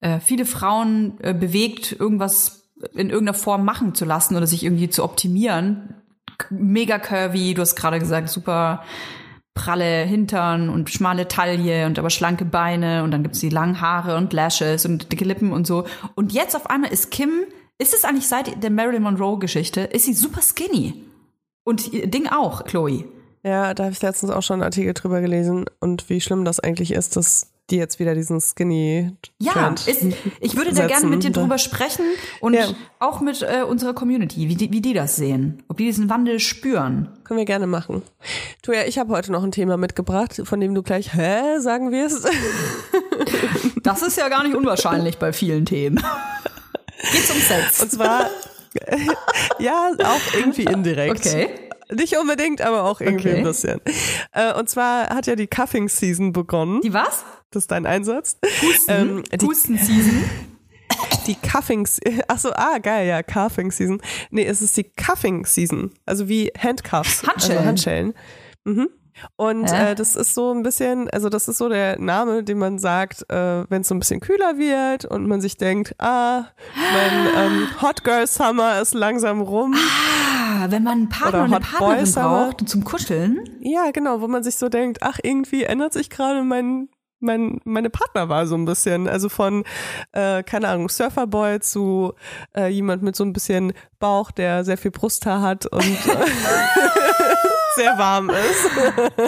äh, 0.00 0.20
viele 0.20 0.46
Frauen 0.46 1.18
äh, 1.22 1.34
bewegt, 1.34 1.96
irgendwas 1.98 2.70
in 2.92 3.10
irgendeiner 3.10 3.38
Form 3.38 3.64
machen 3.64 3.94
zu 3.94 4.04
lassen 4.04 4.36
oder 4.36 4.46
sich 4.46 4.62
irgendwie 4.62 4.90
zu 4.90 5.02
optimieren. 5.02 5.94
Mega 6.50 6.98
curvy, 6.98 7.54
du 7.54 7.62
hast 7.62 7.74
gerade 7.74 7.98
gesagt, 7.98 8.28
super 8.28 8.84
pralle 9.54 10.04
Hintern 10.04 10.68
und 10.68 10.90
schmale 10.90 11.28
Taille 11.28 11.86
und 11.86 11.98
aber 11.98 12.10
schlanke 12.10 12.44
Beine 12.44 13.04
und 13.04 13.12
dann 13.12 13.22
gibt's 13.22 13.40
die 13.40 13.48
langen 13.48 13.80
Haare 13.80 14.16
und 14.16 14.32
Lashes 14.32 14.84
und 14.84 15.12
dicke 15.12 15.24
Lippen 15.24 15.52
und 15.52 15.66
so. 15.66 15.84
Und 16.16 16.32
jetzt 16.32 16.56
auf 16.56 16.68
einmal 16.68 16.92
ist 16.92 17.10
Kim, 17.10 17.30
ist 17.78 17.94
es 17.94 18.04
eigentlich 18.04 18.28
seit 18.28 18.62
der 18.62 18.70
Marilyn 18.70 19.02
Monroe 19.02 19.38
Geschichte, 19.38 19.82
ist 19.82 20.06
sie 20.06 20.14
super 20.14 20.42
skinny. 20.42 21.04
Und 21.64 21.92
Ding 21.92 22.28
auch, 22.28 22.64
Chloe. 22.64 23.04
Ja, 23.42 23.74
da 23.74 23.84
habe 23.84 23.92
ich 23.92 24.02
letztens 24.02 24.32
auch 24.32 24.42
schon 24.42 24.54
einen 24.54 24.64
Artikel 24.64 24.92
drüber 24.94 25.20
gelesen 25.20 25.66
und 25.80 26.08
wie 26.10 26.20
schlimm 26.20 26.44
das 26.44 26.60
eigentlich 26.60 26.92
ist, 26.92 27.16
dass 27.16 27.53
die 27.70 27.76
jetzt 27.76 27.98
wieder 27.98 28.14
diesen 28.14 28.40
skinny 28.40 29.16
Ja, 29.40 29.74
ist, 29.86 30.02
ich 30.40 30.56
würde 30.56 30.74
da 30.74 30.86
gerne 30.86 31.06
mit 31.06 31.24
dir 31.24 31.30
drüber 31.30 31.56
sprechen 31.58 32.04
und 32.40 32.54
Ja. 32.54 32.68
auch 32.98 33.20
mit 33.20 33.42
äh, 33.42 33.62
unserer 33.62 33.94
Community, 33.94 34.48
wie 34.48 34.54
die, 34.54 34.70
wie 34.70 34.82
die 34.82 34.92
das 34.92 35.16
sehen, 35.16 35.62
ob 35.68 35.78
die 35.78 35.84
diesen 35.84 36.10
Wandel 36.10 36.40
spüren. 36.40 37.08
Können 37.24 37.38
wir 37.38 37.46
gerne 37.46 37.66
machen. 37.66 38.02
Tuja, 38.62 38.84
ich 38.86 38.98
habe 38.98 39.12
heute 39.14 39.32
noch 39.32 39.42
ein 39.42 39.50
Thema 39.52 39.76
mitgebracht, 39.78 40.42
von 40.44 40.60
dem 40.60 40.74
du 40.74 40.82
gleich 40.82 41.14
hä 41.14 41.58
sagen 41.60 41.90
wirst. 41.90 42.28
Das 43.82 44.00
ist 44.00 44.16
ja 44.16 44.30
gar 44.30 44.42
nicht 44.44 44.56
unwahrscheinlich 44.56 45.18
bei 45.18 45.32
vielen 45.34 45.66
Themen. 45.66 46.02
Geht's 47.12 47.30
um 47.30 47.38
Sex. 47.38 47.82
Und 47.82 47.92
zwar 47.92 48.30
ja, 49.58 49.90
auch 50.02 50.34
irgendwie 50.34 50.64
indirekt. 50.64 51.18
Okay. 51.26 51.48
Nicht 51.92 52.16
unbedingt, 52.16 52.60
aber 52.62 52.84
auch 52.84 53.00
irgendwie 53.00 53.28
Okay. 53.30 53.38
ein 53.38 53.44
bisschen. 53.44 53.80
Äh, 54.32 54.52
Und 54.54 54.68
zwar 54.68 55.08
hat 55.10 55.26
ja 55.26 55.36
die 55.36 55.46
Cuffing 55.46 55.88
Season 55.88 56.32
begonnen. 56.32 56.80
Die 56.82 56.92
was? 56.94 57.24
Das 57.50 57.64
ist 57.64 57.70
dein 57.70 57.86
Einsatz. 57.86 58.38
Ähm, 58.88 59.22
die, 59.32 59.46
Husten 59.46 59.78
Season. 59.78 60.24
die 61.26 61.36
Cuffing, 61.36 61.86
ach 62.28 62.38
so, 62.38 62.50
ah, 62.54 62.78
geil, 62.78 63.06
ja, 63.06 63.22
Cuffing 63.22 63.70
Season. 63.70 64.00
Nee, 64.30 64.44
es 64.46 64.60
ist 64.62 64.76
die 64.76 64.84
Cuffing 64.84 65.44
Season. 65.46 65.92
Also 66.06 66.28
wie 66.28 66.50
Handcuffs. 66.58 67.22
Handschellen. 67.26 67.56
Also 67.58 67.68
Handschellen. 67.68 68.14
Mhm. 68.64 68.88
Und 69.36 69.72
Hä? 69.72 69.92
äh, 69.92 69.94
das 69.94 70.16
ist 70.16 70.34
so 70.34 70.52
ein 70.52 70.64
bisschen, 70.64 71.08
also 71.10 71.28
das 71.28 71.46
ist 71.46 71.58
so 71.58 71.68
der 71.68 72.00
Name, 72.00 72.42
den 72.42 72.58
man 72.58 72.80
sagt, 72.80 73.24
äh, 73.30 73.64
wenn 73.70 73.82
es 73.82 73.88
so 73.88 73.94
ein 73.94 74.00
bisschen 74.00 74.18
kühler 74.18 74.58
wird 74.58 75.04
und 75.04 75.28
man 75.28 75.40
sich 75.40 75.56
denkt, 75.56 75.94
ah, 76.00 76.46
mein 76.74 77.28
ähm, 77.36 77.68
Hot 77.80 78.02
Girl 78.02 78.26
Summer 78.26 78.80
ist 78.80 78.92
langsam 78.92 79.40
rum. 79.40 79.74
Ah, 79.76 79.78
wenn 80.70 80.82
man 80.84 80.92
einen 80.92 81.08
Partner 81.08 81.44
Oder 81.44 81.56
eine 81.56 81.60
Partnerin 81.60 81.96
Boy 81.96 82.06
Summer. 82.06 82.44
braucht 82.46 82.68
zum 82.68 82.84
Kuscheln. 82.84 83.40
Ja, 83.60 83.90
genau, 83.92 84.20
wo 84.20 84.28
man 84.28 84.42
sich 84.42 84.56
so 84.56 84.68
denkt, 84.68 84.98
ach, 85.02 85.18
irgendwie 85.22 85.64
ändert 85.64 85.92
sich 85.92 86.10
gerade 86.10 86.42
mein, 86.42 86.88
mein, 87.20 87.60
meine 87.64 87.90
Partnerwahl 87.90 88.46
so 88.46 88.54
ein 88.56 88.64
bisschen. 88.64 89.08
Also 89.08 89.28
von, 89.28 89.64
äh, 90.12 90.42
keine 90.42 90.68
Ahnung, 90.68 90.88
Surferboy 90.88 91.60
zu 91.60 92.12
äh, 92.56 92.68
jemand 92.68 93.02
mit 93.02 93.16
so 93.16 93.24
ein 93.24 93.32
bisschen 93.32 93.72
Bauch, 93.98 94.30
der 94.30 94.64
sehr 94.64 94.76
viel 94.78 94.90
Brusthaar 94.90 95.40
hat 95.40 95.66
und 95.66 95.80
äh, 95.82 96.26
sehr 97.76 97.98
warm 97.98 98.30
ist. 98.30 98.70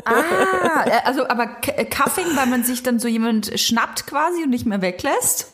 Ah, 0.04 0.84
äh, 0.86 0.90
also 1.04 1.26
aber 1.28 1.48
äh, 1.66 1.84
Cuffing, 1.86 2.26
weil 2.36 2.46
man 2.46 2.64
sich 2.64 2.82
dann 2.82 2.98
so 2.98 3.08
jemand 3.08 3.58
schnappt 3.58 4.06
quasi 4.06 4.42
und 4.44 4.50
nicht 4.50 4.66
mehr 4.66 4.82
weglässt 4.82 5.52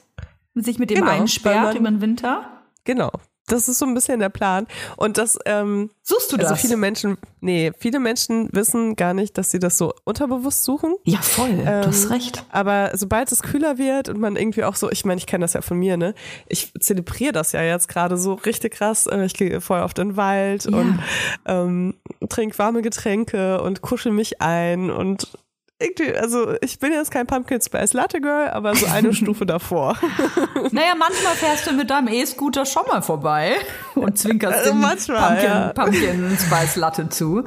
und 0.55 0.65
sich 0.65 0.79
mit 0.79 0.91
dem 0.91 0.99
Genau, 0.99 1.11
einsperrt 1.11 1.65
man- 1.65 1.77
über 1.77 1.91
den 1.91 2.01
Winter. 2.01 2.49
Genau. 2.85 3.11
Das 3.49 3.69
ist 3.69 3.79
so 3.81 3.87
ein 3.87 3.93
bisschen 3.95 4.21
der 4.21 4.29
Plan. 4.29 4.67
Und 4.97 5.19
das, 5.19 5.39
ähm, 5.47 5.91
Suchst 6.03 6.33
du 6.33 6.37
also 6.37 6.51
das? 6.51 6.61
viele 6.61 6.77
Menschen, 6.77 7.19
nee, 7.41 7.73
viele 7.79 7.99
Menschen 7.99 8.49
wissen 8.53 8.95
gar 8.97 9.15
nicht, 9.15 9.37
dass 9.37 9.51
sie 9.51 9.59
das 9.59 9.77
so 9.79 9.93
unterbewusst 10.05 10.63
suchen. 10.65 10.95
ja, 11.05 11.21
voll. 11.21 11.51
du 11.57 11.67
hast 11.87 12.05
Ähm, 12.05 12.11
recht. 12.13 12.45
Aber 12.51 12.93
sobald 12.95 13.33
es 13.33 13.43
kühler 13.43 13.79
wird 13.79 14.09
und 14.09 14.19
man 14.21 14.37
irgendwie 14.37 14.63
auch 14.65 14.77
so, 14.77 14.91
ich 14.91 15.05
meine, 15.05 15.19
ich 15.19 15.27
kenne 15.27 15.43
das 15.45 15.55
ja 15.55 15.61
von 15.61 15.77
mir, 15.79 15.97
ne? 15.97 16.15
Ich 16.47 16.73
zelebriere 16.81 17.33
das 17.33 17.53
ja 17.53 17.63
jetzt 17.63 17.89
gerade 17.89 18.17
so 18.17 18.35
richtig 18.35 18.75
krass. 18.75 19.07
Äh, 19.09 19.25
Ich 19.25 19.35
gehe 19.35 19.61
voll 19.61 19.81
auf 19.81 19.93
den 19.93 20.17
Wald 20.17 20.65
Ja. 20.71 20.79
und 20.79 20.99
ähm, 21.47 21.95
trinke 22.29 22.59
warme 22.59 22.81
Getränke 22.83 23.61
und 23.61 23.83
kuschel 23.83 24.13
mich 24.13 24.41
ein 24.41 24.91
und 24.91 25.29
also 26.21 26.55
ich 26.61 26.79
bin 26.79 26.93
jetzt 26.93 27.11
kein 27.11 27.27
Pumpkin 27.27 27.61
Spice 27.61 27.93
Latte 27.93 28.21
Girl, 28.21 28.51
aber 28.51 28.75
so 28.75 28.87
eine 28.87 29.13
Stufe 29.15 29.47
davor. 29.47 29.97
Naja, 30.71 30.95
manchmal 30.97 31.35
fährst 31.35 31.67
du 31.67 31.73
mit 31.73 31.91
deinem 31.91 32.09
E-Scooter 32.09 32.65
schon 32.65 32.85
mal 32.87 33.03
vorbei 33.03 33.57
und 33.95 34.19
zwinkerst 34.19 34.61
Also 34.61 34.71
dem 34.71 34.81
manchmal, 34.81 35.37
Pumpkin, 35.37 35.51
ja. 35.51 35.73
Pumpkin 35.73 36.39
Spice 36.39 36.77
Latte 36.77 37.09
zu. 37.09 37.45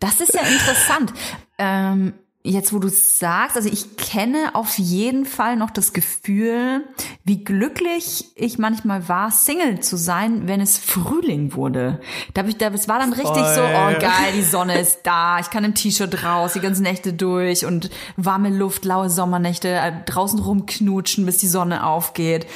Das 0.00 0.20
ist 0.20 0.34
ja 0.34 0.42
interessant. 0.42 1.12
Ähm, 1.58 2.14
Jetzt, 2.42 2.72
wo 2.72 2.78
du 2.78 2.88
sagst, 2.88 3.56
also 3.56 3.68
ich 3.68 3.98
kenne 3.98 4.54
auf 4.54 4.78
jeden 4.78 5.26
Fall 5.26 5.56
noch 5.56 5.68
das 5.68 5.92
Gefühl, 5.92 6.86
wie 7.22 7.44
glücklich 7.44 8.32
ich 8.34 8.58
manchmal 8.58 9.10
war, 9.10 9.30
Single 9.30 9.80
zu 9.80 9.98
sein, 9.98 10.48
wenn 10.48 10.62
es 10.62 10.78
Frühling 10.78 11.54
wurde. 11.54 12.00
Da, 12.32 12.40
hab 12.40 12.48
ich, 12.48 12.56
da, 12.56 12.68
es 12.68 12.88
war 12.88 12.98
dann 12.98 13.12
richtig 13.12 13.44
so, 13.44 13.60
oh 13.60 14.00
geil, 14.00 14.32
die 14.34 14.42
Sonne 14.42 14.80
ist 14.80 15.00
da, 15.02 15.38
ich 15.38 15.50
kann 15.50 15.64
im 15.64 15.74
T-Shirt 15.74 16.24
raus, 16.24 16.54
die 16.54 16.60
ganzen 16.60 16.82
Nächte 16.82 17.12
durch 17.12 17.66
und 17.66 17.90
warme 18.16 18.48
Luft, 18.48 18.86
laue 18.86 19.10
Sommernächte, 19.10 19.68
äh, 19.68 19.92
draußen 20.06 20.38
rumknutschen, 20.38 21.26
bis 21.26 21.36
die 21.36 21.46
Sonne 21.46 21.84
aufgeht. 21.84 22.46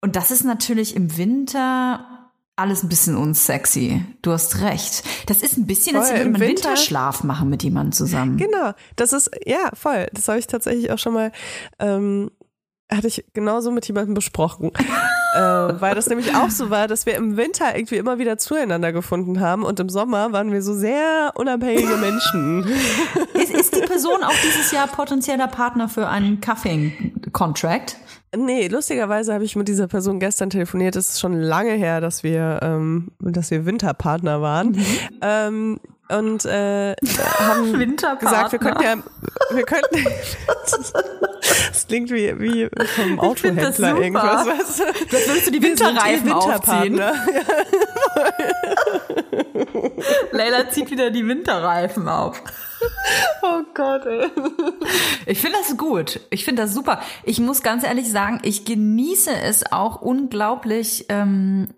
Und 0.00 0.16
das 0.16 0.30
ist 0.30 0.44
natürlich 0.44 0.96
im 0.96 1.18
Winter 1.18 2.09
alles 2.60 2.82
ein 2.82 2.88
bisschen 2.88 3.16
unsexy. 3.16 4.04
Du 4.22 4.32
hast 4.32 4.60
recht. 4.60 5.02
Das 5.26 5.42
ist 5.42 5.56
ein 5.56 5.66
bisschen, 5.66 5.96
als 5.96 6.06
Voll, 6.08 6.16
würde 6.18 6.26
im 6.26 6.32
man 6.32 6.40
Winter- 6.40 6.68
Winterschlaf 6.70 7.24
machen 7.24 7.48
mit 7.48 7.62
jemandem 7.62 7.92
zusammen. 7.92 8.36
Genau, 8.36 8.72
das 8.96 9.12
ist, 9.12 9.30
ja, 9.46 9.70
voll. 9.74 10.06
Das 10.12 10.28
habe 10.28 10.38
ich 10.38 10.46
tatsächlich 10.46 10.90
auch 10.92 10.98
schon 10.98 11.14
mal, 11.14 11.32
ähm, 11.78 12.30
hatte 12.92 13.06
ich 13.08 13.24
genauso 13.34 13.70
mit 13.70 13.86
jemandem 13.86 14.14
besprochen. 14.14 14.72
äh, 15.34 15.38
weil 15.40 15.94
das 15.94 16.08
nämlich 16.08 16.34
auch 16.34 16.50
so 16.50 16.70
war, 16.70 16.88
dass 16.88 17.06
wir 17.06 17.14
im 17.14 17.36
Winter 17.36 17.76
irgendwie 17.76 17.96
immer 17.96 18.18
wieder 18.18 18.36
zueinander 18.36 18.92
gefunden 18.92 19.40
haben 19.40 19.62
und 19.64 19.78
im 19.80 19.88
Sommer 19.88 20.32
waren 20.32 20.50
wir 20.52 20.60
so 20.62 20.74
sehr 20.74 21.32
unabhängige 21.36 21.96
Menschen. 21.96 22.64
Ist, 23.34 23.54
ist 23.54 23.74
die 23.76 23.80
Person 23.86 24.22
auch 24.22 24.34
dieses 24.44 24.70
Jahr 24.72 24.86
potenzieller 24.86 25.46
Partner 25.48 25.88
für 25.88 26.08
einen 26.08 26.40
Cuffing-Contract? 26.40 27.96
Nee, 28.36 28.68
lustigerweise 28.68 29.34
habe 29.34 29.44
ich 29.44 29.56
mit 29.56 29.66
dieser 29.66 29.88
Person 29.88 30.20
gestern 30.20 30.50
telefoniert. 30.50 30.94
Es 30.94 31.10
ist 31.10 31.20
schon 31.20 31.34
lange 31.34 31.72
her, 31.72 32.00
dass 32.00 32.22
wir, 32.22 32.60
ähm, 32.62 33.08
dass 33.18 33.50
wir 33.50 33.66
Winterpartner 33.66 34.40
waren. 34.40 34.76
Ähm, 35.22 35.80
und 36.10 36.44
äh, 36.44 36.94
haben 37.38 37.72
gesagt, 38.18 38.52
wir 38.52 38.58
könnten 38.58 38.82
ja, 38.82 38.96
wir 39.50 39.64
könnten. 39.64 40.06
das 41.68 41.86
klingt 41.86 42.10
wie, 42.10 42.38
wie 42.38 42.68
vom 42.94 43.16
das 43.16 43.24
Autohändler 43.24 43.96
irgendwas. 43.96 44.76
Du? 44.76 44.84
Jetzt 45.10 45.28
würdest 45.28 45.46
du 45.46 45.50
die 45.50 45.62
Winterreifen 45.62 46.32
aufziehen. 46.32 46.98
Winterpartner. 46.98 47.14
Leila 50.32 50.70
zieht 50.70 50.90
wieder 50.90 51.10
die 51.10 51.26
Winterreifen 51.26 52.08
auf. 52.08 52.42
Oh 53.42 53.62
Gott, 53.74 54.06
ey. 54.06 54.30
Ich 55.26 55.40
finde 55.40 55.58
das 55.58 55.76
gut. 55.76 56.20
Ich 56.30 56.44
finde 56.44 56.62
das 56.62 56.72
super. 56.72 57.00
Ich 57.24 57.38
muss 57.38 57.62
ganz 57.62 57.84
ehrlich 57.84 58.10
sagen, 58.10 58.40
ich 58.42 58.64
genieße 58.64 59.30
es 59.30 59.70
auch 59.70 60.00
unglaublich, 60.00 61.06
ähm, 61.08 61.68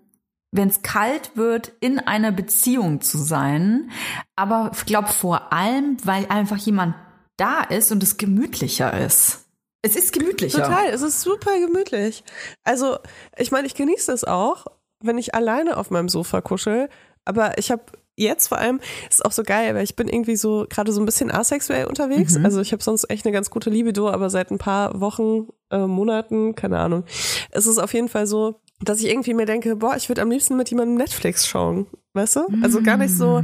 wenn 0.53 0.69
es 0.69 0.83
kalt 0.83 1.31
wird, 1.35 1.73
in 1.79 1.99
einer 1.99 2.31
Beziehung 2.31 3.01
zu 3.01 3.17
sein. 3.17 3.91
Aber 4.35 4.71
ich 4.73 4.85
glaube 4.85 5.09
vor 5.09 5.51
allem, 5.51 5.97
weil 6.03 6.27
einfach 6.27 6.57
jemand 6.57 6.95
da 7.37 7.61
ist 7.61 7.91
und 7.91 8.03
es 8.03 8.17
gemütlicher 8.17 8.97
ist. 9.05 9.45
Es 9.81 9.95
ist 9.95 10.13
gemütlicher. 10.13 10.63
Total, 10.63 10.87
es 10.89 11.01
ist 11.01 11.21
super 11.21 11.59
gemütlich. 11.59 12.23
Also, 12.63 12.97
ich 13.37 13.51
meine, 13.51 13.67
ich 13.67 13.73
genieße 13.73 14.13
es 14.13 14.23
auch, 14.23 14.65
wenn 15.01 15.17
ich 15.17 15.35
alleine 15.35 15.75
auf 15.75 15.91
meinem 15.91 16.07
Sofa 16.07 16.39
kuschel. 16.39 16.87
Aber 17.25 17.57
ich 17.57 17.71
habe 17.71 17.83
jetzt 18.15 18.47
vor 18.47 18.59
allem, 18.59 18.79
ist 19.09 19.25
auch 19.25 19.31
so 19.31 19.43
geil, 19.43 19.73
weil 19.75 19.83
ich 19.83 19.95
bin 19.95 20.07
irgendwie 20.07 20.35
so 20.35 20.67
gerade 20.69 20.93
so 20.93 21.01
ein 21.01 21.05
bisschen 21.05 21.31
asexuell 21.31 21.87
unterwegs. 21.87 22.37
Also 22.43 22.61
ich 22.61 22.71
habe 22.71 22.83
sonst 22.83 23.09
echt 23.09 23.25
eine 23.25 23.33
ganz 23.33 23.49
gute 23.49 23.71
Libido, 23.71 24.09
aber 24.09 24.29
seit 24.29 24.51
ein 24.51 24.59
paar 24.59 25.01
Wochen, 25.01 25.47
äh, 25.71 25.87
Monaten, 25.87 26.55
keine 26.55 26.77
Ahnung, 26.77 27.05
ist 27.51 27.65
es 27.65 27.79
auf 27.79 27.93
jeden 27.93 28.09
Fall 28.09 28.27
so, 28.27 28.61
dass 28.85 28.99
ich 28.99 29.09
irgendwie 29.09 29.33
mir 29.33 29.45
denke, 29.45 29.75
boah, 29.75 29.95
ich 29.95 30.09
würde 30.09 30.21
am 30.21 30.29
liebsten 30.31 30.57
mit 30.57 30.69
jemandem 30.69 30.95
Netflix 30.97 31.47
schauen. 31.47 31.87
Weißt 32.15 32.35
du? 32.35 32.41
Also 32.61 32.83
gar 32.83 32.97
nicht 32.97 33.15
so, 33.17 33.43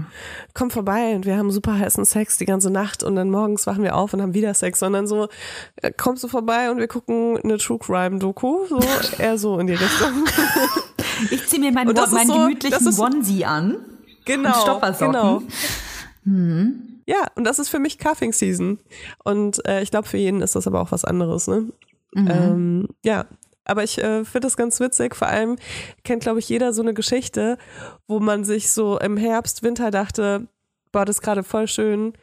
komm 0.53 0.69
vorbei 0.69 1.15
und 1.15 1.25
wir 1.25 1.37
haben 1.37 1.49
super 1.49 1.79
heißen 1.79 2.05
Sex 2.05 2.37
die 2.37 2.45
ganze 2.45 2.69
Nacht 2.69 3.01
und 3.03 3.15
dann 3.15 3.31
morgens 3.31 3.65
wachen 3.65 3.81
wir 3.83 3.95
auf 3.95 4.13
und 4.13 4.21
haben 4.21 4.35
wieder 4.35 4.53
Sex, 4.53 4.77
sondern 4.77 5.07
so, 5.07 5.27
äh, 5.77 5.91
kommst 5.91 6.23
du 6.23 6.27
vorbei 6.27 6.69
und 6.69 6.77
wir 6.77 6.87
gucken 6.87 7.39
eine 7.43 7.57
True 7.57 7.79
Crime 7.79 8.19
Doku, 8.19 8.67
so 8.67 8.79
eher 9.17 9.39
so 9.39 9.57
in 9.57 9.65
die 9.65 9.73
Richtung. 9.73 10.23
Ich 11.31 11.47
ziehe 11.47 11.59
mir 11.59 11.71
meinen, 11.71 11.93
meinen 11.95 12.27
so- 12.27 12.33
gemütlichen 12.33 12.87
ist- 12.87 12.99
Onesie 12.99 13.43
an. 13.45 13.77
Genau. 14.25 14.49
Und 14.49 14.55
Stoppersocken. 14.61 15.13
Genau. 15.13 15.41
Ja, 17.07 17.25
und 17.35 17.43
das 17.45 17.57
ist 17.57 17.69
für 17.69 17.79
mich 17.79 17.97
Cuffing 17.97 18.33
Season. 18.33 18.77
Und 19.23 19.65
äh, 19.67 19.81
ich 19.81 19.89
glaube, 19.89 20.07
für 20.07 20.17
jeden 20.17 20.41
ist 20.41 20.55
das 20.55 20.67
aber 20.67 20.79
auch 20.81 20.91
was 20.91 21.05
anderes, 21.05 21.47
ne? 21.47 21.69
Ähm, 22.15 22.87
ja. 23.03 23.25
Aber 23.65 23.83
ich 23.83 23.97
äh, 23.99 24.25
finde 24.25 24.47
das 24.47 24.57
ganz 24.57 24.79
witzig. 24.79 25.15
Vor 25.15 25.27
allem 25.27 25.57
kennt, 26.03 26.23
glaube 26.23 26.39
ich, 26.39 26.49
jeder 26.49 26.73
so 26.73 26.81
eine 26.81 26.93
Geschichte, 26.93 27.57
wo 28.07 28.19
man 28.19 28.43
sich 28.43 28.71
so 28.71 28.99
im 28.99 29.17
Herbst, 29.17 29.63
Winter 29.63 29.91
dachte, 29.91 30.47
boah, 30.91 31.05
das 31.05 31.17
ist 31.17 31.21
gerade 31.21 31.43
voll 31.43 31.67
schön. 31.67 32.13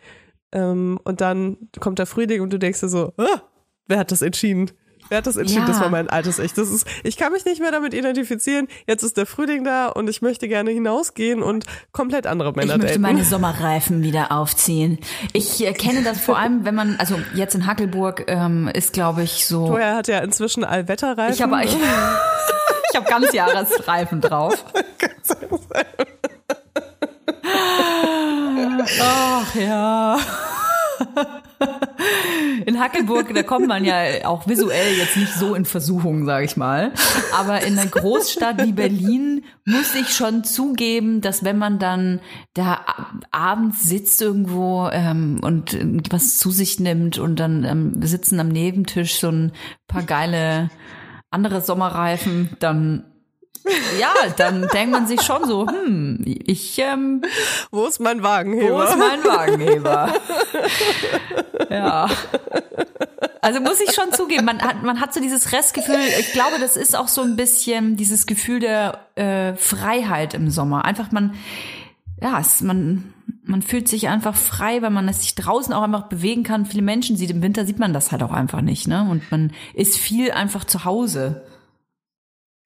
Ähm, 0.52 0.98
und 1.04 1.20
dann 1.20 1.68
kommt 1.80 1.98
der 1.98 2.06
Frühling 2.06 2.40
und 2.40 2.52
du 2.52 2.58
denkst 2.58 2.80
dir 2.80 2.88
so, 2.88 3.12
ah, 3.16 3.42
wer 3.86 3.98
hat 3.98 4.10
das 4.10 4.22
entschieden? 4.22 4.70
Wer 5.08 5.18
hat 5.18 5.26
das 5.26 5.36
entschieden? 5.36 5.62
Ja. 5.62 5.66
Das 5.68 5.80
war 5.80 5.88
mein 5.88 6.08
altes 6.10 6.38
Ich. 6.38 6.52
Das 6.54 6.68
ist, 6.70 6.86
ich 7.04 7.16
kann 7.16 7.32
mich 7.32 7.44
nicht 7.44 7.60
mehr 7.60 7.70
damit 7.70 7.94
identifizieren. 7.94 8.68
Jetzt 8.86 9.02
ist 9.02 9.16
der 9.16 9.26
Frühling 9.26 9.64
da 9.64 9.86
und 9.88 10.08
ich 10.08 10.22
möchte 10.22 10.48
gerne 10.48 10.70
hinausgehen 10.70 11.42
und 11.42 11.64
komplett 11.92 12.26
andere 12.26 12.52
Männer 12.52 12.74
Ich 12.74 12.78
möchte 12.78 12.86
daten. 13.00 13.02
meine 13.02 13.24
Sommerreifen 13.24 14.02
wieder 14.02 14.32
aufziehen. 14.32 14.98
Ich 15.32 15.64
äh, 15.64 15.72
kenne 15.72 16.02
das 16.02 16.20
vor 16.20 16.38
allem, 16.38 16.64
wenn 16.64 16.74
man, 16.74 16.96
also 16.98 17.18
jetzt 17.34 17.54
in 17.54 17.66
Hackelburg 17.66 18.24
ähm, 18.28 18.68
ist, 18.68 18.92
glaube 18.92 19.22
ich, 19.22 19.46
so. 19.46 19.66
Vorher 19.66 19.94
hat 19.96 20.08
ja 20.08 20.18
inzwischen 20.20 20.64
Allwetterreifen. 20.64 21.34
Ich 21.34 21.42
habe 21.42 21.56
ich, 21.64 21.74
ich 22.90 22.96
hab 22.96 23.06
Ganzjahresreifen 23.08 24.20
drauf. 24.20 24.64
Ach 29.02 29.54
ja. 29.54 30.18
In 32.66 32.80
Hackelburg, 32.80 33.34
da 33.34 33.42
kommt 33.42 33.68
man 33.68 33.84
ja 33.84 34.24
auch 34.24 34.46
visuell 34.46 34.96
jetzt 34.96 35.16
nicht 35.16 35.32
so 35.32 35.54
in 35.54 35.64
Versuchung, 35.64 36.24
sage 36.24 36.44
ich 36.44 36.56
mal. 36.56 36.92
Aber 37.36 37.62
in 37.62 37.78
einer 37.78 37.88
Großstadt 37.88 38.64
wie 38.64 38.72
Berlin 38.72 39.44
muss 39.64 39.94
ich 39.94 40.10
schon 40.10 40.44
zugeben, 40.44 41.20
dass 41.20 41.44
wenn 41.44 41.58
man 41.58 41.78
dann 41.78 42.20
da 42.54 42.84
abends 43.30 43.84
sitzt 43.84 44.20
irgendwo 44.20 44.88
ähm, 44.92 45.40
und 45.42 45.78
was 46.10 46.38
zu 46.38 46.50
sich 46.50 46.80
nimmt 46.80 47.18
und 47.18 47.40
dann 47.40 47.64
ähm, 47.64 48.02
sitzen 48.02 48.40
am 48.40 48.48
Nebentisch 48.48 49.18
so 49.18 49.28
ein 49.28 49.52
paar 49.88 50.02
geile 50.02 50.70
andere 51.30 51.60
Sommerreifen, 51.60 52.50
dann 52.58 53.04
ja, 54.00 54.14
dann 54.36 54.68
denkt 54.68 54.92
man 54.92 55.06
sich 55.06 55.22
schon 55.22 55.44
so, 55.44 55.66
hm, 55.66 56.22
ich 56.24 56.78
ähm, 56.78 57.22
Wo 57.70 57.86
ist 57.86 58.00
mein 58.00 58.22
Wagenheber? 58.22 58.76
wo 58.76 58.82
ist 58.82 58.96
mein 58.98 59.24
Wagenheber? 59.24 60.14
ja. 61.70 62.08
Also 63.40 63.60
muss 63.60 63.80
ich 63.80 63.94
schon 63.94 64.12
zugeben, 64.12 64.44
man 64.44 64.60
hat, 64.60 64.82
man 64.82 65.00
hat 65.00 65.14
so 65.14 65.20
dieses 65.20 65.52
Restgefühl, 65.52 66.00
ich 66.18 66.32
glaube, 66.32 66.58
das 66.58 66.76
ist 66.76 66.96
auch 66.96 67.08
so 67.08 67.22
ein 67.22 67.36
bisschen 67.36 67.96
dieses 67.96 68.26
Gefühl 68.26 68.60
der 68.60 69.06
äh, 69.14 69.54
Freiheit 69.54 70.34
im 70.34 70.50
Sommer. 70.50 70.84
Einfach 70.84 71.12
man, 71.12 71.34
ja, 72.20 72.40
es, 72.40 72.60
man, 72.60 73.14
man 73.44 73.62
fühlt 73.62 73.88
sich 73.88 74.08
einfach 74.08 74.34
frei, 74.34 74.82
weil 74.82 74.90
man 74.90 75.08
es 75.08 75.22
sich 75.22 75.34
draußen 75.36 75.72
auch 75.72 75.82
einfach 75.82 76.08
bewegen 76.08 76.42
kann. 76.42 76.66
Viele 76.66 76.82
Menschen 76.82 77.16
sieht, 77.16 77.30
im 77.30 77.42
Winter 77.42 77.64
sieht 77.66 77.78
man 77.78 77.92
das 77.92 78.10
halt 78.10 78.22
auch 78.22 78.32
einfach 78.32 78.62
nicht, 78.62 78.88
ne? 78.88 79.06
Und 79.08 79.30
man 79.30 79.52
ist 79.74 79.96
viel 79.96 80.32
einfach 80.32 80.64
zu 80.64 80.84
Hause. 80.84 81.44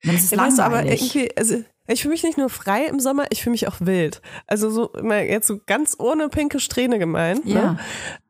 Dann 0.02 0.14
ist 0.16 0.24
es 0.24 0.30
Ja, 0.30 0.64
aber 0.64 0.84
irgendwie, 0.84 1.36
also 1.36 1.62
ich 1.86 2.02
fühle 2.02 2.12
mich 2.12 2.22
nicht 2.22 2.38
nur 2.38 2.48
frei 2.48 2.86
im 2.86 3.00
Sommer, 3.00 3.26
ich 3.30 3.42
fühle 3.42 3.52
mich 3.52 3.68
auch 3.68 3.76
wild. 3.80 4.22
Also 4.46 4.70
so 4.70 4.92
mal 5.02 5.24
jetzt 5.24 5.46
so 5.46 5.60
ganz 5.66 5.96
ohne 5.98 6.28
pinke 6.28 6.60
Strähne 6.60 6.98
gemeint. 6.98 7.44
Ja. 7.44 7.72
Ne? 7.72 7.78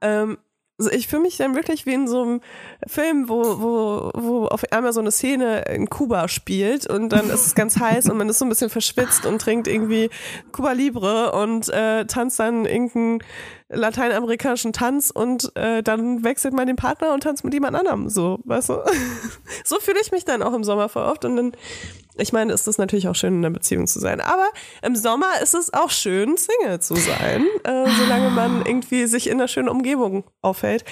Ähm, 0.00 0.38
also 0.80 0.90
ich 0.92 1.08
fühle 1.08 1.22
mich 1.22 1.36
dann 1.36 1.54
wirklich 1.54 1.84
wie 1.84 1.92
in 1.92 2.08
so 2.08 2.22
einem 2.22 2.40
Film, 2.86 3.28
wo, 3.28 3.60
wo, 3.60 4.10
wo 4.14 4.46
auf 4.46 4.64
einmal 4.72 4.94
so 4.94 5.00
eine 5.00 5.10
Szene 5.10 5.60
in 5.68 5.90
Kuba 5.90 6.26
spielt 6.26 6.86
und 6.86 7.10
dann 7.10 7.28
ist 7.28 7.46
es 7.46 7.54
ganz 7.54 7.78
heiß 7.78 8.08
und 8.08 8.16
man 8.16 8.30
ist 8.30 8.38
so 8.38 8.46
ein 8.46 8.48
bisschen 8.48 8.70
verschwitzt 8.70 9.26
und 9.26 9.42
trinkt 9.42 9.68
irgendwie 9.68 10.08
Cuba 10.52 10.72
Libre 10.72 11.32
und 11.32 11.68
äh, 11.68 12.06
tanzt 12.06 12.40
dann 12.40 12.64
irgendeinen 12.64 13.18
lateinamerikanischen 13.68 14.72
Tanz 14.72 15.10
und 15.10 15.54
äh, 15.54 15.82
dann 15.82 16.24
wechselt 16.24 16.54
man 16.54 16.66
den 16.66 16.76
Partner 16.76 17.12
und 17.12 17.24
tanzt 17.24 17.44
mit 17.44 17.52
jemand 17.52 17.76
anderem. 17.76 18.08
So, 18.08 18.38
weißt 18.44 18.70
du? 18.70 18.78
so 19.64 19.76
fühle 19.80 20.00
ich 20.00 20.12
mich 20.12 20.24
dann 20.24 20.42
auch 20.42 20.54
im 20.54 20.64
Sommer 20.64 20.88
voll 20.88 21.04
oft 21.04 21.26
und 21.26 21.36
dann 21.36 21.52
ich 22.16 22.32
meine, 22.32 22.52
ist 22.52 22.68
es 22.68 22.78
natürlich 22.78 23.08
auch 23.08 23.14
schön, 23.14 23.34
in 23.34 23.44
einer 23.44 23.52
Beziehung 23.52 23.86
zu 23.86 24.00
sein. 24.00 24.20
Aber 24.20 24.46
im 24.82 24.96
Sommer 24.96 25.40
ist 25.42 25.54
es 25.54 25.72
auch 25.72 25.90
schön, 25.90 26.36
Single 26.36 26.80
zu 26.80 26.96
sein, 26.96 27.46
äh, 27.64 27.90
solange 27.98 28.30
man 28.30 28.64
irgendwie 28.66 29.06
sich 29.06 29.28
in 29.28 29.34
einer 29.34 29.48
schönen 29.48 29.68
Umgebung 29.68 30.24
aufhält. 30.42 30.84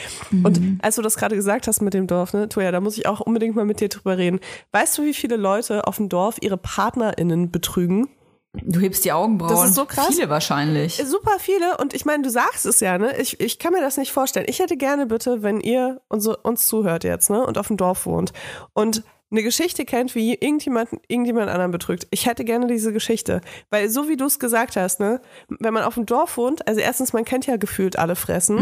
Und 0.45 0.61
als 0.83 0.97
du 0.97 1.03
das 1.03 1.17
gerade 1.17 1.37
gesagt 1.37 1.67
hast 1.67 1.81
mit 1.81 1.95
dem 1.95 2.07
Dorf, 2.07 2.33
ne, 2.33 2.49
Toja, 2.49 2.73
da 2.73 2.81
muss 2.81 2.97
ich 2.99 3.07
auch 3.07 3.21
unbedingt 3.21 3.57
mal 3.57 3.65
mit 3.65 3.81
dir 3.81 3.89
drüber 3.89 4.19
reden. 4.19 4.41
Weißt 4.73 4.97
du, 4.99 5.05
wie 5.05 5.15
viele 5.15 5.37
Leute 5.37 5.87
auf 5.87 5.97
dem 5.97 6.09
Dorf 6.09 6.37
ihre 6.41 6.57
PartnerInnen 6.57 7.51
betrügen? 7.51 8.09
Du 8.55 8.81
hebst 8.81 9.05
die 9.05 9.13
Augenbrauen. 9.13 9.51
Das 9.51 9.69
ist 9.69 9.75
so 9.75 9.85
krass. 9.85 10.09
Viele 10.09 10.31
wahrscheinlich. 10.31 11.03
Super 11.05 11.39
viele 11.39 11.77
und 11.77 11.93
ich 11.95 12.05
meine, 12.05 12.23
du 12.23 12.31
sagst 12.31 12.65
es 12.67 12.81
ja, 12.81 12.97
ne? 12.99 13.17
Ich, 13.21 13.41
ich 13.41 13.59
kann 13.59 13.73
mir 13.73 13.81
das 13.81 13.99
nicht 13.99 14.11
vorstellen. 14.11 14.47
Ich 14.49 14.59
hätte 14.59 14.77
gerne 14.77 15.07
bitte, 15.07 15.43
wenn 15.43 15.61
ihr 15.61 16.01
uns, 16.09 16.27
uns 16.27 16.67
zuhört 16.67 17.05
jetzt, 17.05 17.31
ne? 17.31 17.45
Und 17.45 17.59
auf 17.59 17.69
dem 17.69 17.77
Dorf 17.77 18.07
wohnt 18.07 18.33
und 18.73 19.05
eine 19.31 19.43
Geschichte 19.43 19.85
kennt, 19.85 20.15
wie 20.15 20.35
irgendjemand, 20.35 20.91
irgendjemand 21.07 21.51
anderen 21.51 21.71
betrügt. 21.71 22.07
Ich 22.11 22.27
hätte 22.27 22.45
gerne 22.45 22.67
diese 22.67 22.93
Geschichte. 22.93 23.41
Weil 23.71 23.91
so 23.91 24.09
wie 24.09 24.17
du 24.17 24.25
es 24.25 24.39
gesagt 24.39 24.77
hast, 24.77 25.01
ne? 25.01 25.21
Wenn 25.49 25.75
man 25.75 25.85
auf 25.85 25.95
dem 25.95 26.07
Dorf 26.07 26.37
wohnt, 26.37 26.67
also 26.67 26.81
erstens, 26.81 27.13
man 27.13 27.25
kennt 27.25 27.47
ja 27.47 27.57
gefühlt 27.57 27.99
alle 27.99 28.17
Fressen. 28.17 28.57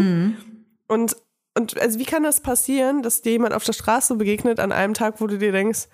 Und, 0.89 1.17
und 1.57 1.81
also 1.81 1.99
wie 1.99 2.05
kann 2.05 2.25
das 2.25 2.41
passieren, 2.41 3.03
dass 3.03 3.23
dir 3.23 3.33
jemand 3.33 3.55
auf 3.55 3.65
der 3.65 3.75
Straße 3.75 4.17
begegnet 4.17 4.59
an 4.59 4.73
einem 4.73 4.95
Tag, 4.95 5.21
wo 5.21 5.27
du 5.27 5.39
dir 5.39 5.53
denkst, 5.53 5.89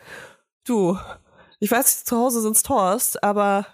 du, 0.65 0.99
ich 1.61 1.71
weiß, 1.71 2.05
zu 2.05 2.17
Hause 2.17 2.41
sind's 2.41 2.63
Torst, 2.63 3.23
aber 3.23 3.67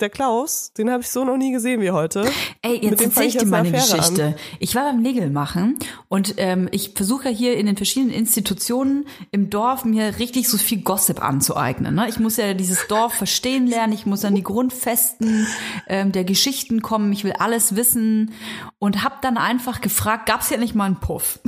der 0.00 0.10
Klaus, 0.10 0.72
den 0.72 0.90
habe 0.90 1.02
ich 1.02 1.08
so 1.10 1.24
noch 1.24 1.36
nie 1.36 1.52
gesehen 1.52 1.80
wie 1.80 1.90
heute. 1.90 2.30
Ey, 2.62 2.76
jetzt 2.82 3.00
dem 3.00 3.10
fang 3.10 3.24
erzähl 3.24 3.26
ich 3.26 3.32
dir 3.34 3.40
jetzt 3.40 3.50
mal 3.50 3.60
eine 3.60 3.68
Affäre 3.76 3.98
Geschichte. 3.98 4.24
an. 4.24 4.34
Ich 4.58 4.74
war 4.74 4.84
beim 4.84 5.02
Nägel 5.02 5.30
machen 5.30 5.78
und 6.08 6.34
ähm, 6.38 6.68
ich 6.72 6.92
versuche 6.94 7.28
ja 7.28 7.30
hier 7.30 7.56
in 7.56 7.66
den 7.66 7.76
verschiedenen 7.76 8.12
Institutionen 8.12 9.06
im 9.30 9.50
Dorf 9.50 9.84
mir 9.84 10.18
richtig 10.18 10.48
so 10.48 10.58
viel 10.58 10.82
Gossip 10.82 11.22
anzueignen. 11.22 11.94
Ne? 11.94 12.08
Ich 12.08 12.18
muss 12.18 12.36
ja 12.36 12.54
dieses 12.54 12.86
Dorf 12.88 13.14
verstehen 13.14 13.66
lernen, 13.66 13.92
ich 13.92 14.06
muss 14.06 14.24
an 14.24 14.34
die 14.34 14.42
Grundfesten 14.42 15.46
ähm, 15.88 16.12
der 16.12 16.24
Geschichten 16.24 16.82
kommen, 16.82 17.12
ich 17.12 17.24
will 17.24 17.34
alles 17.38 17.76
wissen 17.76 18.32
und 18.78 19.04
habe 19.04 19.16
dann 19.22 19.36
einfach 19.36 19.80
gefragt, 19.80 20.26
gab's 20.26 20.50
ja 20.50 20.56
nicht 20.56 20.74
mal 20.74 20.84
einen 20.84 21.00
Puff? 21.00 21.38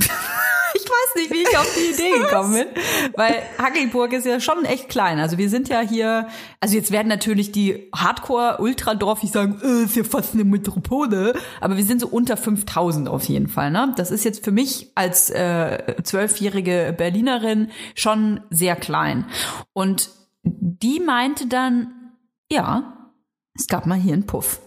Ich 0.75 0.83
weiß 0.83 1.15
nicht, 1.15 1.31
wie 1.31 1.41
ich 1.43 1.57
auf 1.57 1.73
die 1.75 1.93
Idee 1.93 2.19
gekommen 2.23 2.53
bin, 2.53 2.67
weil 3.15 3.43
Hagelburg 3.57 4.13
ist 4.13 4.25
ja 4.25 4.39
schon 4.39 4.65
echt 4.65 4.89
klein. 4.89 5.19
Also 5.19 5.37
wir 5.37 5.49
sind 5.49 5.69
ja 5.69 5.81
hier, 5.81 6.27
also 6.59 6.75
jetzt 6.75 6.91
werden 6.91 7.07
natürlich 7.07 7.51
die 7.51 7.89
Hardcore-Ultradorfis 7.95 9.31
sagen, 9.31 9.59
äh, 9.63 9.83
ist 9.83 9.95
ja 9.95 10.03
fast 10.03 10.33
eine 10.33 10.43
Metropole, 10.43 11.33
aber 11.61 11.77
wir 11.77 11.83
sind 11.83 12.01
so 12.01 12.07
unter 12.07 12.37
5000 12.37 13.07
auf 13.09 13.25
jeden 13.25 13.47
Fall. 13.47 13.71
Ne? 13.71 13.93
Das 13.97 14.11
ist 14.11 14.23
jetzt 14.23 14.43
für 14.43 14.51
mich 14.51 14.91
als 14.95 15.29
äh, 15.29 15.95
zwölfjährige 16.03 16.93
Berlinerin 16.97 17.69
schon 17.95 18.41
sehr 18.49 18.75
klein. 18.75 19.25
Und 19.73 20.09
die 20.43 20.99
meinte 20.99 21.47
dann, 21.47 22.13
ja, 22.51 23.11
es 23.55 23.67
gab 23.67 23.85
mal 23.85 23.97
hier 23.97 24.13
einen 24.13 24.25
Puff. 24.25 24.59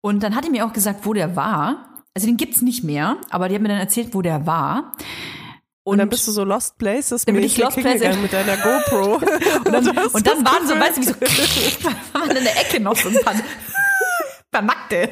Und 0.00 0.22
dann 0.22 0.34
hat 0.34 0.44
die 0.44 0.50
mir 0.50 0.66
auch 0.66 0.72
gesagt, 0.72 1.06
wo 1.06 1.12
der 1.12 1.34
war. 1.36 1.93
Also 2.14 2.28
den 2.28 2.36
gibt's 2.36 2.62
nicht 2.62 2.84
mehr, 2.84 3.16
aber 3.30 3.48
die 3.48 3.56
hat 3.56 3.62
mir 3.62 3.68
dann 3.68 3.78
erzählt, 3.78 4.14
wo 4.14 4.22
der 4.22 4.46
war. 4.46 4.92
Und 5.82 5.98
dann 5.98 6.08
bist 6.08 6.26
du 6.26 6.32
so 6.32 6.44
Lost 6.44 6.78
Places 6.78 7.24
Dann 7.24 7.34
bin 7.34 7.44
ich 7.44 7.58
Lost 7.58 7.76
Places. 7.76 8.16
mit 8.16 8.32
deiner 8.32 8.56
GoPro. 8.56 9.16
Und 9.64 9.72
dann, 9.72 9.86
und 9.88 10.26
dann 10.26 10.44
waren 10.46 10.66
so, 10.66 10.74
weißt 10.74 10.96
du, 10.96 11.00
wie 11.02 11.06
so, 11.06 11.14
waren 12.14 12.30
in 12.30 12.44
der 12.44 12.58
Ecke 12.60 12.80
noch 12.80 12.96
so 12.96 13.08
ein 13.08 13.18
paar, 13.22 13.34
paar 14.50 14.62
Nackte. 14.62 15.10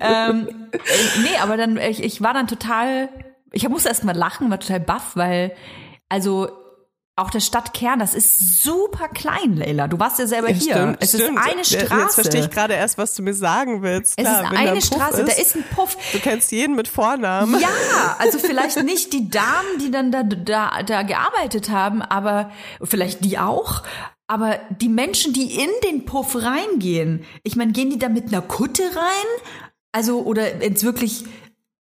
ähm, 0.00 0.48
äh, 0.72 0.78
nee, 1.22 1.36
aber 1.40 1.56
dann, 1.56 1.76
ich, 1.76 2.02
ich 2.02 2.20
war 2.22 2.32
dann 2.34 2.48
total, 2.48 3.08
ich 3.52 3.68
musste 3.68 3.90
erst 3.90 4.04
mal 4.04 4.16
lachen, 4.16 4.50
war 4.50 4.58
total 4.58 4.80
baff, 4.80 5.12
weil, 5.14 5.54
also, 6.08 6.48
auch 7.16 7.30
der 7.30 7.40
Stadtkern, 7.40 7.98
das 7.98 8.14
ist 8.14 8.62
super 8.62 9.08
klein, 9.08 9.56
Leila. 9.56 9.88
Du 9.88 9.98
warst 9.98 10.18
ja 10.18 10.26
selber 10.26 10.48
hier. 10.48 10.74
Stimmt, 10.74 10.96
es 11.00 11.08
stimmt. 11.10 11.22
ist 11.22 11.46
eine 11.46 11.56
Ja, 11.58 11.64
Straße. 11.64 12.02
Jetzt 12.02 12.14
verstehe 12.14 12.40
ich 12.40 12.50
gerade 12.50 12.74
erst, 12.74 12.96
was 12.96 13.14
du 13.14 13.22
mir 13.22 13.34
sagen 13.34 13.82
willst. 13.82 14.14
es 14.16 14.24
Klar, 14.24 14.42
ist 14.44 14.50
da 14.52 14.56
eine 14.58 14.80
Straße, 14.80 15.24
da 15.24 15.32
ist, 15.32 15.38
ist 15.38 15.56
ein 15.56 15.64
Puff. 15.74 15.96
Du 16.12 16.18
kennst 16.18 16.50
jeden 16.50 16.76
mit 16.76 16.88
Vornamen. 16.88 17.60
Ja, 17.60 17.68
also 18.18 18.38
vielleicht 18.38 18.82
nicht 18.84 19.12
die 19.12 19.28
Damen, 19.28 19.78
die 19.80 19.90
dann 19.90 20.10
da, 20.12 20.22
da, 20.22 20.82
da 20.82 21.02
gearbeitet 21.02 21.68
haben, 21.70 22.00
aber 22.00 22.50
vielleicht 22.82 23.24
die 23.24 23.38
auch. 23.38 23.82
Aber 24.26 24.58
die 24.70 24.88
Menschen, 24.88 25.32
die 25.32 25.56
in 25.60 25.70
den 25.84 26.04
Puff 26.04 26.36
reingehen, 26.36 27.24
ich 27.42 27.56
meine, 27.56 27.72
gehen 27.72 27.90
die 27.90 27.98
da 27.98 28.08
mit 28.08 28.28
einer 28.28 28.42
Kutte 28.42 28.84
rein? 28.84 29.42
Also, 29.92 30.20
oder 30.22 30.62
jetzt 30.62 30.84
wirklich, 30.84 31.24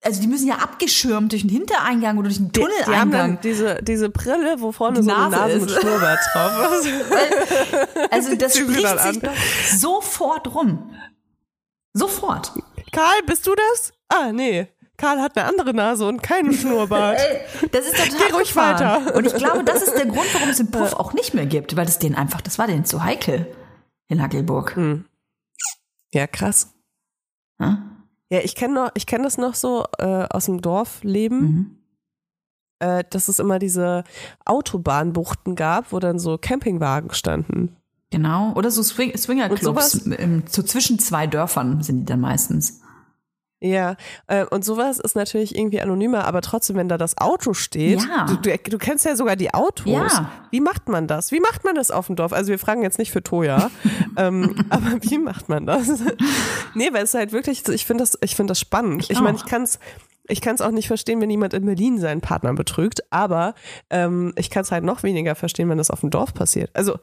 also 0.01 0.21
die 0.21 0.27
müssen 0.27 0.47
ja 0.47 0.55
abgeschirmt 0.55 1.31
durch 1.33 1.41
den 1.41 1.49
Hintereingang 1.51 2.17
oder 2.17 2.27
durch 2.29 2.37
den 2.37 2.51
Die, 2.51 2.59
die 2.59 2.65
haben 2.65 2.71
Tunneleingang. 2.85 3.11
dann 3.11 3.41
diese, 3.41 3.83
diese 3.83 4.09
Brille, 4.09 4.55
wo 4.59 4.71
vorne 4.71 4.99
Die 4.99 5.05
so 5.05 5.11
eine 5.13 5.29
Nase 5.29 5.59
mit. 5.59 5.71
Schnurrbart 5.71 6.19
drauf 6.33 6.71
ist. 6.85 8.11
Also 8.11 8.35
das 8.37 8.57
spricht 8.57 8.99
sich 8.99 9.19
doch 9.21 9.33
sofort 9.77 10.53
rum. 10.55 10.93
Sofort. 11.93 12.53
Karl, 12.93 13.21
bist 13.25 13.45
du 13.47 13.53
das? 13.55 13.91
Ah, 14.07 14.31
nee. 14.31 14.67
Karl 14.97 15.21
hat 15.21 15.37
eine 15.37 15.47
andere 15.47 15.73
Nase 15.73 16.07
und 16.07 16.21
keinen 16.23 16.53
Schnurrbart. 16.57 17.19
Das 17.71 17.85
ist 17.85 17.95
total 17.97 18.07
Geh 18.27 18.33
ruhig 18.33 18.55
abgefahren. 18.57 19.05
weiter. 19.05 19.15
Und 19.15 19.25
ich 19.27 19.33
glaube, 19.33 19.63
das 19.63 19.81
ist 19.81 19.95
der 19.97 20.05
Grund, 20.05 20.27
warum 20.33 20.49
es 20.49 20.57
den 20.57 20.71
Puff 20.71 20.93
auch 20.93 21.13
nicht 21.13 21.33
mehr 21.33 21.45
gibt, 21.45 21.75
weil 21.75 21.87
es 21.87 21.99
denen 21.99 22.15
einfach, 22.15 22.41
das 22.41 22.57
war 22.59 22.67
denen 22.67 22.85
zu 22.85 23.03
heikel 23.03 23.47
in 24.07 24.21
Hackelburg. 24.21 24.77
Ja, 26.13 26.27
krass. 26.27 26.73
Ja? 27.59 27.88
Ja, 28.29 28.39
ich 28.39 28.55
kenne 28.55 28.73
noch, 28.75 28.91
ich 28.93 29.05
kenne 29.05 29.23
das 29.23 29.37
noch 29.37 29.55
so 29.55 29.85
äh, 29.97 30.25
aus 30.29 30.45
dem 30.45 30.61
Dorfleben, 30.61 31.41
Mhm. 31.41 31.75
äh, 32.79 33.03
dass 33.09 33.27
es 33.27 33.39
immer 33.39 33.57
diese 33.59 34.03
Autobahnbuchten 34.45 35.55
gab, 35.55 35.91
wo 35.91 35.99
dann 35.99 36.19
so 36.19 36.37
Campingwagen 36.37 37.11
standen. 37.13 37.75
Genau. 38.11 38.53
Oder 38.53 38.71
so 38.71 38.81
Swing 38.83 39.15
Swingerclubs. 39.15 39.91
So 40.47 40.63
zwischen 40.63 40.99
zwei 40.99 41.27
Dörfern 41.27 41.81
sind 41.83 41.99
die 42.01 42.05
dann 42.05 42.21
meistens. 42.21 42.81
Ja, 43.61 43.97
äh, 44.27 44.45
und 44.45 44.63
sowas 44.63 44.99
ist 44.99 45.15
natürlich 45.17 45.55
irgendwie 45.57 45.81
anonymer, 45.81 46.23
aber 46.25 46.39
trotzdem, 46.41 46.77
wenn 46.77 46.87
da 46.87 46.97
das 46.97 47.17
Auto 47.17 47.53
steht, 47.53 48.01
Ja. 48.07 48.25
du, 48.25 48.37
du, 48.37 48.57
du 48.57 48.77
kennst 48.77 49.03
ja 49.05 49.17
sogar 49.17 49.35
die 49.35 49.53
Autos. 49.53 49.91
Ja. 50.13 50.31
Wie 50.49 50.61
macht 50.61 50.87
man 50.87 51.07
das? 51.07 51.31
Wie 51.33 51.41
macht 51.41 51.65
man 51.65 51.75
das 51.75 51.91
auf 51.91 52.07
dem 52.07 52.15
Dorf? 52.15 52.31
Also 52.31 52.49
wir 52.51 52.59
fragen 52.59 52.83
jetzt 52.83 52.99
nicht 52.99 53.11
für 53.11 53.21
Toja, 53.21 53.69
ähm, 54.17 54.55
aber 54.69 54.97
wie 55.01 55.17
macht 55.17 55.49
man 55.49 55.65
das? 55.65 55.89
nee, 56.73 56.89
weil 56.93 57.03
es 57.03 57.13
halt 57.13 57.31
wirklich, 57.33 57.67
ich 57.67 57.85
finde 57.85 58.03
das, 58.03 58.17
ich 58.21 58.35
finde 58.35 58.51
das 58.51 58.59
spannend. 58.61 59.03
Ich 59.03 59.09
Ich, 59.09 59.19
meine, 59.21 59.37
ich 59.37 59.45
kann 59.45 59.63
es 59.63 59.79
ich 60.31 60.41
kann 60.41 60.53
es 60.53 60.61
auch 60.61 60.69
nicht 60.71 60.87
verstehen, 60.87 61.19
wenn 61.21 61.29
jemand 61.31 61.55
in 61.55 61.65
Berlin 61.65 61.99
seinen 61.99 62.21
Partner 62.21 62.53
betrügt, 62.53 63.01
aber 63.11 63.55
ähm, 63.89 64.31
ich 64.37 64.51
kann 64.51 64.61
es 64.61 64.71
halt 64.71 64.83
noch 64.83 65.01
weniger 65.01 65.33
verstehen, 65.33 65.69
wenn 65.69 65.79
das 65.79 65.89
auf 65.89 66.01
dem 66.01 66.11
Dorf 66.11 66.35
passiert. 66.35 66.69
Also 66.75 66.99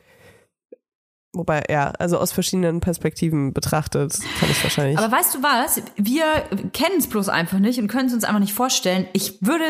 Wobei, 1.37 1.65
ja, 1.69 1.93
also 1.99 2.19
aus 2.19 2.33
verschiedenen 2.33 2.81
Perspektiven 2.81 3.53
betrachtet, 3.53 4.19
kann 4.41 4.51
ich 4.51 4.63
wahrscheinlich. 4.63 4.99
Aber 4.99 5.15
weißt 5.15 5.35
du 5.35 5.43
was? 5.43 5.83
Wir 5.97 6.25
kennen 6.73 6.97
es 6.99 7.09
bloß 7.09 7.29
einfach 7.29 7.59
nicht 7.59 7.79
und 7.79 7.89
können 7.89 8.09
es 8.09 8.15
uns 8.15 8.25
einfach 8.25 8.41
nicht 8.41 8.55
vorstellen. 8.55 9.07
Ich 9.13 9.43
würde 9.43 9.65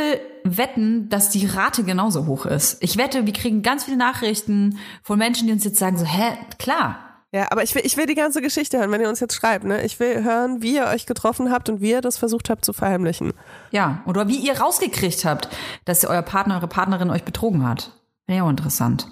wetten, 0.45 1.09
dass 1.09 1.31
die 1.31 1.45
Rate 1.45 1.83
genauso 1.83 2.27
hoch 2.27 2.47
ist. 2.47 2.83
Ich 2.83 2.97
wette, 2.97 3.27
wir 3.27 3.33
kriegen 3.33 3.63
ganz 3.63 3.85
viele 3.85 3.97
Nachrichten 3.97 4.79
von 5.03 5.19
Menschen, 5.19 5.49
die 5.49 5.53
uns 5.53 5.65
jetzt 5.65 5.79
sagen 5.79 5.99
so, 5.99 6.05
hä, 6.05 6.37
klar. 6.59 7.01
Ja, 7.33 7.49
aber 7.51 7.65
ich 7.65 7.75
will, 7.75 7.83
ich 7.85 7.97
will 7.97 8.07
die 8.07 8.15
ganze 8.15 8.41
Geschichte 8.41 8.79
hören, 8.79 8.93
wenn 8.93 9.01
ihr 9.01 9.09
uns 9.09 9.19
jetzt 9.19 9.35
schreibt. 9.35 9.65
Ne? 9.65 9.85
Ich 9.85 9.99
will 9.99 10.23
hören, 10.23 10.63
wie 10.63 10.77
ihr 10.77 10.87
euch 10.87 11.05
getroffen 11.07 11.51
habt 11.51 11.69
und 11.69 11.81
wie 11.81 11.91
ihr 11.91 12.01
das 12.01 12.17
versucht 12.17 12.49
habt 12.49 12.65
zu 12.65 12.73
verheimlichen. 12.73 13.33
Ja. 13.73 14.03
Oder 14.07 14.29
wie 14.29 14.37
ihr 14.37 14.61
rausgekriegt 14.61 15.25
habt, 15.25 15.49
dass 15.85 16.05
euer 16.05 16.23
Partner, 16.23 16.55
eure 16.57 16.69
Partnerin 16.69 17.11
euch 17.11 17.25
betrogen 17.25 17.69
hat. 17.69 17.91
Ja 18.29 18.51
interessant. 18.51 19.07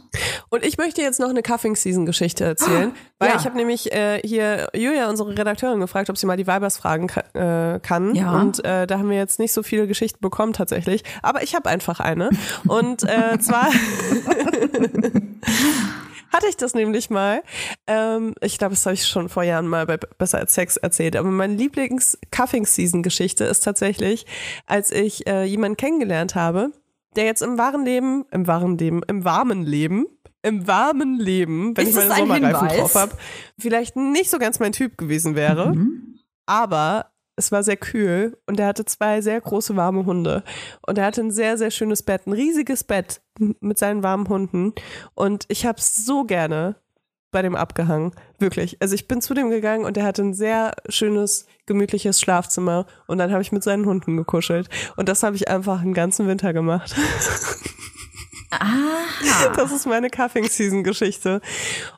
Und 0.49 0.65
ich 0.65 0.77
möchte 0.77 1.01
jetzt 1.01 1.21
noch 1.21 1.29
eine 1.29 1.43
Cuffing-Season-Geschichte 1.43 2.45
erzählen, 2.45 2.93
weil 3.21 3.29
ja. 3.29 3.37
ich 3.37 3.45
habe 3.45 3.57
nämlich 3.57 3.93
äh, 3.93 4.21
hier 4.25 4.69
Julia, 4.75 5.09
unsere 5.09 5.39
Redakteurin, 5.39 5.79
gefragt, 5.79 6.11
ob 6.11 6.19
sie 6.19 6.27
mal 6.27 6.37
die 6.37 6.49
Weibers 6.49 6.79
fragen 6.79 7.07
ka 7.07 7.75
äh, 7.75 7.79
kann. 7.79 8.17
Ja. 8.17 8.41
Und 8.41 8.65
äh, 8.65 8.89
da 8.89 8.99
haben 8.99 9.11
wir 9.11 9.17
jetzt 9.17 9.39
nicht 9.39 9.53
so 9.53 9.63
viele 9.63 9.87
Geschichten 9.87 10.19
bekommen 10.21 10.53
tatsächlich. 10.53 11.05
Aber 11.23 11.45
ich 11.45 11.55
habe 11.55 11.69
einfach 11.69 12.01
eine. 12.01 12.31
Und 12.67 13.05
äh, 13.05 13.39
zwar 13.43 13.67
hatte 16.33 16.49
ich 16.49 16.57
das 16.57 16.75
nämlich 16.75 17.09
mal. 17.09 17.45
Ähm, 17.87 18.35
ich 18.41 18.59
glaube, 18.59 18.75
das 18.75 18.85
habe 18.85 18.95
ich 18.95 19.07
schon 19.07 19.29
vor 19.29 19.45
Jahren 19.45 19.69
mal 19.69 19.87
bei 19.87 19.97
Besser 19.97 20.39
als 20.39 20.55
Sex 20.55 20.77
erzählt. 20.77 21.15
Aber 21.15 21.31
meine 21.31 21.55
Lieblings-Cuffing-Season-Geschichte 21.55 23.45
ist 23.45 23.61
tatsächlich, 23.61 24.27
als 24.67 24.91
ich 24.91 25.29
äh, 25.29 25.45
jemanden 25.45 25.77
kennengelernt 25.77 26.35
habe, 26.35 26.73
der 27.17 27.25
jetzt 27.25 27.43
im 27.43 27.59
wahren 27.59 27.85
Leben, 27.85 28.25
im 28.31 28.47
wahren 28.47 28.79
Leben, 28.79 29.03
im 29.09 29.25
warmen 29.25 29.65
Leben, 29.65 30.07
im 30.43 30.67
warmen 30.67 31.19
Leben, 31.19 31.77
wenn 31.77 31.87
Ist 31.87 31.97
ich 31.97 32.09
meine 32.09 32.15
Sommerreifen 32.15 32.69
Hinweis? 32.69 32.77
drauf 32.79 32.95
habe, 32.95 33.13
vielleicht 33.59 33.97
nicht 33.97 34.31
so 34.31 34.39
ganz 34.39 34.61
mein 34.61 34.73
Typ 34.73 34.99
gewesen 34.99 35.35
wäre. 35.35 35.75
Mhm. 35.75 36.19
Aber 36.47 37.11
es 37.37 37.51
war 37.51 37.63
sehr 37.63 37.77
kühl 37.77 38.39
und 38.47 38.61
er 38.61 38.67
hatte 38.67 38.85
zwei 38.85 39.21
sehr 39.21 39.41
große 39.41 39.75
warme 39.77 40.07
Hunde. 40.07 40.45
Und 40.87 40.99
er 40.99 41.07
hatte 41.07 41.23
ein 41.23 41.31
sehr, 41.31 41.59
sehr 41.59 41.71
schönes 41.71 42.03
Bett, 42.03 42.27
ein 42.27 42.33
riesiges 42.33 42.85
Bett 42.85 43.23
mit 43.39 43.79
seinen 43.79 44.03
warmen 44.03 44.29
Hunden. 44.29 44.73
Und 45.15 45.47
ich 45.49 45.67
habe 45.67 45.81
so 45.81 46.25
gerne 46.25 46.77
bei 47.35 47.43
dem 47.43 47.57
abgehangen. 47.57 48.13
Wirklich. 48.39 48.79
Also 48.81 48.95
ich 48.95 49.09
bin 49.09 49.21
zu 49.21 49.35
dem 49.35 49.51
gegangen 49.51 49.85
und 49.85 49.97
er 49.97 50.05
hatte 50.05 50.23
ein 50.23 50.35
sehr 50.35 50.73
schönes, 50.89 51.47
gemütliches 51.67 52.21
Schlafzimmer. 52.21 52.87
Und 53.09 53.19
dann 53.19 53.33
habe 53.33 53.43
ich 53.43 53.51
mit 53.51 53.65
seinen 53.65 53.87
Hunden 53.87 54.17
gekuschelt. 54.17 54.69
Und 54.97 55.09
das 55.09 55.25
habe 55.25 55.35
ich 55.35 55.49
einfach 55.49 55.83
einen 55.83 55.95
ganzen 55.95 56.29
Winter 56.29 56.53
gemacht. 56.53 56.95
Ah. 58.51 59.51
Das 59.57 59.73
ist 59.73 59.85
meine 59.87 60.11
Cuffing-Season-Geschichte. 60.11 61.41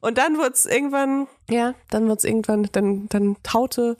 Und 0.01 0.16
dann 0.16 0.39
wurde 0.39 0.53
es 0.53 0.64
irgendwann, 0.64 1.26
ja, 1.51 1.74
dann 1.91 2.05
wurde 2.05 2.16
es 2.16 2.24
irgendwann, 2.24 2.68
dann, 2.72 3.09
dann 3.11 3.37
taute 3.43 3.99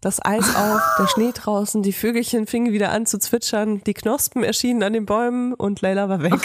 das 0.00 0.24
Eis 0.24 0.56
auf, 0.56 0.80
der 0.98 1.06
Schnee 1.14 1.32
draußen, 1.34 1.82
die 1.82 1.92
Vögelchen 1.92 2.46
fingen 2.46 2.72
wieder 2.72 2.92
an 2.92 3.04
zu 3.04 3.18
zwitschern, 3.18 3.82
die 3.84 3.92
Knospen 3.92 4.42
erschienen 4.42 4.82
an 4.82 4.94
den 4.94 5.04
Bäumen 5.04 5.52
und 5.52 5.82
Leila 5.82 6.08
war 6.08 6.22
weg. 6.22 6.40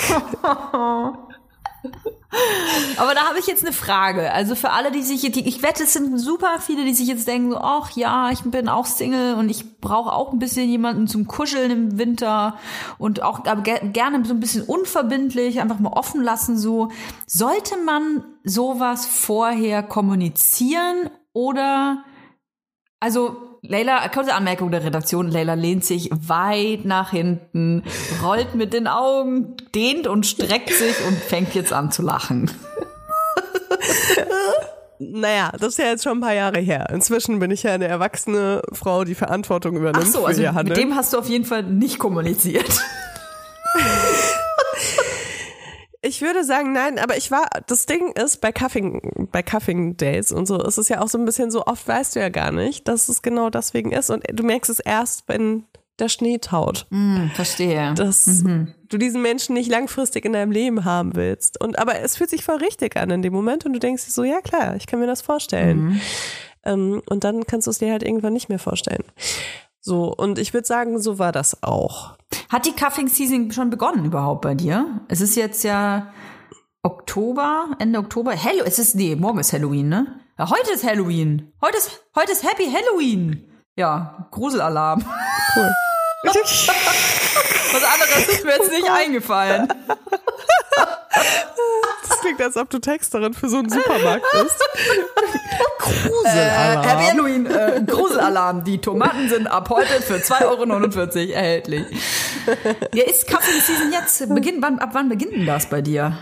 Aber 2.97 3.13
da 3.13 3.27
habe 3.27 3.39
ich 3.39 3.47
jetzt 3.47 3.63
eine 3.63 3.73
Frage. 3.73 4.31
Also 4.31 4.55
für 4.55 4.71
alle, 4.71 4.91
die 4.91 5.01
sich, 5.01 5.21
die, 5.31 5.47
ich 5.47 5.61
wette, 5.63 5.83
es 5.83 5.93
sind 5.93 6.17
super 6.17 6.59
viele, 6.59 6.85
die 6.85 6.93
sich 6.93 7.07
jetzt 7.07 7.27
denken, 7.27 7.51
so, 7.51 7.57
ach 7.57 7.91
ja, 7.95 8.31
ich 8.31 8.41
bin 8.41 8.69
auch 8.69 8.85
Single 8.85 9.35
und 9.35 9.49
ich 9.49 9.79
brauche 9.79 10.11
auch 10.11 10.33
ein 10.33 10.39
bisschen 10.39 10.69
jemanden 10.69 11.07
zum 11.07 11.27
Kuscheln 11.27 11.71
im 11.71 11.97
Winter 11.97 12.57
und 12.97 13.21
auch 13.21 13.45
aber 13.45 13.61
ge 13.61 13.79
gerne 13.91 14.23
so 14.25 14.33
ein 14.33 14.39
bisschen 14.39 14.63
unverbindlich, 14.63 15.61
einfach 15.61 15.79
mal 15.79 15.93
offen 15.93 16.21
lassen. 16.21 16.57
So 16.57 16.89
sollte 17.25 17.77
man 17.77 18.23
sowas 18.43 19.05
vorher 19.05 19.83
kommunizieren 19.83 21.09
oder 21.33 22.03
also 22.99 23.52
Leila, 23.65 24.05
kurze 24.09 24.33
Anmerkung 24.33 24.71
der 24.71 24.83
Redaktion. 24.83 25.31
Leila 25.31 25.53
lehnt 25.53 25.85
sich 25.85 26.09
weit 26.11 26.83
nach 26.83 27.11
hinten, 27.11 27.83
rollt 28.21 28.55
mit 28.55 28.73
den 28.73 28.87
Augen, 28.87 29.55
dehnt 29.73 30.05
und 30.05 30.25
streckt 30.25 30.73
sich 30.73 30.95
und 31.07 31.17
fängt 31.17 31.55
jetzt 31.55 31.71
an 31.71 31.89
zu 31.89 32.01
lachen. 32.01 32.51
Naja, 34.99 35.51
das 35.57 35.69
ist 35.69 35.79
ja 35.79 35.85
jetzt 35.85 36.03
schon 36.03 36.17
ein 36.17 36.21
paar 36.21 36.33
Jahre 36.33 36.59
her. 36.59 36.89
Inzwischen 36.91 37.39
bin 37.39 37.51
ich 37.51 37.63
ja 37.63 37.73
eine 37.73 37.87
erwachsene 37.87 38.61
Frau, 38.71 39.05
die 39.05 39.15
Verantwortung 39.15 39.77
übernimmt 39.77 40.05
Ach 40.07 40.11
so, 40.11 40.19
für 40.19 40.27
also 40.27 40.63
mit 40.63 40.77
dem 40.77 40.95
hast 40.95 41.13
du 41.13 41.17
auf 41.17 41.29
jeden 41.29 41.45
Fall 41.45 41.63
nicht 41.63 41.99
kommuniziert. 41.99 42.81
Ich 46.13 46.21
würde 46.21 46.43
sagen, 46.43 46.73
nein, 46.73 46.99
aber 46.99 47.17
ich 47.17 47.31
war, 47.31 47.49
das 47.65 47.87
Ding 47.87 48.11
ist, 48.11 48.39
bei 48.39 48.51
Cuffing, 48.51 49.27
bei 49.31 49.41
Cuffing 49.41 49.97
Days 49.97 50.31
und 50.31 50.45
so, 50.47 50.61
ist 50.61 50.77
es 50.77 50.87
ja 50.87 51.01
auch 51.01 51.07
so 51.09 51.17
ein 51.17 51.25
bisschen 51.25 51.49
so, 51.49 51.65
oft 51.65 51.87
weißt 51.87 52.15
du 52.15 52.19
ja 52.19 52.29
gar 52.29 52.51
nicht, 52.51 52.87
dass 52.87 53.09
es 53.09 53.23
genau 53.23 53.49
deswegen 53.49 53.91
ist 53.91 54.11
und 54.11 54.23
du 54.31 54.43
merkst 54.43 54.69
es 54.69 54.79
erst, 54.79 55.23
wenn 55.27 55.63
der 55.97 56.09
Schnee 56.09 56.37
taut, 56.37 56.85
Hm, 56.91 57.31
verstehe. 57.33 57.95
dass 57.95 58.43
du 58.89 58.97
diesen 58.99 59.23
Menschen 59.23 59.55
nicht 59.55 59.71
langfristig 59.71 60.23
in 60.25 60.33
deinem 60.33 60.51
Leben 60.51 60.85
haben 60.85 61.15
willst. 61.15 61.59
Und, 61.59 61.79
aber 61.79 61.99
es 62.01 62.15
fühlt 62.17 62.29
sich 62.29 62.43
voll 62.43 62.57
richtig 62.57 62.95
an 62.95 63.09
in 63.09 63.23
dem 63.23 63.33
Moment 63.33 63.65
und 63.65 63.73
du 63.73 63.79
denkst 63.79 64.05
dir 64.05 64.11
so, 64.11 64.23
ja 64.23 64.41
klar, 64.41 64.75
ich 64.75 64.85
kann 64.85 64.99
mir 64.99 65.07
das 65.07 65.23
vorstellen. 65.23 65.99
Ähm, 66.63 67.01
und 67.09 67.23
dann 67.23 67.45
kannst 67.47 67.65
du 67.67 67.71
es 67.71 67.79
dir 67.79 67.91
halt 67.91 68.03
irgendwann 68.03 68.33
nicht 68.33 68.49
mehr 68.49 68.59
vorstellen. 68.59 69.03
So, 69.85 70.13
und 70.15 70.39
ich 70.39 70.53
würde 70.53 70.65
sagen, 70.65 71.01
so 71.01 71.19
war 71.19 71.33
das 71.33 71.61
auch. 71.61 72.15
Hat 72.47 72.65
die 72.65 72.71
Cuffing 72.71 73.09
Season 73.09 73.51
schon 73.51 73.69
begonnen 73.69 74.05
überhaupt 74.05 74.41
bei 74.41 74.55
dir? 74.55 75.01
Es 75.09 75.19
ist 75.19 75.35
jetzt 75.35 75.65
ja 75.65 76.13
Oktober, 76.83 77.75
Ende 77.79 77.99
Oktober. 77.99 78.31
Hello, 78.31 78.63
es 78.65 78.79
ist, 78.79 78.95
nee, 78.95 79.17
morgen 79.17 79.39
ist 79.39 79.51
Halloween, 79.51 79.89
ne? 79.89 80.21
Ja, 80.39 80.49
heute 80.49 80.71
ist 80.71 80.85
Halloween. 80.85 81.51
Heute 81.61 81.77
ist, 81.77 82.01
heute 82.15 82.31
ist 82.31 82.49
Happy 82.49 82.71
Halloween. 82.71 83.45
Ja, 83.75 84.29
Gruselalarm. 84.31 85.03
Cool. 85.53 85.69
Was 86.23 87.83
anderes 87.83 88.29
ist 88.29 88.45
mir 88.45 88.51
jetzt 88.51 88.71
nicht 88.71 88.89
eingefallen. 88.89 89.67
Das 92.23 92.35
klingt, 92.35 92.41
als 92.41 92.57
ob 92.57 92.69
du 92.69 92.79
Texterin 92.79 93.33
für 93.33 93.49
so 93.49 93.57
einen 93.57 93.69
Supermarkt 93.69 94.25
bist. 94.31 94.59
Äh, 95.85 96.07
Gruselalarm. 96.07 96.83
Happy 96.87 97.03
Halloween, 97.11 97.45
äh, 97.45 97.83
Gruselalarm. 97.85 98.63
Die 98.63 98.79
Tomaten 98.79 99.29
sind 99.29 99.47
ab 99.47 99.69
heute 99.69 100.01
für 100.01 100.15
2,49 100.15 100.45
Euro 100.45 101.31
erhältlich. 101.33 101.85
Ja, 102.93 103.03
ist 103.03 103.27
Cuffing 103.27 103.59
Season 103.61 103.91
jetzt? 103.91 104.33
Beginn, 104.33 104.61
wann, 104.61 104.79
ab 104.79 104.91
wann 104.93 105.09
beginnt 105.09 105.33
denn 105.33 105.45
das 105.45 105.69
bei 105.69 105.81
dir? 105.81 106.17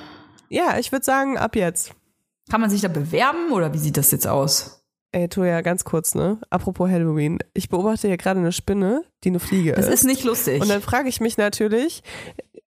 Ja, 0.49 0.78
ich 0.80 0.91
würde 0.91 1.06
sagen, 1.06 1.38
ab 1.38 1.56
jetzt. 1.56 1.93
Kann 2.49 2.60
man 2.60 2.70
sich 2.70 2.82
da 2.82 2.88
bewerben 2.88 3.52
oder 3.52 3.74
wie 3.74 3.78
sieht 3.78 3.97
das 3.97 4.12
jetzt 4.12 4.28
aus? 4.28 4.84
Ey, 5.14 5.30
Toja, 5.30 5.62
ganz 5.62 5.84
kurz, 5.84 6.16
ne? 6.16 6.39
Apropos 6.49 6.89
Halloween. 6.89 7.39
Ich 7.54 7.70
beobachte 7.70 8.08
hier 8.08 8.18
gerade 8.18 8.39
eine 8.39 8.52
Spinne, 8.52 9.04
die 9.24 9.30
eine 9.30 9.39
Fliege 9.39 9.74
Das 9.74 9.88
ist. 9.88 9.93
ist 9.93 10.04
nicht 10.06 10.24
lustig. 10.24 10.62
Und 10.62 10.70
dann 10.70 10.82
frage 10.82 11.08
ich 11.10 11.22
mich 11.22 11.38
natürlich, 11.38 12.02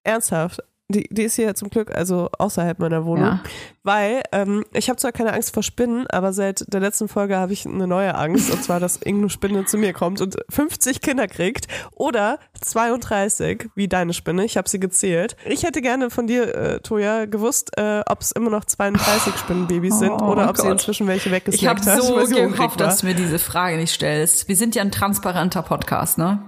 ernsthaft, 0.05 0.61
die, 0.89 1.09
die 1.11 1.23
ist 1.23 1.37
hier 1.37 1.55
zum 1.55 1.71
Glück 1.71 1.95
also 1.95 2.29
außerhalb 2.39 2.79
meiner 2.79 3.07
Wohnung, 3.07 3.25
Ja. 3.25 3.43
weil 3.85 4.21
ähm, 4.33 4.65
ich 4.75 4.91
habe 4.91 4.99
zwar 4.99 5.13
keine 5.13 5.33
Angst 5.33 5.55
vor 5.55 5.63
Spinnen, 5.63 6.07
aber 6.09 6.33
seit 6.35 6.65
der 6.73 6.81
letzten 6.81 7.09
Folge 7.09 7.39
habe 7.39 7.55
ich 7.55 7.65
eine 7.65 7.87
neue 7.87 8.15
Angst 8.15 8.51
und 8.53 8.63
zwar, 8.63 8.81
dass 8.81 8.97
irgendeine 8.97 9.31
Spinne 9.31 9.65
zu 9.65 9.79
mir 9.79 9.95
kommt 9.95 10.21
und 10.21 10.37
50 10.51 11.01
Kinder 11.01 11.27
kriegt 11.27 11.69
oder 11.93 12.39
32, 12.61 13.71
wie 13.75 13.89
deine 13.89 14.13
Spinne, 14.13 14.45
ich 14.45 14.57
habe 14.57 14.69
sie 14.69 14.79
gezählt. 14.79 15.37
Ich 15.47 15.63
hätte 15.63 15.81
gerne 15.81 16.11
von 16.11 16.27
dir, 16.27 16.55
äh, 16.55 16.81
Toja, 16.81 17.25
gewusst, 17.27 17.77
äh, 17.79 18.03
ob 18.07 18.21
es 18.21 18.33
immer 18.33 18.51
noch 18.51 18.65
32 18.67 19.35
Spinnenbabys 19.37 19.99
sind 19.99 20.11
Oh 20.13 20.33
oder 20.33 20.51
ob 20.51 20.57
sie 20.57 20.65
Gott. 20.65 20.73
inzwischen 20.73 21.07
welche 21.07 21.29
Ich 21.31 21.35
weggesnackt 21.35 21.87
habe 21.87 21.91
hast, 21.99 22.07
so 22.07 22.17
weil 22.17 22.27
sie 22.27 22.35
hungrig 22.35 22.57
gehofft, 22.57 22.81
dass 22.81 22.99
du 22.99 23.07
mir 23.07 23.15
diese 23.15 23.39
Frage 23.39 23.77
nicht 23.79 23.93
stellst. 23.93 24.49
Wir 24.49 24.57
sind 24.57 24.75
ja 24.75 24.83
ein 24.83 24.91
transparenter 24.93 25.63
Podcast, 25.63 26.19
ne? 26.19 26.43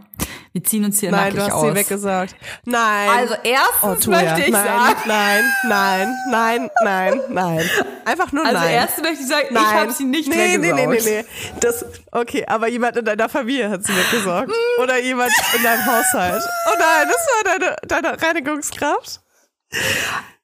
Wir 0.52 0.64
ziehen 0.64 0.84
uns 0.86 1.00
hier 1.00 1.10
Nein, 1.10 1.34
nackig 1.34 1.36
du 1.36 1.42
hast 1.44 1.52
aus. 1.52 1.68
sie 1.68 1.74
weggesagt. 1.74 2.36
Nein. 2.64 3.08
Also 3.10 3.34
erstens 3.42 4.06
Oh, 4.06 4.10
möchte 4.10 4.40
ich 4.40 4.48
nein, 4.50 4.64
sagen, 4.66 5.00
nein, 5.06 5.44
nein, 5.68 6.16
nein, 6.30 6.70
nein, 6.82 7.20
nein. 7.28 7.70
Einfach 8.06 8.32
nur 8.32 8.44
also 8.46 8.58
nein. 8.58 8.70
erstens 8.70 9.04
möchte 9.04 9.22
ich 9.22 9.28
sagen, 9.28 9.48
nein. 9.50 9.62
ich 9.64 9.72
habe 9.74 9.92
sie 9.92 10.04
nicht 10.04 10.28
nee, 10.28 10.56
nee, 10.56 10.72
weggesaugt. 10.72 10.88
nee, 11.04 11.10
nee, 11.10 11.22
nee. 11.22 11.58
Das, 11.60 11.84
okay, 12.10 12.44
aber 12.46 12.68
jemand 12.68 12.96
in 12.96 13.04
deiner 13.04 13.28
Familie 13.28 13.68
hat 13.68 13.84
sie 13.84 13.92
weggesaugt. 13.94 14.50
Oder 14.82 14.98
jemand 14.98 15.32
in 15.56 15.62
deinem 15.62 15.84
Haushalt. 15.84 16.42
Oh 16.68 16.74
nein, 16.78 17.08
das 17.08 17.26
war 17.26 17.58
deine, 17.58 17.76
deine 17.86 18.22
Reinigungskraft. 18.22 19.20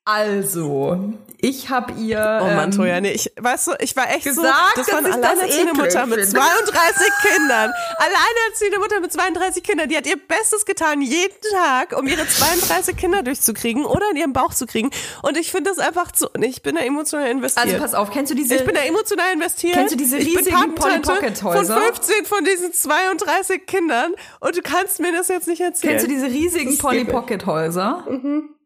Also, 0.04 1.12
ich 1.40 1.70
habe 1.70 1.92
ihr 1.92 2.40
Oh 2.42 2.46
Mann, 2.46 2.70
ähm, 2.70 2.76
Toja, 2.76 3.00
nee, 3.00 3.12
ich, 3.12 3.30
weißt 3.38 3.68
du, 3.68 3.72
ich 3.78 3.94
war 3.94 4.10
echt 4.10 4.24
gesagt, 4.24 4.48
so, 4.74 4.80
das 4.80 4.90
war 4.90 4.98
eine 4.98 5.12
alleinerziehende 5.14 5.74
Mutter 5.74 6.06
mit 6.06 6.18
finde. 6.20 6.38
32 6.40 7.06
Kindern. 7.22 7.72
Alleinerziehende 7.98 8.78
Mutter 8.80 9.00
mit 9.00 9.12
32 9.12 9.62
Kindern, 9.62 9.88
die 9.88 9.96
hat 9.96 10.06
ihr 10.06 10.16
Bestes 10.16 10.64
getan, 10.64 11.02
jeden 11.02 11.36
Tag, 11.52 11.96
um 11.96 12.08
ihre 12.08 12.26
32 12.26 12.96
Kinder 12.96 13.22
durchzukriegen 13.22 13.84
oder 13.84 14.10
in 14.10 14.16
ihren 14.16 14.32
Bauch 14.32 14.54
zu 14.54 14.66
kriegen. 14.66 14.90
Und 15.22 15.36
ich 15.36 15.52
finde 15.52 15.70
das 15.70 15.78
einfach 15.78 16.10
so, 16.16 16.28
nee, 16.36 16.46
ich 16.46 16.62
bin 16.62 16.74
da 16.74 16.80
emotional 16.80 17.30
investiert. 17.30 17.66
Also 17.66 17.78
pass 17.78 17.94
auf, 17.94 18.10
kennst 18.10 18.32
du 18.32 18.34
diese 18.34 18.56
ich 18.56 18.64
bin 18.64 18.74
da 18.74 18.82
emotional 18.82 19.32
investiert. 19.32 19.74
Kennst 19.74 19.94
du 19.94 19.98
diese 19.98 20.16
riesigen 20.16 20.74
Polly 20.74 20.98
Patentante 20.98 21.12
Pocket 21.12 21.42
Häuser? 21.44 21.74
Von 21.76 21.84
15 21.94 22.24
von 22.26 22.44
diesen 22.44 22.72
32 22.72 23.66
Kindern. 23.66 24.14
Und 24.40 24.56
du 24.56 24.62
kannst 24.62 24.98
mir 24.98 25.12
das 25.12 25.28
jetzt 25.28 25.46
nicht 25.46 25.60
erzählen. 25.60 25.92
Kennst 25.92 26.06
du 26.06 26.10
diese 26.10 26.26
riesigen 26.26 26.70
Das 26.70 26.78
Polly 26.78 27.04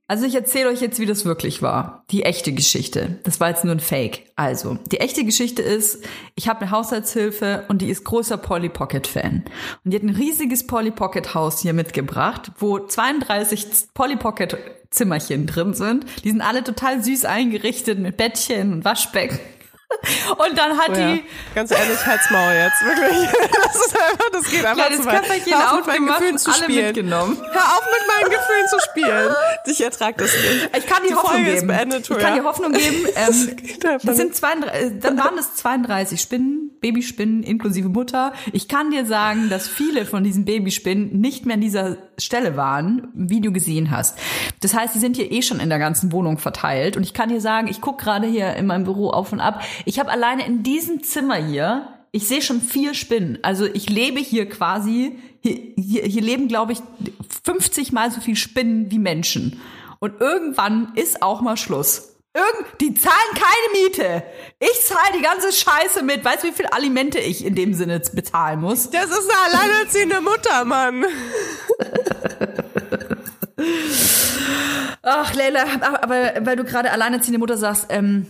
Also 0.08 0.24
ich 0.24 0.36
erzähle 0.36 0.68
euch 0.68 0.80
jetzt, 0.80 1.00
wie 1.00 1.06
das 1.06 1.24
wirklich 1.24 1.62
war. 1.62 2.04
Die 2.10 2.22
echte 2.22 2.52
Geschichte. 2.52 3.18
Das 3.24 3.40
war 3.40 3.48
jetzt 3.48 3.64
nur 3.64 3.74
ein 3.74 3.80
Fake. 3.80 4.30
Also, 4.36 4.78
die 4.92 5.00
echte 5.00 5.24
Geschichte 5.24 5.62
ist, 5.62 6.04
ich 6.36 6.48
habe 6.48 6.60
eine 6.60 6.70
Haushaltshilfe 6.70 7.64
und 7.68 7.82
die 7.82 7.90
ist 7.90 8.04
großer 8.04 8.36
Polly 8.36 8.68
Pocket 8.68 9.06
Fan. 9.06 9.44
Und 9.84 9.90
die 9.90 9.96
hat 9.96 10.04
ein 10.04 10.10
riesiges 10.10 10.66
Polly 10.66 10.92
Pocket 10.92 11.34
Haus 11.34 11.60
hier 11.60 11.72
mitgebracht, 11.72 12.52
wo 12.58 12.78
32 12.78 13.66
Polly 13.94 14.16
Pocket 14.16 14.56
Zimmerchen 14.90 15.46
drin 15.46 15.74
sind. 15.74 16.06
Die 16.24 16.30
sind 16.30 16.40
alle 16.40 16.62
total 16.62 17.02
süß 17.02 17.24
eingerichtet 17.24 17.98
mit 17.98 18.16
Bettchen 18.16 18.72
und 18.72 18.84
Waschbecken. 18.84 19.40
Und 20.38 20.58
dann 20.58 20.76
hat 20.78 20.88
Oh 20.90 20.92
ja. 20.94 21.12
die 21.14 21.24
Ganz 21.54 21.70
ehrlich, 21.70 22.04
halt's 22.04 22.28
Maul 22.30 22.52
jetzt. 22.52 22.82
Wirklich. 22.82 23.28
Das 23.66 23.74
ist 23.86 23.96
einfach, 23.98 24.30
das 24.32 24.44
geht 24.50 24.64
einfach 24.64 24.74
kleines 24.86 25.00
zu 25.02 25.06
weit. 25.06 25.20
Köfferchen 25.22 25.52
Hör 25.52 25.70
auf, 25.72 25.76
mit 25.76 25.86
meinen 25.86 26.06
Gefühlen 26.06 26.38
zu 26.38 26.52
spielen. 26.52 26.84
mitgenommen. 26.86 27.38
Hör 27.52 27.62
auf, 27.62 27.82
mit 27.84 28.06
meinen 28.08 28.30
Gefühlen 28.30 28.68
zu 28.68 28.78
spielen. 28.90 29.34
Ich 29.66 29.80
ertrag 29.82 30.16
das 30.18 30.30
nicht. 30.32 30.76
Ich 30.76 30.86
kann 30.86 31.02
dir 31.02 31.08
Die 31.08 31.14
Hoffnung 31.14 31.32
Folge 31.32 31.54
geben. 31.54 31.66
beendet, 31.68 32.10
ich 32.10 32.18
kann 32.18 32.34
dir 32.34 32.44
Hoffnung 32.44 32.72
geben. 32.72 33.06
Ähm, 33.16 33.56
einfach 33.82 34.06
das 34.06 34.16
sind 34.16 34.28
nicht. 34.30 34.36
32, 34.36 34.74
äh, 34.74 34.90
dann 35.00 35.18
waren 35.18 35.38
es 35.38 35.54
32 35.54 36.20
Spinnen, 36.20 36.65
Babyspinnen 36.80 37.42
inklusive 37.42 37.88
Mutter. 37.88 38.32
Ich 38.52 38.68
kann 38.68 38.90
dir 38.90 39.06
sagen, 39.06 39.48
dass 39.48 39.68
viele 39.68 40.04
von 40.04 40.24
diesen 40.24 40.44
Babyspinnen 40.44 41.20
nicht 41.20 41.46
mehr 41.46 41.54
an 41.54 41.60
dieser 41.60 41.96
Stelle 42.18 42.56
waren, 42.56 43.08
wie 43.14 43.40
du 43.40 43.52
gesehen 43.52 43.90
hast. 43.90 44.18
Das 44.60 44.74
heißt, 44.74 44.94
sie 44.94 45.00
sind 45.00 45.16
hier 45.16 45.30
eh 45.32 45.42
schon 45.42 45.60
in 45.60 45.68
der 45.68 45.78
ganzen 45.78 46.12
Wohnung 46.12 46.38
verteilt. 46.38 46.96
Und 46.96 47.02
ich 47.02 47.14
kann 47.14 47.28
dir 47.28 47.40
sagen, 47.40 47.68
ich 47.68 47.80
gucke 47.80 48.04
gerade 48.04 48.26
hier 48.26 48.54
in 48.54 48.66
meinem 48.66 48.84
Büro 48.84 49.10
auf 49.10 49.32
und 49.32 49.40
ab. 49.40 49.62
Ich 49.84 49.98
habe 49.98 50.10
alleine 50.10 50.46
in 50.46 50.62
diesem 50.62 51.02
Zimmer 51.02 51.36
hier, 51.36 51.88
ich 52.12 52.28
sehe 52.28 52.42
schon 52.42 52.60
vier 52.60 52.94
Spinnen. 52.94 53.38
Also 53.42 53.66
ich 53.66 53.90
lebe 53.90 54.20
hier 54.20 54.48
quasi, 54.48 55.18
hier, 55.40 55.58
hier, 55.76 56.02
hier 56.04 56.22
leben, 56.22 56.48
glaube 56.48 56.72
ich, 56.72 56.78
50 57.44 57.92
mal 57.92 58.10
so 58.10 58.20
viel 58.20 58.36
Spinnen 58.36 58.90
wie 58.90 58.98
Menschen. 58.98 59.60
Und 59.98 60.20
irgendwann 60.20 60.92
ist 60.94 61.22
auch 61.22 61.40
mal 61.40 61.56
Schluss. 61.56 62.15
Irgend, 62.36 62.66
die 62.82 62.92
zahlen 62.92 63.14
keine 63.32 63.72
Miete. 63.72 64.22
Ich 64.58 64.84
zahle 64.84 65.16
die 65.16 65.22
ganze 65.22 65.50
Scheiße 65.52 66.02
mit. 66.02 66.22
Weißt 66.22 66.44
du, 66.44 66.48
wie 66.48 66.52
viel 66.52 66.66
Alimente 66.66 67.18
ich 67.18 67.42
in 67.42 67.54
dem 67.54 67.72
Sinne 67.72 67.98
bezahlen 68.12 68.60
muss? 68.60 68.90
Das 68.90 69.06
ist 69.06 69.30
eine 69.30 69.54
alleinerziehende 69.58 70.20
Mutter, 70.20 70.66
Mann. 70.66 71.06
Ach, 75.02 75.32
Leila, 75.34 75.64
aber 76.02 76.34
weil 76.44 76.56
du 76.56 76.64
gerade 76.64 76.90
alleinerziehende 76.92 77.38
Mutter 77.38 77.56
sagst, 77.56 77.86
ähm, 77.88 78.26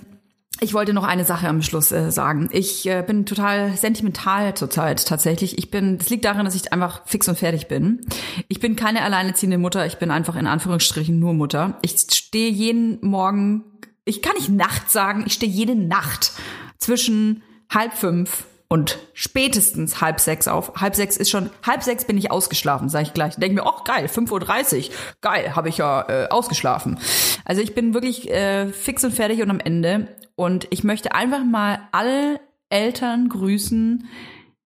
ich 0.61 0.73
wollte 0.73 0.95
noch 0.95 1.05
eine 1.05 1.25
Sache 1.25 1.49
am 1.49 1.61
Schluss 1.61 1.91
äh, 1.93 2.11
sagen. 2.11 2.49
Ich 2.53 2.87
äh, 2.87 3.03
bin 3.07 3.27
total 3.27 3.77
sentimental 3.77 4.55
zurzeit 4.55 5.05
tatsächlich. 5.07 5.59
Ich 5.59 5.71
bin, 5.71 5.99
das 5.99 6.09
liegt 6.09 6.25
daran, 6.25 6.45
dass 6.45 6.55
ich 6.55 6.73
einfach 6.73 7.03
fix 7.07 7.29
und 7.29 7.39
fertig 7.39 7.67
bin. 7.69 8.07
Ich 8.49 8.61
bin 8.61 8.77
keine 8.77 9.03
alleinerziehende 9.03 9.59
Mutter, 9.59 9.85
ich 9.85 9.99
bin 9.99 10.11
einfach 10.11 10.37
in 10.37 10.47
Anführungsstrichen 10.47 11.19
nur 11.19 11.35
Mutter. 11.35 11.79
Ich 11.83 11.97
stehe 12.11 12.51
jeden 12.51 12.99
Morgen, 13.03 13.65
ich 14.07 14.23
kann 14.23 14.37
nicht 14.37 14.49
Nacht 14.49 14.91
sagen, 14.91 15.25
ich 15.27 15.35
stehe 15.35 15.53
jede 15.53 15.75
Nacht 15.75 16.33
zwischen 16.79 17.43
halb 17.71 17.93
fünf 17.93 18.45
und 18.69 18.99
spätestens 19.15 20.01
halb 20.01 20.21
sechs 20.21 20.49
auf. 20.49 20.73
Halb 20.77 20.95
sechs 20.95 21.17
ist 21.17 21.29
schon, 21.29 21.51
halb 21.65 21.83
sechs 21.83 22.05
bin 22.05 22.17
ich 22.17 22.31
ausgeschlafen, 22.31 22.89
sage 22.89 23.05
ich 23.05 23.13
gleich. 23.13 23.35
Denke 23.37 23.57
mir, 23.57 23.67
ach 23.67 23.85
geil, 23.85 24.07
5.30 24.07 24.89
Uhr, 24.89 24.95
geil, 25.21 25.55
habe 25.55 25.69
ich 25.69 25.79
ja 25.79 26.09
äh, 26.09 26.29
ausgeschlafen. 26.29 26.99
Also 27.45 27.61
ich 27.61 27.75
bin 27.75 27.95
wirklich 27.95 28.31
äh, 28.31 28.69
fix 28.69 29.05
und 29.05 29.13
fertig 29.13 29.43
und 29.43 29.51
am 29.51 29.61
Ende. 29.61 30.09
Und 30.37 30.69
ich 30.71 30.85
möchte 30.85 31.13
einfach 31.15 31.45
mal 31.45 31.81
alle 31.93 32.41
Eltern 32.69 33.29
grüßen, 33.29 34.09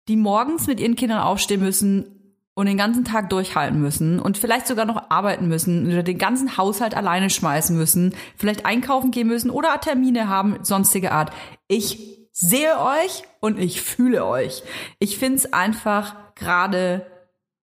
die 0.07 0.15
morgens 0.15 0.67
mit 0.67 0.79
ihren 0.79 0.95
Kindern 0.95 1.19
aufstehen 1.19 1.61
müssen 1.61 2.16
und 2.57 2.65
den 2.65 2.75
ganzen 2.75 3.05
Tag 3.05 3.29
durchhalten 3.29 3.79
müssen 3.79 4.19
und 4.19 4.39
vielleicht 4.39 4.65
sogar 4.65 4.85
noch 4.85 5.11
arbeiten 5.11 5.47
müssen 5.47 5.85
oder 5.85 6.01
den 6.01 6.17
ganzen 6.17 6.57
Haushalt 6.57 6.97
alleine 6.97 7.29
schmeißen 7.29 7.77
müssen, 7.77 8.15
vielleicht 8.35 8.65
einkaufen 8.65 9.11
gehen 9.11 9.27
müssen 9.27 9.51
oder 9.51 9.79
Termine 9.79 10.27
haben, 10.27 10.57
sonstige 10.63 11.11
Art. 11.11 11.31
Ich 11.67 12.17
sehe 12.31 12.79
euch 12.79 13.21
und 13.41 13.59
ich 13.59 13.83
fühle 13.83 14.25
euch. 14.25 14.63
Ich 14.97 15.19
find's 15.19 15.53
einfach 15.53 16.15
gerade 16.33 17.05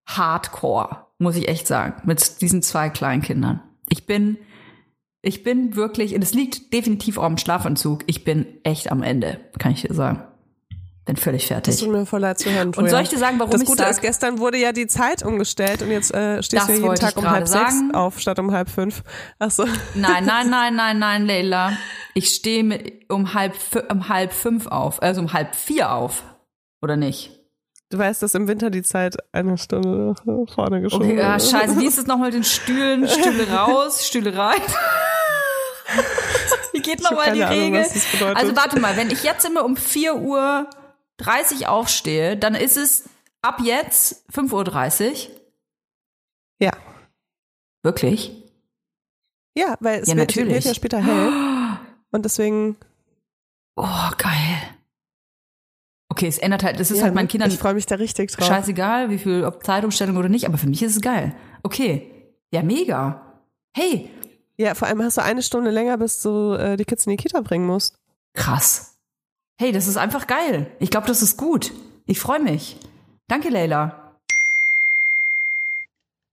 hardcore, 0.07 1.09
muss 1.18 1.34
ich 1.34 1.49
echt 1.49 1.66
sagen, 1.66 2.01
mit 2.05 2.40
diesen 2.40 2.62
zwei 2.62 2.88
Kleinkindern. 2.88 3.64
Ich 3.88 4.07
bin, 4.07 4.38
ich 5.22 5.42
bin 5.42 5.74
wirklich, 5.74 6.14
und 6.14 6.22
es 6.22 6.34
liegt 6.34 6.72
definitiv 6.72 7.18
auch 7.18 7.26
im 7.26 7.38
Schlafanzug, 7.38 8.05
ich 8.07 8.22
bin 8.22 8.47
echt 8.62 8.92
am 8.92 9.03
Ende, 9.03 9.40
kann 9.59 9.72
ich 9.72 9.82
dir 9.82 9.92
sagen. 9.92 10.22
Bin 11.07 11.16
völlig 11.16 11.46
fertig. 11.46 11.74
Das 11.74 11.84
tut 11.84 11.92
mir 11.92 12.07
voll 12.07 12.20
leid 12.20 12.38
zu 12.38 12.50
hören. 12.50 12.72
Und 12.74 12.88
soll 12.88 13.02
ich 13.02 13.11
dir 13.11 13.18
sagen, 13.18 13.38
warum 13.38 13.50
das 13.50 13.61
ich 13.61 13.66
Gute 13.68 13.82
sag, 13.82 13.90
ist, 13.90 14.00
gestern 14.00 14.38
wurde 14.38 14.57
ja 14.57 14.72
die 14.72 14.86
Zeit 14.86 15.22
umgestellt 15.22 15.82
und 15.82 15.90
jetzt 15.90 16.14
äh, 16.14 16.42
stehst 16.42 16.62
Das 16.62 16.66
du 16.66 16.72
jeden 16.82 16.94
Tag 16.94 17.18
um 17.18 17.30
halb 17.30 17.46
sechs 17.46 17.74
sagen. 17.74 17.94
auf 17.94 18.18
statt 18.20 18.38
um 18.38 18.52
halb 18.52 18.70
fünf. 18.70 19.02
Ach 19.38 19.50
so. 19.50 19.64
Nein, 19.94 20.24
nein, 20.24 20.26
nein, 20.50 20.74
nein, 20.74 20.98
nein, 20.98 21.26
Leila. 21.26 21.72
Ich 22.14 22.30
stehe 22.30 22.92
um 23.11 23.34
halb, 23.34 23.52
um 23.90 24.09
halb 24.09 24.32
fünf 24.32 24.66
auf, 24.66 25.02
also 25.02 25.20
um 25.20 25.34
halb 25.34 25.55
vier 25.55 25.92
auf. 25.92 26.22
Oder 26.80 26.96
nicht? 26.96 27.38
Du 27.90 27.98
weißt, 27.98 28.22
dass 28.22 28.34
im 28.34 28.48
Winter 28.48 28.70
die 28.70 28.82
Zeit 28.82 29.16
eine 29.30 29.59
Stunde 29.59 30.14
vorne 30.55 30.80
geschoben 30.80 31.05
Okay, 31.11 31.20
ah, 31.20 31.32
wird. 31.32 31.42
scheiße, 31.50 31.78
wie 31.78 31.86
ist 31.86 31.98
es 31.98 32.07
nochmal 32.07 32.28
mit 32.28 32.34
den 32.36 32.44
Stühlen? 32.44 33.07
Stühle 33.07 33.46
raus, 33.50 34.07
Stühle 34.07 34.34
rein. 34.36 34.57
Wie 36.72 36.80
geht 36.80 37.02
nochmal 37.02 37.32
die 37.32 37.44
Ahnung, 37.44 37.74
Regel? 37.74 37.82
das 37.82 38.05
bedeutet. 38.11 38.36
Also 38.36 38.57
warte 38.57 38.80
mal, 38.80 38.96
wenn 38.96 39.11
ich 39.11 39.22
jetzt 39.22 39.44
immer 39.44 39.64
um 39.64 39.76
4 39.76 40.16
Uhr 40.16 40.66
30 41.19 41.67
aufstehe, 41.69 42.37
dann 42.37 42.55
ist 42.55 42.77
es 42.77 43.09
ab 43.43 43.61
jetzt 43.62 44.25
5.30 44.33 45.11
Uhr. 45.29 45.41
Ja. 46.61 46.73
Wirklich? 47.83 48.43
Ja, 49.57 49.77
weil 49.81 50.01
es 50.01 50.09
Ja, 50.09 50.17
wird, 50.17 50.29
natürlich. 50.29 50.55
wird 50.55 50.65
ja 50.65 50.75
später 50.75 50.99
hell 51.03 51.79
und 52.11 52.25
deswegen 52.25 52.77
Oh, 53.77 54.11
geil. 54.19 54.59
Okay, 56.09 56.29
es 56.29 56.39
ändert 56.39 56.62
halt, 56.62 56.79
das 56.79 56.91
ist 56.93 56.99
ja, 56.99 57.05
halt 57.05 57.15
meinen 57.15 57.25
ne? 57.25 57.29
Kindern 57.31 57.51
ich 57.51 57.59
freue 57.59 57.75
mich 57.75 57.87
da 57.87 57.97
richtig 57.97 58.31
drauf. 58.31 58.47
scheißegal, 58.47 59.11
wie 59.11 59.19
viel, 59.19 59.45
ob 59.45 59.65
Zeitumstellung 59.65 60.17
oder 60.17 60.29
nicht, 60.29 60.47
aber 60.47 60.59
für 60.59 60.69
mich 60.69 60.83
ist 60.83 60.95
es 60.97 61.01
geil. 61.03 61.35
Okay. 61.65 62.11
Ja, 62.53 62.62
mega. 62.62 63.41
Hey, 63.77 64.11
Ja, 64.57 64.75
vor 64.77 64.87
allem 64.87 65.03
hast 65.03 65.17
du 65.17 65.23
eine 65.23 65.43
Stunde 65.43 65.71
länger, 65.73 65.99
bis 65.99 66.23
du 66.23 66.53
äh, 66.55 66.77
die 66.77 66.85
Kids 66.85 67.07
in 67.07 67.11
die 67.11 67.17
Kita 67.17 67.41
bringen 67.41 67.67
musst. 67.67 67.99
krass. 68.35 68.93
Hey, 69.57 69.70
das 69.70 69.86
ist 69.86 69.96
einfach 69.96 70.26
geil. 70.26 70.66
Ich 70.80 70.90
glaube, 70.90 71.07
das 71.07 71.22
ist 71.22 71.36
gut. 71.36 71.72
Ich 72.07 72.18
freue 72.18 72.40
mich. 72.40 72.76
Danke, 73.28 73.50
Leila. 73.50 74.12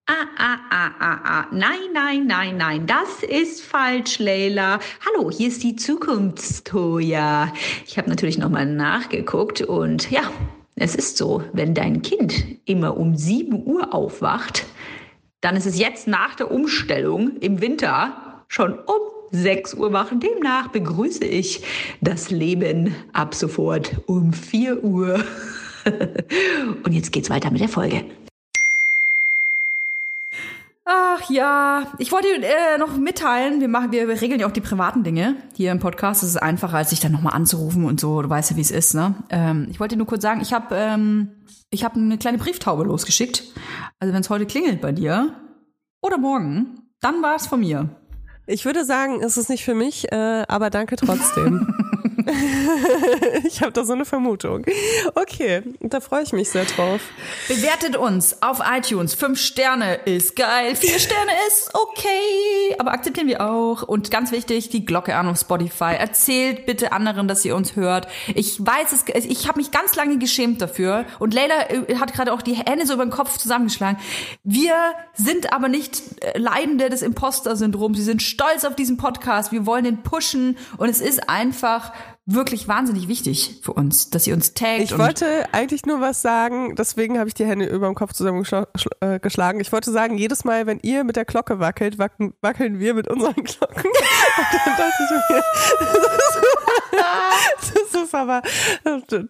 Ah, 0.07 0.25
ah, 0.39 0.57
ah, 0.71 0.91
ah, 0.99 1.19
ah. 1.23 1.47
Nein, 1.51 1.93
nein, 1.93 2.25
nein, 2.25 2.57
nein. 2.57 2.87
Das 2.87 3.21
ist 3.21 3.61
falsch, 3.61 4.17
Leila. 4.17 4.79
Hallo, 5.05 5.29
hier 5.29 5.49
ist 5.49 5.61
die 5.61 5.75
Zukunftstoja. 5.75 7.53
Ich 7.85 7.99
habe 7.99 8.09
natürlich 8.09 8.39
nochmal 8.39 8.65
nachgeguckt 8.65 9.61
und 9.61 10.09
ja, 10.09 10.23
es 10.75 10.95
ist 10.95 11.15
so, 11.15 11.43
wenn 11.53 11.75
dein 11.75 12.01
Kind 12.01 12.43
immer 12.65 12.97
um 12.97 13.15
7 13.15 13.67
Uhr 13.67 13.93
aufwacht, 13.93 14.65
dann 15.41 15.55
ist 15.55 15.67
es 15.67 15.77
jetzt 15.77 16.07
nach 16.07 16.33
der 16.33 16.49
Umstellung 16.49 17.37
im 17.37 17.61
Winter 17.61 18.43
schon 18.47 18.79
um 18.79 19.20
6 19.31 19.75
Uhr 19.75 19.93
wach. 19.93 20.11
Demnach 20.11 20.67
begrüße 20.69 21.25
ich 21.25 21.63
das 22.01 22.29
Leben 22.31 22.95
ab 23.13 23.33
sofort 23.35 24.01
um 24.05 24.33
4 24.33 24.83
Uhr. 24.83 25.23
Und 26.83 26.93
jetzt 26.93 27.11
geht's 27.11 27.29
weiter 27.29 27.51
mit 27.51 27.61
der 27.61 27.69
Folge. 27.69 28.03
Ach 30.83 31.29
ja, 31.29 31.93
ich 31.99 32.11
wollte 32.11 32.27
äh, 32.27 32.77
noch 32.77 32.97
mitteilen, 32.97 33.61
wir 33.61 33.67
machen, 33.67 33.91
wir, 33.91 34.09
regeln 34.09 34.39
ja 34.39 34.47
auch 34.47 34.51
die 34.51 34.61
privaten 34.61 35.03
Dinge 35.03 35.35
hier 35.55 35.71
im 35.71 35.79
Podcast. 35.79 36.23
Es 36.23 36.29
ist 36.29 36.37
einfacher, 36.37 36.77
als 36.77 36.89
sich 36.89 36.99
dann 36.99 37.11
nochmal 37.11 37.33
anzurufen 37.33 37.85
und 37.85 37.99
so. 37.99 38.21
Du 38.21 38.29
weißt 38.29 38.51
ja, 38.51 38.57
wie 38.57 38.61
es 38.61 38.71
ist, 38.71 38.95
ne? 38.95 39.15
Ähm, 39.29 39.67
ich 39.69 39.79
wollte 39.79 39.95
nur 39.95 40.07
kurz 40.07 40.23
sagen, 40.23 40.41
ich 40.41 40.53
habe 40.53 40.75
ähm, 40.75 41.29
ich 41.69 41.85
eine 41.85 42.17
kleine 42.17 42.37
Brieftaube 42.37 42.83
losgeschickt. 42.83 43.43
Also 43.99 44.13
wenn 44.13 44.21
es 44.21 44.29
heute 44.29 44.45
klingelt 44.45 44.81
bei 44.81 44.91
dir 44.91 45.33
oder 46.01 46.17
morgen, 46.17 46.81
dann 46.99 47.21
war 47.21 47.35
es 47.35 47.47
von 47.47 47.61
mir. 47.61 47.89
Ich 48.47 48.65
würde 48.65 48.85
sagen, 48.85 49.21
es 49.21 49.37
ist 49.37 49.49
nicht 49.49 49.63
für 49.63 49.75
mich, 49.75 50.11
äh, 50.11 50.43
aber 50.47 50.69
danke 50.69 50.95
trotzdem. 50.95 51.73
ich 53.45 53.61
habe 53.61 53.71
da 53.71 53.83
so 53.83 53.93
eine 53.93 54.05
Vermutung. 54.05 54.65
Okay, 55.15 55.63
da 55.79 55.99
freue 55.99 56.23
ich 56.23 56.33
mich 56.33 56.49
sehr 56.49 56.65
drauf. 56.65 57.01
Bewertet 57.47 57.97
uns 57.97 58.41
auf 58.41 58.61
iTunes. 58.65 59.13
Fünf 59.13 59.39
Sterne 59.39 59.95
ist 60.05 60.35
geil. 60.35 60.75
Vier 60.75 60.99
Sterne 60.99 61.31
ist 61.47 61.71
okay. 61.73 62.75
Aber 62.79 62.91
akzeptieren 62.91 63.27
wir 63.27 63.41
auch. 63.41 63.83
Und 63.83 64.11
ganz 64.11 64.31
wichtig, 64.31 64.69
die 64.69 64.85
Glocke 64.85 65.15
an 65.15 65.27
auf 65.27 65.39
Spotify. 65.39 65.95
Erzählt 65.97 66.65
bitte 66.65 66.91
anderen, 66.91 67.27
dass 67.27 67.43
ihr 67.45 67.55
uns 67.55 67.75
hört. 67.75 68.07
Ich 68.35 68.65
weiß 68.65 68.91
es, 68.91 69.25
ich 69.25 69.47
habe 69.47 69.59
mich 69.59 69.71
ganz 69.71 69.95
lange 69.95 70.17
geschämt 70.17 70.61
dafür. 70.61 71.05
Und 71.19 71.33
Leila 71.33 71.69
äh, 71.69 71.95
hat 71.95 72.13
gerade 72.13 72.33
auch 72.33 72.41
die 72.41 72.53
Hände 72.53 72.85
so 72.85 72.93
über 72.93 73.05
den 73.05 73.11
Kopf 73.11 73.37
zusammengeschlagen. 73.37 73.99
Wir 74.43 74.75
sind 75.13 75.53
aber 75.53 75.67
nicht 75.67 76.01
äh, 76.21 76.37
Leidende 76.37 76.89
des 76.89 77.01
Imposter-Syndroms. 77.01 77.97
Wir 77.97 78.05
sind 78.05 78.21
stolz 78.21 78.65
auf 78.65 78.75
diesen 78.75 78.97
Podcast. 78.97 79.51
Wir 79.51 79.65
wollen 79.65 79.83
den 79.83 80.03
pushen. 80.03 80.57
Und 80.77 80.89
es 80.89 81.01
ist 81.01 81.29
einfach 81.29 81.90
wirklich 82.33 82.67
wahnsinnig 82.67 83.07
wichtig 83.07 83.59
für 83.63 83.73
uns, 83.73 84.09
dass 84.09 84.27
ihr 84.27 84.33
uns 84.33 84.53
taggt. 84.53 84.81
Ich 84.81 84.93
und 84.93 84.99
wollte 84.99 85.45
eigentlich 85.51 85.85
nur 85.85 86.01
was 86.01 86.21
sagen, 86.21 86.75
deswegen 86.75 87.17
habe 87.17 87.27
ich 87.27 87.33
die 87.33 87.45
Hände 87.45 87.65
über 87.65 87.87
dem 87.87 87.95
Kopf 87.95 88.13
zusammengeschlagen. 88.13 89.59
Ich 89.59 89.71
wollte 89.71 89.91
sagen, 89.91 90.17
jedes 90.17 90.43
Mal, 90.43 90.65
wenn 90.67 90.79
ihr 90.81 91.03
mit 91.03 91.15
der 91.15 91.25
Glocke 91.25 91.59
wackelt, 91.59 91.97
wackeln, 91.97 92.33
wackeln 92.41 92.79
wir 92.79 92.93
mit 92.93 93.07
unseren 93.07 93.35
Glocken. 93.35 93.83
Und 93.91 94.59
dann 94.65 94.77
dachte 94.77 95.03
ich 95.03 95.35
mir, 95.35 95.43
das 97.91 98.03
ist 98.03 98.15
aber, 98.15 98.41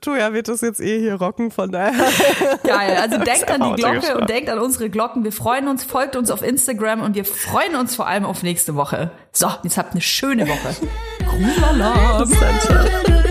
Tuja 0.01 0.33
wird 0.33 0.47
das 0.47 0.61
jetzt 0.61 0.81
eh 0.81 0.99
hier 0.99 1.15
rocken, 1.15 1.51
von 1.51 1.71
daher. 1.71 2.07
Geil. 2.63 2.97
Also 3.01 3.17
denkt 3.23 3.49
an 3.49 3.75
die 3.75 3.81
Glocke 3.81 4.17
und 4.17 4.29
denkt 4.29 4.49
an 4.49 4.59
unsere 4.59 4.89
Glocken. 4.89 5.23
Wir 5.23 5.31
freuen 5.31 5.67
uns, 5.67 5.83
folgt 5.83 6.15
uns 6.15 6.31
auf 6.31 6.41
Instagram 6.41 7.01
und 7.01 7.15
wir 7.15 7.25
freuen 7.25 7.75
uns 7.75 7.95
vor 7.95 8.07
allem 8.07 8.25
auf 8.25 8.43
nächste 8.43 8.75
Woche. 8.75 9.11
So, 9.31 9.47
jetzt 9.63 9.77
habt 9.77 9.91
eine 9.91 10.01
schöne 10.01 10.47
Woche. 10.47 10.75
Dann, 11.39 12.59
ciao. 12.59 13.30